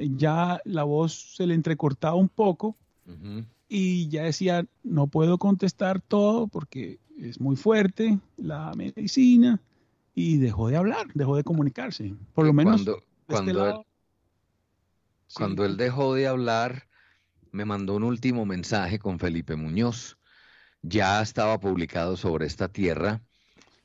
ya 0.00 0.60
la 0.64 0.84
voz 0.84 1.34
se 1.36 1.46
le 1.46 1.54
entrecortaba 1.54 2.14
un 2.14 2.28
poco 2.28 2.76
uh 3.06 3.10
-huh. 3.10 3.44
y 3.68 4.08
ya 4.08 4.24
decía, 4.24 4.64
no 4.82 5.06
puedo 5.06 5.38
contestar 5.38 6.00
todo 6.00 6.46
porque 6.48 6.98
es 7.18 7.40
muy 7.40 7.56
fuerte 7.56 8.18
la 8.36 8.72
medicina 8.74 9.60
y 10.14 10.38
dejó 10.38 10.68
de 10.68 10.76
hablar, 10.76 11.06
dejó 11.14 11.36
de 11.36 11.44
comunicarse. 11.44 12.14
Por 12.34 12.46
lo 12.46 12.52
menos... 12.52 12.82
Cuando, 12.82 13.02
cuando, 13.26 13.68
este 13.68 13.78
él, 13.78 13.86
cuando 15.34 15.64
él 15.64 15.76
dejó 15.76 16.14
de 16.14 16.26
hablar, 16.26 16.88
me 17.52 17.64
mandó 17.64 17.94
un 17.94 18.02
último 18.04 18.46
mensaje 18.46 18.98
con 18.98 19.18
Felipe 19.18 19.56
Muñoz 19.56 20.16
ya 20.82 21.20
estaba 21.20 21.60
publicado 21.60 22.16
sobre 22.16 22.46
esta 22.46 22.68
tierra 22.68 23.22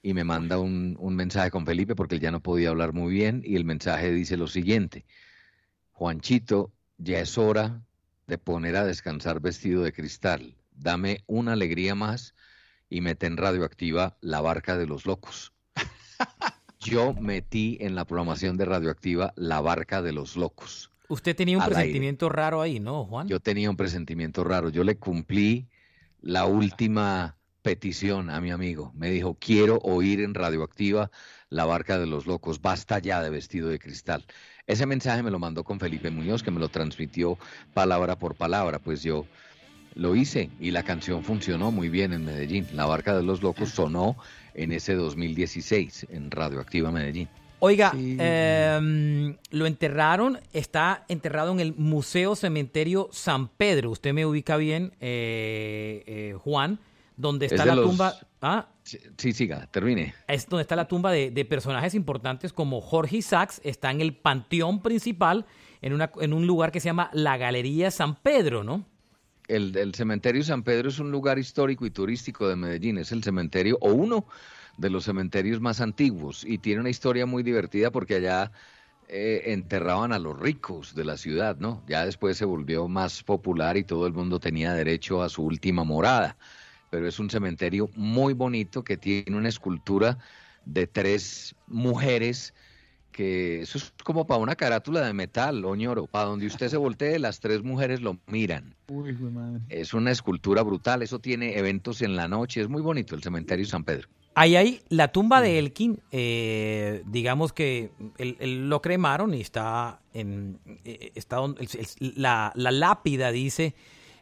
y 0.01 0.13
me 0.13 0.23
manda 0.23 0.59
un, 0.59 0.95
un, 0.99 1.15
mensaje 1.15 1.51
con 1.51 1.65
Felipe 1.65 1.95
porque 1.95 2.15
él 2.15 2.21
ya 2.21 2.31
no 2.31 2.41
podía 2.41 2.69
hablar 2.69 2.93
muy 2.93 3.13
bien 3.13 3.41
y 3.43 3.55
el 3.55 3.65
mensaje 3.65 4.11
dice 4.11 4.37
lo 4.37 4.47
siguiente, 4.47 5.05
Juanchito, 5.95 6.73
ya 6.97 7.19
es 7.21 7.37
hora 7.37 7.81
de 8.27 8.37
poner 8.37 8.75
a 8.75 8.83
descansar 8.83 9.39
vestido 9.39 9.81
de 9.81 9.93
cristal, 9.93 10.57
dame 10.71 11.23
una 11.25 11.53
alegría 11.53 11.95
más 11.95 12.35
y 12.89 12.99
mete 12.99 13.27
en 13.27 13.37
radioactiva 13.37 14.17
la 14.19 14.41
barca 14.41 14.77
de 14.77 14.87
los 14.87 15.05
locos. 15.05 15.53
Yo 16.79 17.13
metí 17.13 17.77
en 17.79 17.95
la 17.95 18.03
programación 18.03 18.57
de 18.57 18.65
radioactiva 18.65 19.31
la 19.37 19.61
barca 19.61 20.01
de 20.01 20.11
los 20.11 20.35
locos. 20.35 20.91
Usted 21.07 21.33
tenía 21.33 21.57
un 21.57 21.63
presentimiento 21.63 22.25
aire. 22.25 22.35
raro 22.35 22.61
ahí, 22.61 22.81
¿no, 22.81 23.05
Juan? 23.05 23.29
Yo 23.29 23.39
tenía 23.39 23.69
un 23.69 23.77
presentimiento 23.77 24.43
raro, 24.43 24.69
yo 24.69 24.83
le 24.83 24.97
cumplí 24.97 25.69
la 26.19 26.45
última 26.45 27.37
petición 27.61 28.29
a 28.29 28.41
mi 28.41 28.51
amigo. 28.51 28.91
Me 28.95 29.09
dijo, 29.09 29.37
quiero 29.39 29.77
oír 29.77 30.19
en 30.19 30.33
Radioactiva 30.33 31.09
La 31.49 31.65
Barca 31.65 31.99
de 31.99 32.07
los 32.07 32.25
Locos, 32.25 32.61
basta 32.61 32.99
ya 32.99 33.21
de 33.21 33.29
vestido 33.29 33.69
de 33.69 33.79
cristal. 33.79 34.25
Ese 34.67 34.85
mensaje 34.85 35.21
me 35.23 35.31
lo 35.31 35.39
mandó 35.39 35.63
con 35.63 35.79
Felipe 35.79 36.09
Muñoz, 36.09 36.43
que 36.43 36.51
me 36.51 36.59
lo 36.59 36.69
transmitió 36.69 37.37
palabra 37.73 38.17
por 38.17 38.35
palabra, 38.35 38.79
pues 38.79 39.03
yo 39.03 39.25
lo 39.93 40.15
hice 40.15 40.49
y 40.59 40.71
la 40.71 40.83
canción 40.83 41.23
funcionó 41.23 41.71
muy 41.71 41.89
bien 41.89 42.13
en 42.13 42.25
Medellín. 42.25 42.67
La 42.73 42.85
Barca 42.85 43.15
de 43.15 43.23
los 43.23 43.41
Locos 43.41 43.69
sonó 43.69 44.17
en 44.53 44.71
ese 44.71 44.95
2016 44.95 46.07
en 46.09 46.31
Radioactiva 46.31 46.91
Medellín. 46.91 47.29
Oiga, 47.59 47.91
sí. 47.91 48.17
eh, 48.19 49.37
lo 49.51 49.65
enterraron, 49.65 50.39
está 50.51 51.05
enterrado 51.07 51.51
en 51.53 51.61
el 51.61 51.73
Museo 51.75 52.35
Cementerio 52.35 53.09
San 53.11 53.47
Pedro. 53.47 53.91
Usted 53.91 54.13
me 54.13 54.25
ubica 54.25 54.57
bien, 54.57 54.93
eh, 54.99 56.03
eh, 56.05 56.35
Juan, 56.43 56.79
donde 57.15 57.45
está 57.45 57.65
la 57.65 57.75
los... 57.75 57.85
tumba. 57.85 58.15
¿Ah? 58.41 58.67
Sí, 58.85 59.33
siga, 59.33 59.67
termine. 59.71 60.13
Es 60.27 60.47
donde 60.47 60.61
está 60.61 60.75
la 60.75 60.87
tumba 60.87 61.11
de, 61.11 61.31
de, 61.31 61.43
personajes 61.43 61.95
importantes 61.95 62.53
como 62.53 62.81
Jorge 62.81 63.17
Isaacs. 63.17 63.59
Está 63.63 63.89
en 63.89 63.99
el 63.99 64.15
panteón 64.15 64.83
principal, 64.83 65.47
en, 65.81 65.93
una, 65.93 66.11
en 66.21 66.33
un 66.33 66.45
lugar 66.45 66.71
que 66.71 66.79
se 66.79 66.85
llama 66.85 67.09
la 67.11 67.35
Galería 67.37 67.89
San 67.89 68.15
Pedro, 68.15 68.63
¿no? 68.63 68.85
El, 69.47 69.75
el 69.75 69.95
cementerio 69.95 70.43
San 70.43 70.61
Pedro 70.61 70.89
es 70.89 70.99
un 70.99 71.09
lugar 71.09 71.39
histórico 71.39 71.85
y 71.85 71.89
turístico 71.89 72.47
de 72.47 72.55
Medellín. 72.55 72.99
Es 72.99 73.11
el 73.11 73.23
cementerio, 73.23 73.79
o 73.81 73.91
uno 73.91 74.27
de 74.77 74.89
los 74.89 75.05
cementerios 75.05 75.61
más 75.61 75.81
antiguos 75.81 76.43
y 76.45 76.57
tiene 76.57 76.81
una 76.81 76.89
historia 76.89 77.25
muy 77.25 77.43
divertida 77.43 77.91
porque 77.91 78.15
allá 78.15 78.51
eh, 79.07 79.43
enterraban 79.53 80.11
a 80.13 80.19
los 80.19 80.39
ricos 80.39 80.95
de 80.95 81.05
la 81.05 81.17
ciudad, 81.17 81.57
¿no? 81.57 81.83
Ya 81.87 82.05
después 82.05 82.37
se 82.37 82.45
volvió 82.45 82.87
más 82.87 83.23
popular 83.23 83.77
y 83.77 83.83
todo 83.83 84.07
el 84.07 84.13
mundo 84.13 84.39
tenía 84.39 84.73
derecho 84.73 85.21
a 85.21 85.29
su 85.29 85.43
última 85.43 85.83
morada, 85.83 86.37
pero 86.95 87.09
es 87.09 87.19
un 87.19 87.29
cementerio 87.29 87.89
muy 87.97 88.33
bonito 88.33 88.85
que 88.85 88.95
tiene 88.95 89.35
una 89.35 89.49
escultura 89.49 90.17
de 90.63 90.87
tres 90.87 91.53
mujeres 91.67 92.53
que 93.11 93.59
eso 93.63 93.77
es 93.77 93.93
como 94.05 94.25
para 94.25 94.39
una 94.39 94.55
carátula 94.55 95.01
de 95.01 95.11
metal, 95.11 95.65
oñoro, 95.65 96.07
para 96.07 96.27
donde 96.27 96.45
usted 96.45 96.69
se 96.69 96.77
voltee, 96.77 97.19
las 97.19 97.41
tres 97.41 97.63
mujeres 97.63 97.99
lo 97.99 98.17
miran. 98.27 98.73
Uy, 98.87 99.11
madre. 99.11 99.59
Es 99.67 99.93
una 99.93 100.09
escultura 100.09 100.63
brutal, 100.63 101.01
eso 101.01 101.19
tiene 101.19 101.57
eventos 101.57 102.01
en 102.01 102.15
la 102.15 102.29
noche, 102.29 102.61
es 102.61 102.69
muy 102.69 102.81
bonito 102.81 103.13
el 103.13 103.21
cementerio 103.21 103.65
San 103.65 103.83
Pedro. 103.83 104.07
Ahí 104.33 104.55
hay 104.55 104.81
la 104.87 105.09
tumba 105.09 105.41
de 105.41 105.59
Elkin, 105.59 105.99
eh, 106.13 107.03
digamos 107.07 107.51
que 107.51 107.91
él, 108.17 108.37
él, 108.39 108.69
lo 108.69 108.81
cremaron 108.81 109.33
y 109.33 109.41
está 109.41 109.99
en 110.13 110.59
está 110.85 111.35
donde, 111.35 111.67
la, 111.99 112.53
la, 112.55 112.71
lápida 112.71 113.33
dice 113.33 113.75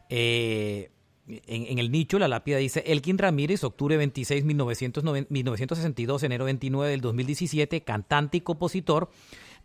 eh, 0.09 0.89
en, 1.27 1.65
en, 1.67 1.79
el 1.79 1.91
nicho, 1.91 2.19
la 2.19 2.27
lápida 2.27 2.57
dice 2.57 2.83
Elkin 2.85 3.17
Ramírez, 3.17 3.63
octubre 3.63 3.97
26, 3.97 4.43
1990, 4.43 5.27
1962, 5.31 6.23
enero 6.23 6.45
29 6.45 6.91
del 6.91 7.01
2017, 7.01 7.81
cantante 7.81 8.37
y 8.37 8.41
compositor. 8.41 9.09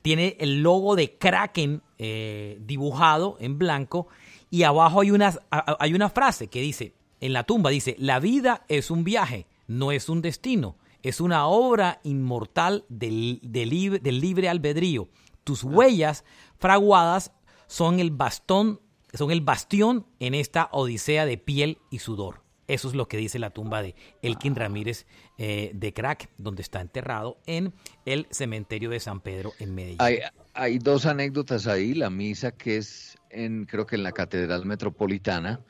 Tiene 0.02 0.36
el 0.38 0.62
logo 0.62 0.94
de 0.94 1.18
Kraken 1.18 1.82
eh, 1.98 2.58
dibujado 2.60 3.36
en 3.40 3.58
blanco 3.58 4.06
y 4.48 4.62
abajo 4.62 5.00
hay 5.00 5.10
una, 5.10 5.34
hay 5.50 5.94
una 5.94 6.08
frase 6.08 6.46
que 6.46 6.60
dice, 6.60 6.94
en 7.20 7.32
la 7.32 7.42
tumba 7.42 7.70
dice, 7.70 7.96
la 7.98 8.20
vida 8.20 8.64
es 8.68 8.90
un 8.92 9.02
viaje 9.02 9.46
no 9.68 9.92
es 9.92 10.08
un 10.08 10.20
destino, 10.20 10.76
es 11.02 11.20
una 11.20 11.46
obra 11.46 12.00
inmortal 12.02 12.84
del, 12.88 13.38
del, 13.42 13.68
libre, 13.68 14.00
del 14.00 14.20
libre 14.20 14.48
albedrío. 14.48 15.08
Tus 15.44 15.62
huellas 15.62 16.24
fraguadas 16.58 17.32
son 17.68 18.00
el 18.00 18.10
bastón, 18.10 18.80
son 19.14 19.30
el 19.30 19.40
bastión 19.40 20.06
en 20.20 20.34
esta 20.34 20.68
odisea 20.72 21.26
de 21.26 21.38
piel 21.38 21.78
y 21.90 22.00
sudor. 22.00 22.42
Eso 22.66 22.88
es 22.88 22.94
lo 22.94 23.08
que 23.08 23.16
dice 23.16 23.38
la 23.38 23.50
tumba 23.50 23.80
de 23.80 23.94
Elkin 24.20 24.54
Ramírez 24.54 25.06
eh, 25.38 25.70
de 25.74 25.94
Crack, 25.94 26.28
donde 26.36 26.60
está 26.60 26.82
enterrado 26.82 27.38
en 27.46 27.72
el 28.04 28.26
cementerio 28.30 28.90
de 28.90 29.00
San 29.00 29.20
Pedro 29.20 29.52
en 29.58 29.74
Medellín. 29.74 29.98
Hay, 30.00 30.18
hay 30.52 30.78
dos 30.78 31.06
anécdotas 31.06 31.66
ahí. 31.66 31.94
La 31.94 32.10
misa 32.10 32.52
que 32.52 32.76
es 32.76 33.16
en, 33.30 33.64
creo 33.64 33.86
que 33.86 33.96
en 33.96 34.02
la 34.02 34.12
Catedral 34.12 34.66
Metropolitana, 34.66 35.60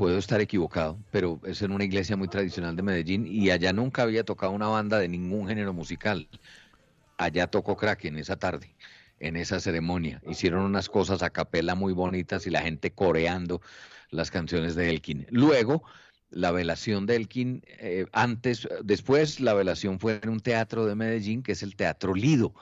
puedo 0.00 0.16
estar 0.16 0.40
equivocado, 0.40 0.98
pero 1.10 1.38
es 1.44 1.60
en 1.60 1.72
una 1.72 1.84
iglesia 1.84 2.16
muy 2.16 2.26
tradicional 2.26 2.74
de 2.74 2.82
Medellín 2.82 3.26
y 3.26 3.50
allá 3.50 3.74
nunca 3.74 4.00
había 4.00 4.24
tocado 4.24 4.52
una 4.52 4.66
banda 4.66 4.98
de 4.98 5.08
ningún 5.08 5.46
género 5.46 5.74
musical. 5.74 6.26
Allá 7.18 7.48
tocó 7.48 7.76
crack 7.76 8.06
en 8.06 8.16
esa 8.16 8.36
tarde, 8.36 8.74
en 9.20 9.36
esa 9.36 9.60
ceremonia. 9.60 10.20
Hicieron 10.28 10.62
unas 10.62 10.88
cosas 10.88 11.22
a 11.22 11.30
capela 11.30 11.74
muy 11.74 11.92
bonitas 11.92 12.46
y 12.46 12.50
la 12.50 12.62
gente 12.62 12.92
coreando 12.92 13.60
las 14.10 14.30
canciones 14.30 14.74
de 14.74 14.90
Elkin. 14.90 15.26
Luego, 15.30 15.84
la 16.30 16.50
velación 16.50 17.06
de 17.06 17.16
Elkin, 17.16 17.62
eh, 17.66 18.06
antes, 18.12 18.68
después 18.82 19.40
la 19.40 19.54
velación 19.54 20.00
fue 20.00 20.20
en 20.22 20.30
un 20.30 20.40
teatro 20.40 20.86
de 20.86 20.94
Medellín, 20.94 21.42
que 21.42 21.52
es 21.52 21.62
el 21.62 21.76
Teatro 21.76 22.14
Lido, 22.14 22.54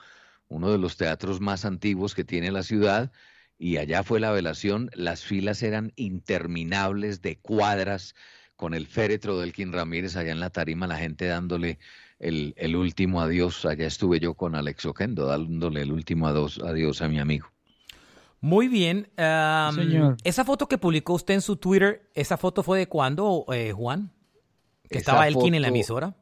uno 0.47 0.71
de 0.71 0.77
los 0.77 0.97
teatros 0.97 1.39
más 1.39 1.65
antiguos 1.65 2.13
que 2.15 2.23
tiene 2.23 2.51
la 2.51 2.63
ciudad 2.63 3.11
y 3.57 3.77
allá 3.77 4.03
fue 4.03 4.19
la 4.19 4.31
velación, 4.31 4.89
las 4.93 5.23
filas 5.23 5.61
eran 5.63 5.91
interminables 5.95 7.21
de 7.21 7.37
cuadras 7.37 8.15
con 8.55 8.73
el 8.73 8.87
féretro 8.87 9.37
del 9.37 9.49
Elkin 9.49 9.73
Ramírez 9.73 10.15
allá 10.15 10.31
en 10.31 10.39
la 10.39 10.49
tarima, 10.49 10.87
la 10.87 10.97
gente 10.97 11.25
dándole 11.27 11.77
el, 12.19 12.53
el 12.57 12.75
último 12.75 13.21
adiós. 13.21 13.65
Allá 13.65 13.87
estuve 13.87 14.19
yo 14.19 14.33
con 14.35 14.55
Alex 14.55 14.85
Oquendo 14.85 15.25
dándole 15.25 15.81
el 15.81 15.91
último 15.91 16.27
adiós, 16.27 16.59
adiós 16.59 17.01
a 17.01 17.09
mi 17.09 17.19
amigo. 17.19 17.47
Muy 18.41 18.67
bien. 18.67 19.09
Um, 19.17 19.75
Señor. 19.75 20.17
Esa 20.23 20.45
foto 20.45 20.67
que 20.67 20.77
publicó 20.77 21.13
usted 21.13 21.33
en 21.33 21.41
su 21.41 21.57
Twitter, 21.57 22.09
¿esa 22.13 22.37
foto 22.37 22.63
fue 22.63 22.79
de 22.79 22.87
cuándo, 22.87 23.45
eh, 23.51 23.73
Juan? 23.73 24.11
¿Que 24.83 24.99
esa 24.99 25.11
estaba 25.11 25.27
Elkin 25.27 25.41
foto, 25.41 25.55
en 25.55 25.61
la 25.61 25.67
emisora? 25.67 26.15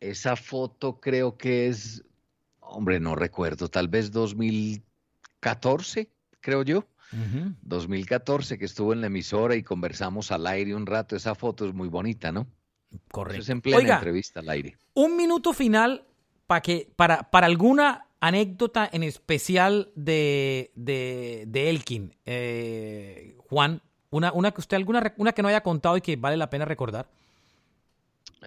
Esa 0.00 0.36
foto 0.36 1.00
creo 1.00 1.38
que 1.38 1.68
es, 1.68 2.04
hombre, 2.60 3.00
no 3.00 3.14
recuerdo, 3.14 3.68
tal 3.68 3.88
vez 3.88 4.10
2014 4.12 6.10
creo 6.40 6.62
yo. 6.62 6.86
2014 7.62 8.58
que 8.58 8.64
estuvo 8.64 8.92
en 8.92 9.00
la 9.00 9.06
emisora 9.06 9.54
y 9.54 9.62
conversamos 9.62 10.32
al 10.32 10.48
aire 10.48 10.74
un 10.74 10.84
rato. 10.84 11.14
Esa 11.14 11.36
foto 11.36 11.64
es 11.64 11.72
muy 11.72 11.88
bonita, 11.88 12.32
¿no? 12.32 12.48
Correcto. 13.10 13.42
es 13.42 13.48
en 13.48 13.60
plena 13.60 13.94
entrevista 13.94 14.40
al 14.40 14.48
aire. 14.48 14.76
Un 14.94 15.16
minuto 15.16 15.52
final 15.52 16.04
para 16.46 16.60
que 16.60 16.88
para, 16.96 17.30
para 17.30 17.46
alguna 17.46 18.06
anécdota 18.20 18.88
en 18.90 19.02
especial 19.02 19.90
de, 19.94 20.72
de, 20.74 21.70
Elkin, 21.70 22.14
eh, 22.24 23.36
Juan, 23.38 23.82
una, 24.10 24.32
una 24.32 24.50
que 24.52 24.60
usted 24.60 24.76
alguna 24.76 25.12
una 25.18 25.32
que 25.32 25.42
no 25.42 25.48
haya 25.48 25.62
contado 25.62 25.96
y 25.96 26.00
que 26.00 26.16
vale 26.16 26.36
la 26.36 26.48
pena 26.48 26.64
recordar. 26.64 27.08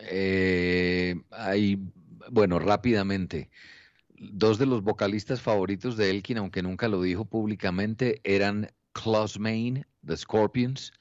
Eh, 0.09 1.15
hay, 1.31 1.79
bueno, 2.29 2.59
rápidamente. 2.59 3.49
Dos 4.19 4.57
de 4.57 4.65
los 4.65 4.81
vocalistas 4.81 5.41
favoritos 5.41 5.95
de 5.95 6.09
Elkin, 6.09 6.37
aunque 6.37 6.63
nunca 6.63 6.87
lo 6.87 7.01
dijo 7.01 7.25
públicamente, 7.25 8.19
eran 8.23 8.71
Klaus 8.93 9.39
Main, 9.39 9.85
The 10.05 10.17
Scorpions, 10.17 10.91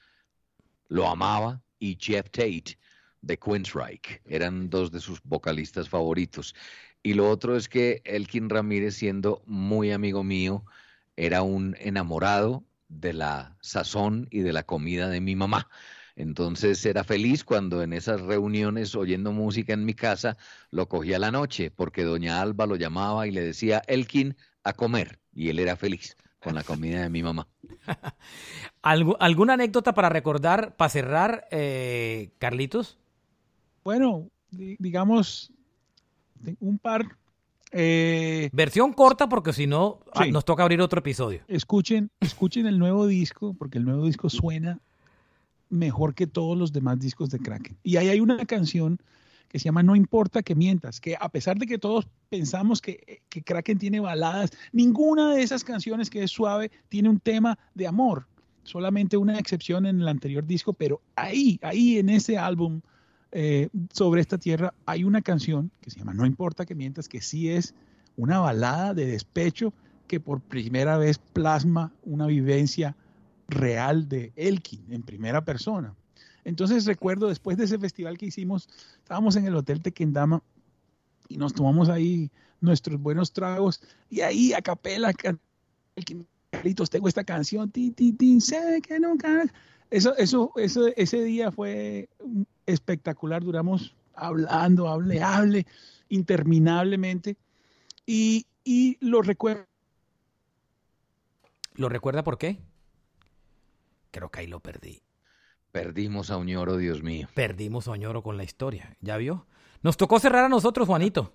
lo 0.87 1.09
amaba, 1.09 1.61
y 1.79 1.97
Jeff 1.99 2.29
Tate, 2.29 2.77
de 3.27 3.37
Queensryche. 3.37 4.21
Eran 4.25 4.69
dos 4.69 4.91
de 4.91 4.99
sus 4.99 5.21
vocalistas 5.23 5.89
favoritos. 5.89 6.55
Y 7.03 7.13
lo 7.13 7.29
otro 7.29 7.55
es 7.55 7.69
que 7.69 8.01
Elkin 8.05 8.49
Ramírez, 8.49 8.95
siendo 8.95 9.43
muy 9.45 9.91
amigo 9.91 10.23
mío, 10.23 10.65
era 11.15 11.41
un 11.41 11.75
enamorado 11.79 12.63
de 12.89 13.13
la 13.13 13.55
sazón 13.61 14.27
y 14.31 14.39
de 14.39 14.53
la 14.53 14.63
comida 14.63 15.09
de 15.09 15.21
mi 15.21 15.35
mamá. 15.35 15.69
Entonces 16.15 16.83
era 16.85 17.03
feliz 17.03 17.43
cuando 17.43 17.83
en 17.83 17.93
esas 17.93 18.21
reuniones 18.21 18.95
oyendo 18.95 19.31
música 19.31 19.73
en 19.73 19.85
mi 19.85 19.93
casa 19.93 20.35
lo 20.71 20.89
cogía 20.89 21.19
la 21.19 21.31
noche, 21.31 21.69
porque 21.69 22.03
doña 22.03 22.41
Alba 22.41 22.65
lo 22.65 22.75
llamaba 22.75 23.27
y 23.27 23.31
le 23.31 23.41
decía, 23.41 23.83
Elkin, 23.87 24.35
a 24.63 24.73
comer. 24.73 25.19
Y 25.33 25.49
él 25.49 25.59
era 25.59 25.75
feliz 25.75 26.15
con 26.39 26.55
la 26.55 26.63
comida 26.63 27.01
de 27.01 27.09
mi 27.09 27.21
mamá. 27.21 27.47
¿Alguna 28.81 29.53
anécdota 29.53 29.93
para 29.93 30.09
recordar, 30.09 30.75
para 30.75 30.89
cerrar, 30.89 31.47
eh, 31.51 32.31
Carlitos? 32.39 32.97
Bueno, 33.87 34.29
digamos, 34.51 35.49
un 36.59 36.77
par. 36.77 37.07
Eh, 37.71 38.49
Versión 38.51 38.91
corta 38.91 39.29
porque 39.29 39.53
si 39.53 39.65
no 39.65 40.01
ah, 40.13 40.25
nos 40.25 40.43
toca 40.43 40.63
abrir 40.63 40.81
otro 40.81 40.99
episodio. 40.99 41.39
Escuchen, 41.47 42.11
escuchen 42.19 42.67
el 42.67 42.79
nuevo 42.79 43.07
disco 43.07 43.53
porque 43.53 43.77
el 43.77 43.85
nuevo 43.85 44.05
disco 44.05 44.29
suena 44.29 44.81
mejor 45.69 46.15
que 46.15 46.27
todos 46.27 46.57
los 46.57 46.73
demás 46.73 46.99
discos 46.99 47.29
de 47.29 47.39
Kraken. 47.39 47.77
Y 47.81 47.95
ahí 47.95 48.09
hay 48.09 48.19
una 48.19 48.45
canción 48.45 48.99
que 49.47 49.57
se 49.57 49.63
llama 49.63 49.83
No 49.83 49.95
importa 49.95 50.43
que 50.43 50.53
mientas, 50.53 50.99
que 50.99 51.15
a 51.17 51.29
pesar 51.29 51.57
de 51.57 51.65
que 51.65 51.77
todos 51.77 52.09
pensamos 52.27 52.81
que, 52.81 53.21
que 53.29 53.41
Kraken 53.41 53.77
tiene 53.77 54.01
baladas, 54.01 54.51
ninguna 54.73 55.33
de 55.33 55.43
esas 55.43 55.63
canciones 55.63 56.09
que 56.09 56.23
es 56.23 56.31
suave 56.31 56.71
tiene 56.89 57.07
un 57.07 57.21
tema 57.21 57.57
de 57.73 57.87
amor. 57.87 58.27
Solamente 58.63 59.15
una 59.15 59.39
excepción 59.39 59.85
en 59.85 60.01
el 60.01 60.09
anterior 60.09 60.45
disco, 60.45 60.73
pero 60.73 60.99
ahí, 61.15 61.57
ahí 61.61 61.99
en 61.99 62.09
ese 62.09 62.37
álbum 62.37 62.81
eh, 63.31 63.69
sobre 63.91 64.21
esta 64.21 64.37
tierra 64.37 64.73
hay 64.85 65.03
una 65.03 65.21
canción 65.21 65.71
que 65.81 65.91
se 65.91 65.99
llama 65.99 66.13
No 66.13 66.25
importa 66.25 66.65
que 66.65 66.75
mientas, 66.75 67.09
que 67.09 67.21
sí 67.21 67.49
es 67.49 67.73
una 68.15 68.39
balada 68.39 68.93
de 68.93 69.05
despecho 69.05 69.73
que 70.07 70.19
por 70.19 70.41
primera 70.41 70.97
vez 70.97 71.17
plasma 71.17 71.93
una 72.03 72.27
vivencia 72.27 72.95
real 73.47 74.07
de 74.07 74.31
Elkin 74.35 74.85
en 74.89 75.03
primera 75.03 75.43
persona. 75.43 75.93
Entonces 76.43 76.85
recuerdo 76.85 77.27
después 77.27 77.57
de 77.57 77.65
ese 77.65 77.77
festival 77.77 78.17
que 78.17 78.27
hicimos, 78.27 78.69
estábamos 78.97 79.35
en 79.35 79.45
el 79.45 79.55
Hotel 79.55 79.81
Tequendama 79.81 80.41
y 81.27 81.37
nos 81.37 81.53
tomamos 81.53 81.89
ahí 81.89 82.31
nuestros 82.61 82.99
buenos 83.01 83.33
tragos 83.33 83.81
y 84.09 84.21
ahí 84.21 84.53
a 84.53 84.61
capela, 84.61 85.13
Elkin, 85.95 86.25
tengo 86.89 87.07
esta 87.07 87.23
canción, 87.23 87.69
ti, 87.69 87.91
ti, 87.91 88.13
ti, 88.13 88.39
sé 88.39 88.81
que 88.81 88.99
nunca... 88.99 89.51
Eso, 89.89 90.15
eso, 90.17 90.51
eso, 90.57 90.87
ese 90.97 91.23
día 91.23 91.49
fue 91.49 92.09
espectacular, 92.67 93.43
duramos 93.43 93.95
hablando, 94.13 94.87
hable, 94.87 95.23
hable, 95.23 95.65
interminablemente. 96.09 97.37
Y, 98.05 98.45
y 98.63 98.97
lo 98.99 99.21
recuerdo. 99.23 99.65
¿Lo 101.75 101.89
recuerda 101.89 102.23
por 102.23 102.37
qué? 102.37 102.59
Creo 104.11 104.29
que 104.29 104.41
ahí 104.41 104.47
lo 104.47 104.59
perdí. 104.59 105.01
Perdimos 105.71 106.31
a 106.31 106.37
Oñoro, 106.37 106.77
Dios 106.77 107.03
mío. 107.03 107.27
Perdimos 107.33 107.87
a 107.87 107.91
Oñoro 107.91 108.23
con 108.23 108.37
la 108.37 108.43
historia, 108.43 108.95
¿ya 109.01 109.17
vio? 109.17 109.45
Nos 109.83 109.97
tocó 109.97 110.19
cerrar 110.19 110.45
a 110.45 110.49
nosotros, 110.49 110.87
Juanito. 110.87 111.33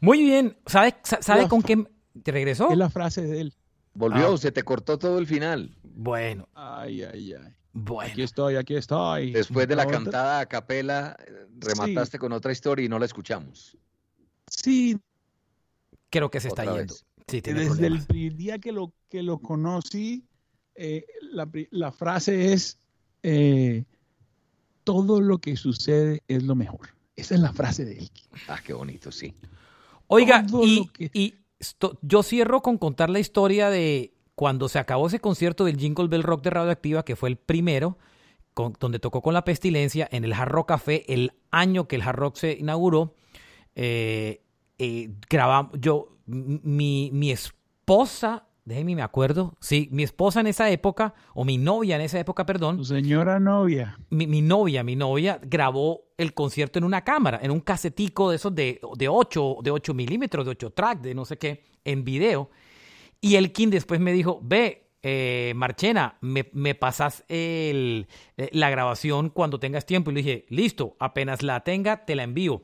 Muy 0.00 0.22
bien, 0.22 0.56
¿sabe, 0.66 0.96
sabe 1.02 1.48
con 1.48 1.62
qué 1.62 1.86
te 2.22 2.32
regresó? 2.32 2.70
Es 2.70 2.78
la 2.78 2.90
frase 2.90 3.22
de 3.22 3.40
él. 3.40 3.54
Volvió, 3.94 4.34
ah. 4.34 4.38
se 4.38 4.52
te 4.52 4.62
cortó 4.62 4.98
todo 4.98 5.18
el 5.18 5.26
final. 5.26 5.74
Bueno. 5.82 6.48
Ay, 6.54 7.02
ay, 7.02 7.32
ay. 7.32 7.54
Bueno. 7.78 8.10
Aquí 8.10 8.22
estoy, 8.22 8.56
aquí 8.56 8.74
estoy. 8.74 9.32
Después 9.32 9.68
de 9.68 9.76
la 9.76 9.86
cantada 9.86 10.40
a 10.40 10.46
capela, 10.46 11.14
remataste 11.58 12.18
con 12.18 12.32
otra 12.32 12.50
historia 12.50 12.86
y 12.86 12.88
no 12.88 12.98
la 12.98 13.04
escuchamos. 13.04 13.76
Sí. 14.48 14.98
Creo 16.08 16.30
que 16.30 16.40
se 16.40 16.48
está 16.48 16.64
yendo. 16.64 16.94
Sí, 17.28 17.42
Desde 17.42 17.88
el 17.88 18.36
día 18.36 18.58
que 18.58 18.72
lo, 18.72 18.94
que 19.10 19.22
lo 19.22 19.40
conocí, 19.40 20.24
eh, 20.74 21.04
la, 21.70 21.92
frase 21.92 22.54
es, 22.54 22.78
eh, 23.22 23.84
todo 24.82 25.20
lo 25.20 25.36
que 25.36 25.54
sucede 25.56 26.22
es 26.28 26.44
lo 26.44 26.54
mejor. 26.54 26.88
Esa 27.14 27.34
es 27.34 27.40
la 27.42 27.52
frase 27.52 27.84
de 27.84 27.98
él. 27.98 28.10
Ah, 28.48 28.60
qué 28.64 28.72
bonito, 28.72 29.12
sí. 29.12 29.34
Oiga, 30.06 30.46
y, 30.62 30.88
y 31.12 31.34
yo 32.00 32.22
cierro 32.22 32.62
con 32.62 32.78
contar 32.78 33.10
la 33.10 33.18
historia 33.18 33.68
de 33.68 34.15
cuando 34.36 34.68
se 34.68 34.78
acabó 34.78 35.08
ese 35.08 35.18
concierto 35.18 35.64
del 35.64 35.78
Jingle 35.78 36.08
Bell 36.08 36.22
Rock 36.22 36.44
de 36.44 36.50
Radioactiva, 36.50 37.04
que 37.04 37.16
fue 37.16 37.30
el 37.30 37.36
primero, 37.36 37.98
donde 38.78 38.98
tocó 38.98 39.22
con 39.22 39.34
la 39.34 39.44
pestilencia 39.44 40.08
en 40.12 40.24
el 40.24 40.32
Hard 40.34 40.50
Rock 40.50 40.68
Café, 40.68 41.12
el 41.12 41.32
año 41.50 41.88
que 41.88 41.96
el 41.96 42.02
Hard 42.02 42.16
Rock 42.16 42.36
se 42.36 42.52
inauguró, 42.52 43.14
eh, 43.74 44.42
eh, 44.78 45.10
grabamos, 45.28 45.72
yo, 45.80 46.18
mi, 46.26 47.10
mi 47.14 47.30
esposa, 47.30 48.46
déjeme 48.66 48.94
me 48.94 49.02
acuerdo, 49.02 49.54
sí, 49.60 49.88
mi 49.90 50.02
esposa 50.02 50.40
en 50.40 50.48
esa 50.48 50.68
época, 50.70 51.14
o 51.32 51.46
mi 51.46 51.56
novia 51.56 51.96
en 51.96 52.02
esa 52.02 52.18
época, 52.20 52.44
perdón. 52.44 52.84
Señora 52.84 53.40
novia. 53.40 53.98
Mi, 54.10 54.26
mi, 54.26 54.42
novia, 54.42 54.84
mi 54.84 54.96
novia 54.96 55.40
grabó 55.42 56.02
el 56.18 56.34
concierto 56.34 56.78
en 56.78 56.84
una 56.84 57.02
cámara, 57.02 57.40
en 57.42 57.50
un 57.50 57.60
casetico 57.60 58.28
de 58.28 58.36
esos 58.36 58.54
de, 58.54 58.80
de 58.98 59.08
8, 59.08 59.56
de 59.62 59.70
8 59.70 59.94
milímetros, 59.94 60.44
de 60.44 60.50
8 60.50 60.70
track, 60.70 61.00
de 61.00 61.14
no 61.14 61.24
sé 61.24 61.38
qué, 61.38 61.64
en 61.86 62.04
video. 62.04 62.50
Y 63.26 63.34
Elkin 63.36 63.70
después 63.70 63.98
me 63.98 64.12
dijo, 64.12 64.38
ve, 64.42 64.86
eh, 65.02 65.52
Marchena, 65.56 66.16
me, 66.20 66.48
me 66.52 66.76
pasas 66.76 67.24
el, 67.28 68.06
eh, 68.36 68.48
la 68.52 68.70
grabación 68.70 69.30
cuando 69.30 69.58
tengas 69.58 69.84
tiempo. 69.84 70.10
Y 70.10 70.14
le 70.14 70.22
dije, 70.22 70.46
listo, 70.48 70.96
apenas 71.00 71.42
la 71.42 71.64
tenga, 71.64 72.04
te 72.04 72.14
la 72.14 72.22
envío. 72.22 72.62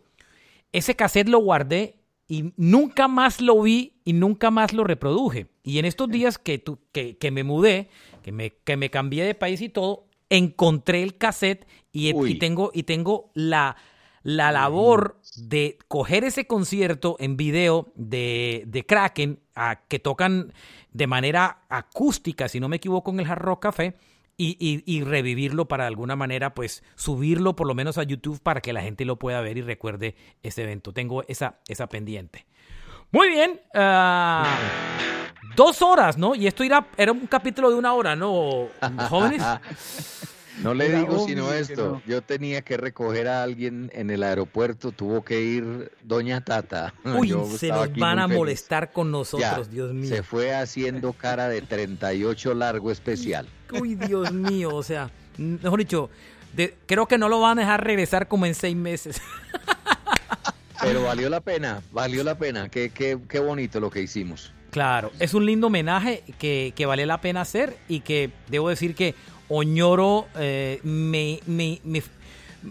Ese 0.71 0.95
cassette 0.95 1.29
lo 1.29 1.41
guardé 1.41 1.97
y 2.29 2.53
nunca 2.57 3.09
más 3.09 3.41
lo 3.41 3.61
vi 3.61 4.01
y 4.05 4.13
nunca 4.13 4.53
más 4.53 4.73
lo 4.73 4.85
reproduje. 4.85 5.49
Y 5.65 5.79
en 5.79 5.85
estos 5.85 6.09
días 6.09 6.39
que, 6.39 6.59
tu, 6.59 6.79
que, 6.93 7.19
que 7.19 7.31
me 7.33 7.43
mudé, 7.43 7.89
que 8.23 8.31
me, 8.31 8.51
que 8.51 8.77
me 8.77 8.89
cambié 8.89 9.25
de 9.25 9.35
país 9.35 9.61
y 9.61 9.69
todo, 9.69 10.07
encontré 10.31 11.03
el 11.03 11.19
cassette 11.19 11.67
y, 11.93 12.17
y 12.17 12.39
tengo, 12.39 12.71
y 12.73 12.85
tengo 12.85 13.33
la, 13.35 13.77
la 14.23 14.53
labor 14.53 15.21
de 15.37 15.79
coger 15.89 16.25
ese 16.25 16.47
concierto 16.47 17.17
en 17.19 17.37
video 17.37 17.93
de, 17.95 18.65
de 18.67 18.87
Kraken, 18.87 19.41
a, 19.55 19.81
que 19.89 19.99
tocan 19.99 20.53
de 20.93 21.07
manera 21.07 21.63
acústica, 21.69 22.49
si 22.49 22.61
no 22.61 22.69
me 22.69 22.77
equivoco, 22.77 23.11
en 23.11 23.21
el 23.21 23.31
Hard 23.31 23.43
Rock 23.43 23.63
Café, 23.63 23.97
y, 24.37 24.83
y, 24.87 25.05
revivirlo 25.05 25.69
para 25.69 25.85
de 25.85 25.89
alguna 25.89 26.17
manera, 26.17 26.53
pues 26.55 26.83
subirlo 26.97 27.55
por 27.55 27.69
lo 27.69 27.75
menos 27.75 27.97
a 27.97 28.03
YouTube 28.03 28.41
para 28.41 28.61
que 28.61 28.73
la 28.73 28.83
gente 28.83 29.05
lo 29.05 29.17
pueda 29.17 29.41
ver 29.41 29.59
y 29.59 29.63
recuerde 29.63 30.17
ese 30.43 30.65
evento. 30.65 30.93
Tengo 30.93 31.23
esa, 31.29 31.61
esa 31.69 31.89
pendiente. 31.89 32.47
Muy 33.13 33.29
bien. 33.29 33.61
Ah, 33.75 34.59
dos 35.55 35.83
horas, 35.83 36.19
¿no? 36.19 36.35
Y 36.35 36.47
esto 36.47 36.65
era, 36.65 36.89
era 36.97 37.13
un 37.13 37.27
capítulo 37.27 37.71
de 37.71 37.77
una 37.77 37.93
hora, 37.93 38.17
¿no, 38.17 38.69
jóvenes? 39.09 39.43
No 40.61 40.75
le 40.75 40.95
digo 40.95 41.27
sino 41.27 41.53
esto. 41.53 42.03
Yo 42.07 42.23
tenía 42.23 42.63
que 42.63 42.77
recoger 42.77 43.29
a 43.29 43.43
alguien 43.43 43.91
en 43.95 44.11
el 44.11 44.23
aeropuerto, 44.23 44.93
tuvo 44.93 45.25
que 45.25 45.41
ir 45.43 45.91
Doña 46.03 46.43
Tata. 46.43 46.95
Uy, 47.05 47.35
se 47.57 47.69
nos 47.69 47.93
van 47.95 48.19
a 48.19 48.29
molestar 48.29 48.93
con 48.93 49.11
nosotros, 49.11 49.71
Dios 49.71 49.93
mío. 49.93 50.09
Se 50.15 50.23
fue 50.23 50.55
haciendo 50.55 51.13
cara 51.13 51.49
de 51.49 51.63
38 51.63 52.55
largo 52.55 52.91
especial. 52.91 53.49
Uy, 53.81 53.95
Dios 53.95 54.33
mío, 54.33 54.75
o 54.75 54.83
sea, 54.83 55.11
mejor 55.39 55.79
dicho, 55.79 56.11
creo 56.87 57.07
que 57.07 57.19
no 57.19 57.29
lo 57.29 57.41
van 57.41 57.59
a 57.59 57.63
dejar 57.63 57.85
regresar 57.85 58.29
como 58.29 58.47
en 58.47 58.55
seis 58.55 58.77
meses. 58.77 59.21
Pero 60.83 61.05
valió 61.05 61.31
la 61.31 61.41
pena, 61.41 61.81
valió 61.93 62.25
la 62.25 62.37
pena. 62.37 62.69
Qué, 62.69 62.91
qué, 62.91 63.17
qué 63.29 63.39
bonito 63.39 63.79
lo 63.79 63.89
que 63.89 64.03
hicimos. 64.03 64.53
Claro, 64.71 65.13
es 65.21 65.35
un 65.35 65.47
lindo 65.47 65.69
homenaje 65.69 66.25
que, 66.39 66.73
que 66.75 66.87
vale 66.87 67.07
la 67.07 67.21
pena 67.21 67.43
hacer 67.43 67.77
y 67.89 68.01
que 68.01 68.31
debo 68.49 68.69
decir 68.69 68.95
que 68.95 69.15
Oñoro 69.55 70.29
eh, 70.37 70.81
me, 70.83 71.41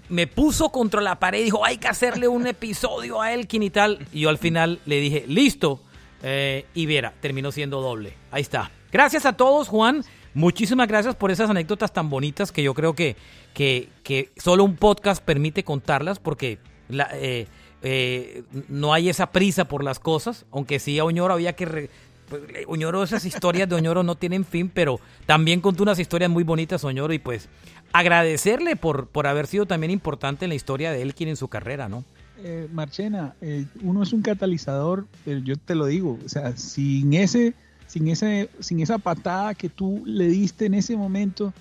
me, 0.10 0.28
puso 0.28 0.70
contra 0.70 1.00
la 1.00 1.20
pared 1.20 1.42
y 1.42 1.44
dijo, 1.44 1.64
hay 1.64 1.78
que 1.78 1.88
hacerle 1.88 2.28
un 2.28 2.48
episodio 2.48 3.22
a 3.22 3.34
Elkin 3.34 3.62
y 3.62 3.70
tal. 3.70 4.00
Y 4.12 4.22
yo 4.22 4.30
al 4.30 4.40
final 4.40 4.80
le 4.86 5.00
dije, 5.00 5.26
listo. 5.28 5.80
Eh, 6.24 6.66
y 6.74 6.86
viera, 6.86 7.14
terminó 7.20 7.52
siendo 7.52 7.82
doble. 7.82 8.14
Ahí 8.32 8.42
está. 8.42 8.72
Gracias 8.92 9.26
a 9.26 9.34
todos, 9.34 9.68
Juan. 9.68 10.04
Muchísimas 10.34 10.88
gracias 10.88 11.16
por 11.16 11.30
esas 11.30 11.50
anécdotas 11.50 11.94
tan 11.94 12.10
bonitas 12.10 12.52
que 12.52 12.64
yo 12.64 12.74
creo 12.74 12.96
que, 12.96 13.16
que, 13.54 13.90
que 14.04 14.32
solo 14.38 14.64
un 14.64 14.76
podcast 14.76 15.24
permite 15.24 15.64
contarlas 15.64 16.20
porque 16.20 16.58
eh, 16.90 17.48
eh, 17.82 18.44
no 18.70 18.94
hay 18.94 19.10
esa 19.10 19.32
prisa 19.32 19.66
por 19.66 19.84
las 19.84 20.00
cosas, 20.00 20.46
aunque 20.52 20.80
sí 20.80 20.98
a 21.00 21.06
Oñoro 21.06 21.34
había 21.34 21.54
que... 21.54 21.90
Pues, 22.32 22.44
Oñoro, 22.68 23.04
esas 23.04 23.26
historias 23.26 23.68
de 23.68 23.76
Oñoro 23.76 24.04
no 24.04 24.16
tienen 24.16 24.46
fin, 24.46 24.72
pero 24.74 25.02
también 25.26 25.60
contó 25.60 25.84
unas 25.84 26.00
historias 26.00 26.32
muy 26.32 26.46
bonitas 26.46 26.82
Oñoro 26.86 27.12
y 27.14 27.20
pues 27.20 27.50
agradecerle 27.92 28.78
por, 28.78 29.08
por 29.08 29.28
haber 29.28 29.48
sido 29.48 29.66
también 29.66 29.92
importante 29.92 30.46
en 30.46 30.50
la 30.50 30.56
historia 30.56 30.94
de 30.94 31.02
Elkin 31.02 31.28
en 31.28 31.36
su 31.36 31.50
carrera, 31.50 31.90
¿no? 31.90 32.06
Eh, 32.38 32.70
Marchena, 32.72 33.36
eh, 33.42 33.66
uno 33.84 34.02
es 34.02 34.14
un 34.14 34.22
catalizador, 34.22 35.08
pero 35.26 35.42
yo 35.42 35.58
te 35.58 35.76
lo 35.76 35.88
digo, 35.88 36.18
o 36.26 36.30
sea, 36.30 36.56
sin 36.56 37.14
ese, 37.14 37.54
sin 37.86 38.08
ese, 38.08 38.50
sin 38.62 38.80
esa 38.80 38.98
patada 38.98 39.54
que 39.54 39.68
tú 39.68 40.02
le 40.06 40.28
diste 40.28 40.68
en 40.68 40.76
ese 40.76 40.96
momento, 40.96 41.54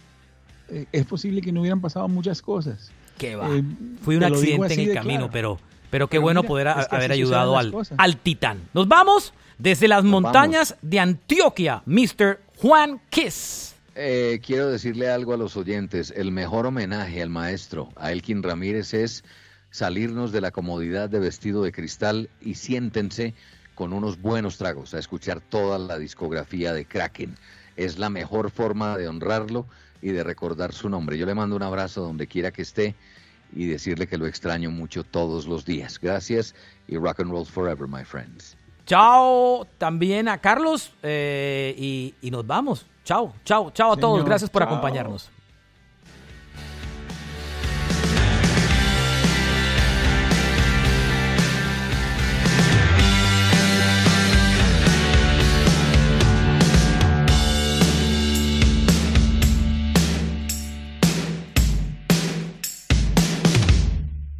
eh, 0.68 0.86
es 0.92 1.04
posible 1.04 1.42
que 1.42 1.50
no 1.50 1.62
hubieran 1.62 1.80
pasado 1.80 2.06
muchas 2.06 2.40
cosas. 2.42 2.92
Que 3.18 3.34
va. 3.34 3.48
Fui 4.02 4.14
un 4.14 4.22
accidente 4.22 4.74
en 4.74 4.80
el 4.88 4.94
camino, 4.94 5.30
pero, 5.32 5.58
pero 5.90 6.08
qué 6.08 6.18
bueno 6.18 6.44
poder 6.44 6.68
haber 6.68 7.10
ayudado 7.10 7.58
al, 7.58 7.74
al, 7.96 8.16
titán. 8.16 8.60
Nos 8.72 8.86
vamos 8.86 9.34
desde 9.60 9.88
las 9.88 10.04
montañas 10.04 10.76
de 10.80 11.00
Antioquia, 11.00 11.82
Mr. 11.84 12.40
Juan 12.56 13.00
Kiss. 13.10 13.74
quiero 13.94 14.70
decirle 14.70 15.10
algo 15.10 15.34
a 15.34 15.36
los 15.36 15.56
oyentes. 15.56 16.12
El 16.16 16.32
mejor 16.32 16.66
homenaje 16.66 17.22
al 17.22 17.28
maestro, 17.28 17.90
a 17.96 18.10
Elkin 18.10 18.42
Ramírez, 18.42 18.94
es 18.94 19.22
salirnos 19.70 20.32
de 20.32 20.40
la 20.40 20.50
comodidad 20.50 21.10
de 21.10 21.20
vestido 21.20 21.62
de 21.62 21.72
cristal 21.72 22.30
y 22.40 22.54
siéntense 22.54 23.34
con 23.74 23.92
unos 23.92 24.20
buenos 24.20 24.56
tragos 24.56 24.94
a 24.94 24.98
escuchar 24.98 25.40
toda 25.40 25.78
la 25.78 25.98
discografía 25.98 26.72
de 26.72 26.86
Kraken. 26.86 27.36
Es 27.76 27.98
la 27.98 28.10
mejor 28.10 28.50
forma 28.50 28.96
de 28.96 29.08
honrarlo 29.08 29.66
y 30.02 30.12
de 30.12 30.24
recordar 30.24 30.72
su 30.72 30.88
nombre. 30.88 31.18
Yo 31.18 31.26
le 31.26 31.34
mando 31.34 31.56
un 31.56 31.62
abrazo 31.62 32.00
donde 32.00 32.26
quiera 32.26 32.50
que 32.50 32.62
esté 32.62 32.94
y 33.54 33.66
decirle 33.66 34.06
que 34.06 34.18
lo 34.18 34.26
extraño 34.26 34.70
mucho 34.70 35.04
todos 35.04 35.46
los 35.46 35.64
días. 35.64 35.98
Gracias 36.00 36.54
y 36.88 36.96
rock 36.96 37.20
and 37.20 37.30
roll 37.30 37.46
forever, 37.46 37.86
my 37.86 38.04
friends. 38.04 38.56
Chao 38.86 39.66
también 39.78 40.28
a 40.28 40.38
Carlos 40.38 40.92
eh, 41.02 41.74
y, 42.22 42.30
nos 42.30 42.46
vamos. 42.46 42.86
Chao, 43.04 43.32
chao, 43.44 43.70
chao 43.70 43.92
a 43.92 43.96
todos. 43.96 44.24
Gracias 44.24 44.50
por 44.50 44.62
acompañarnos. 44.62 45.30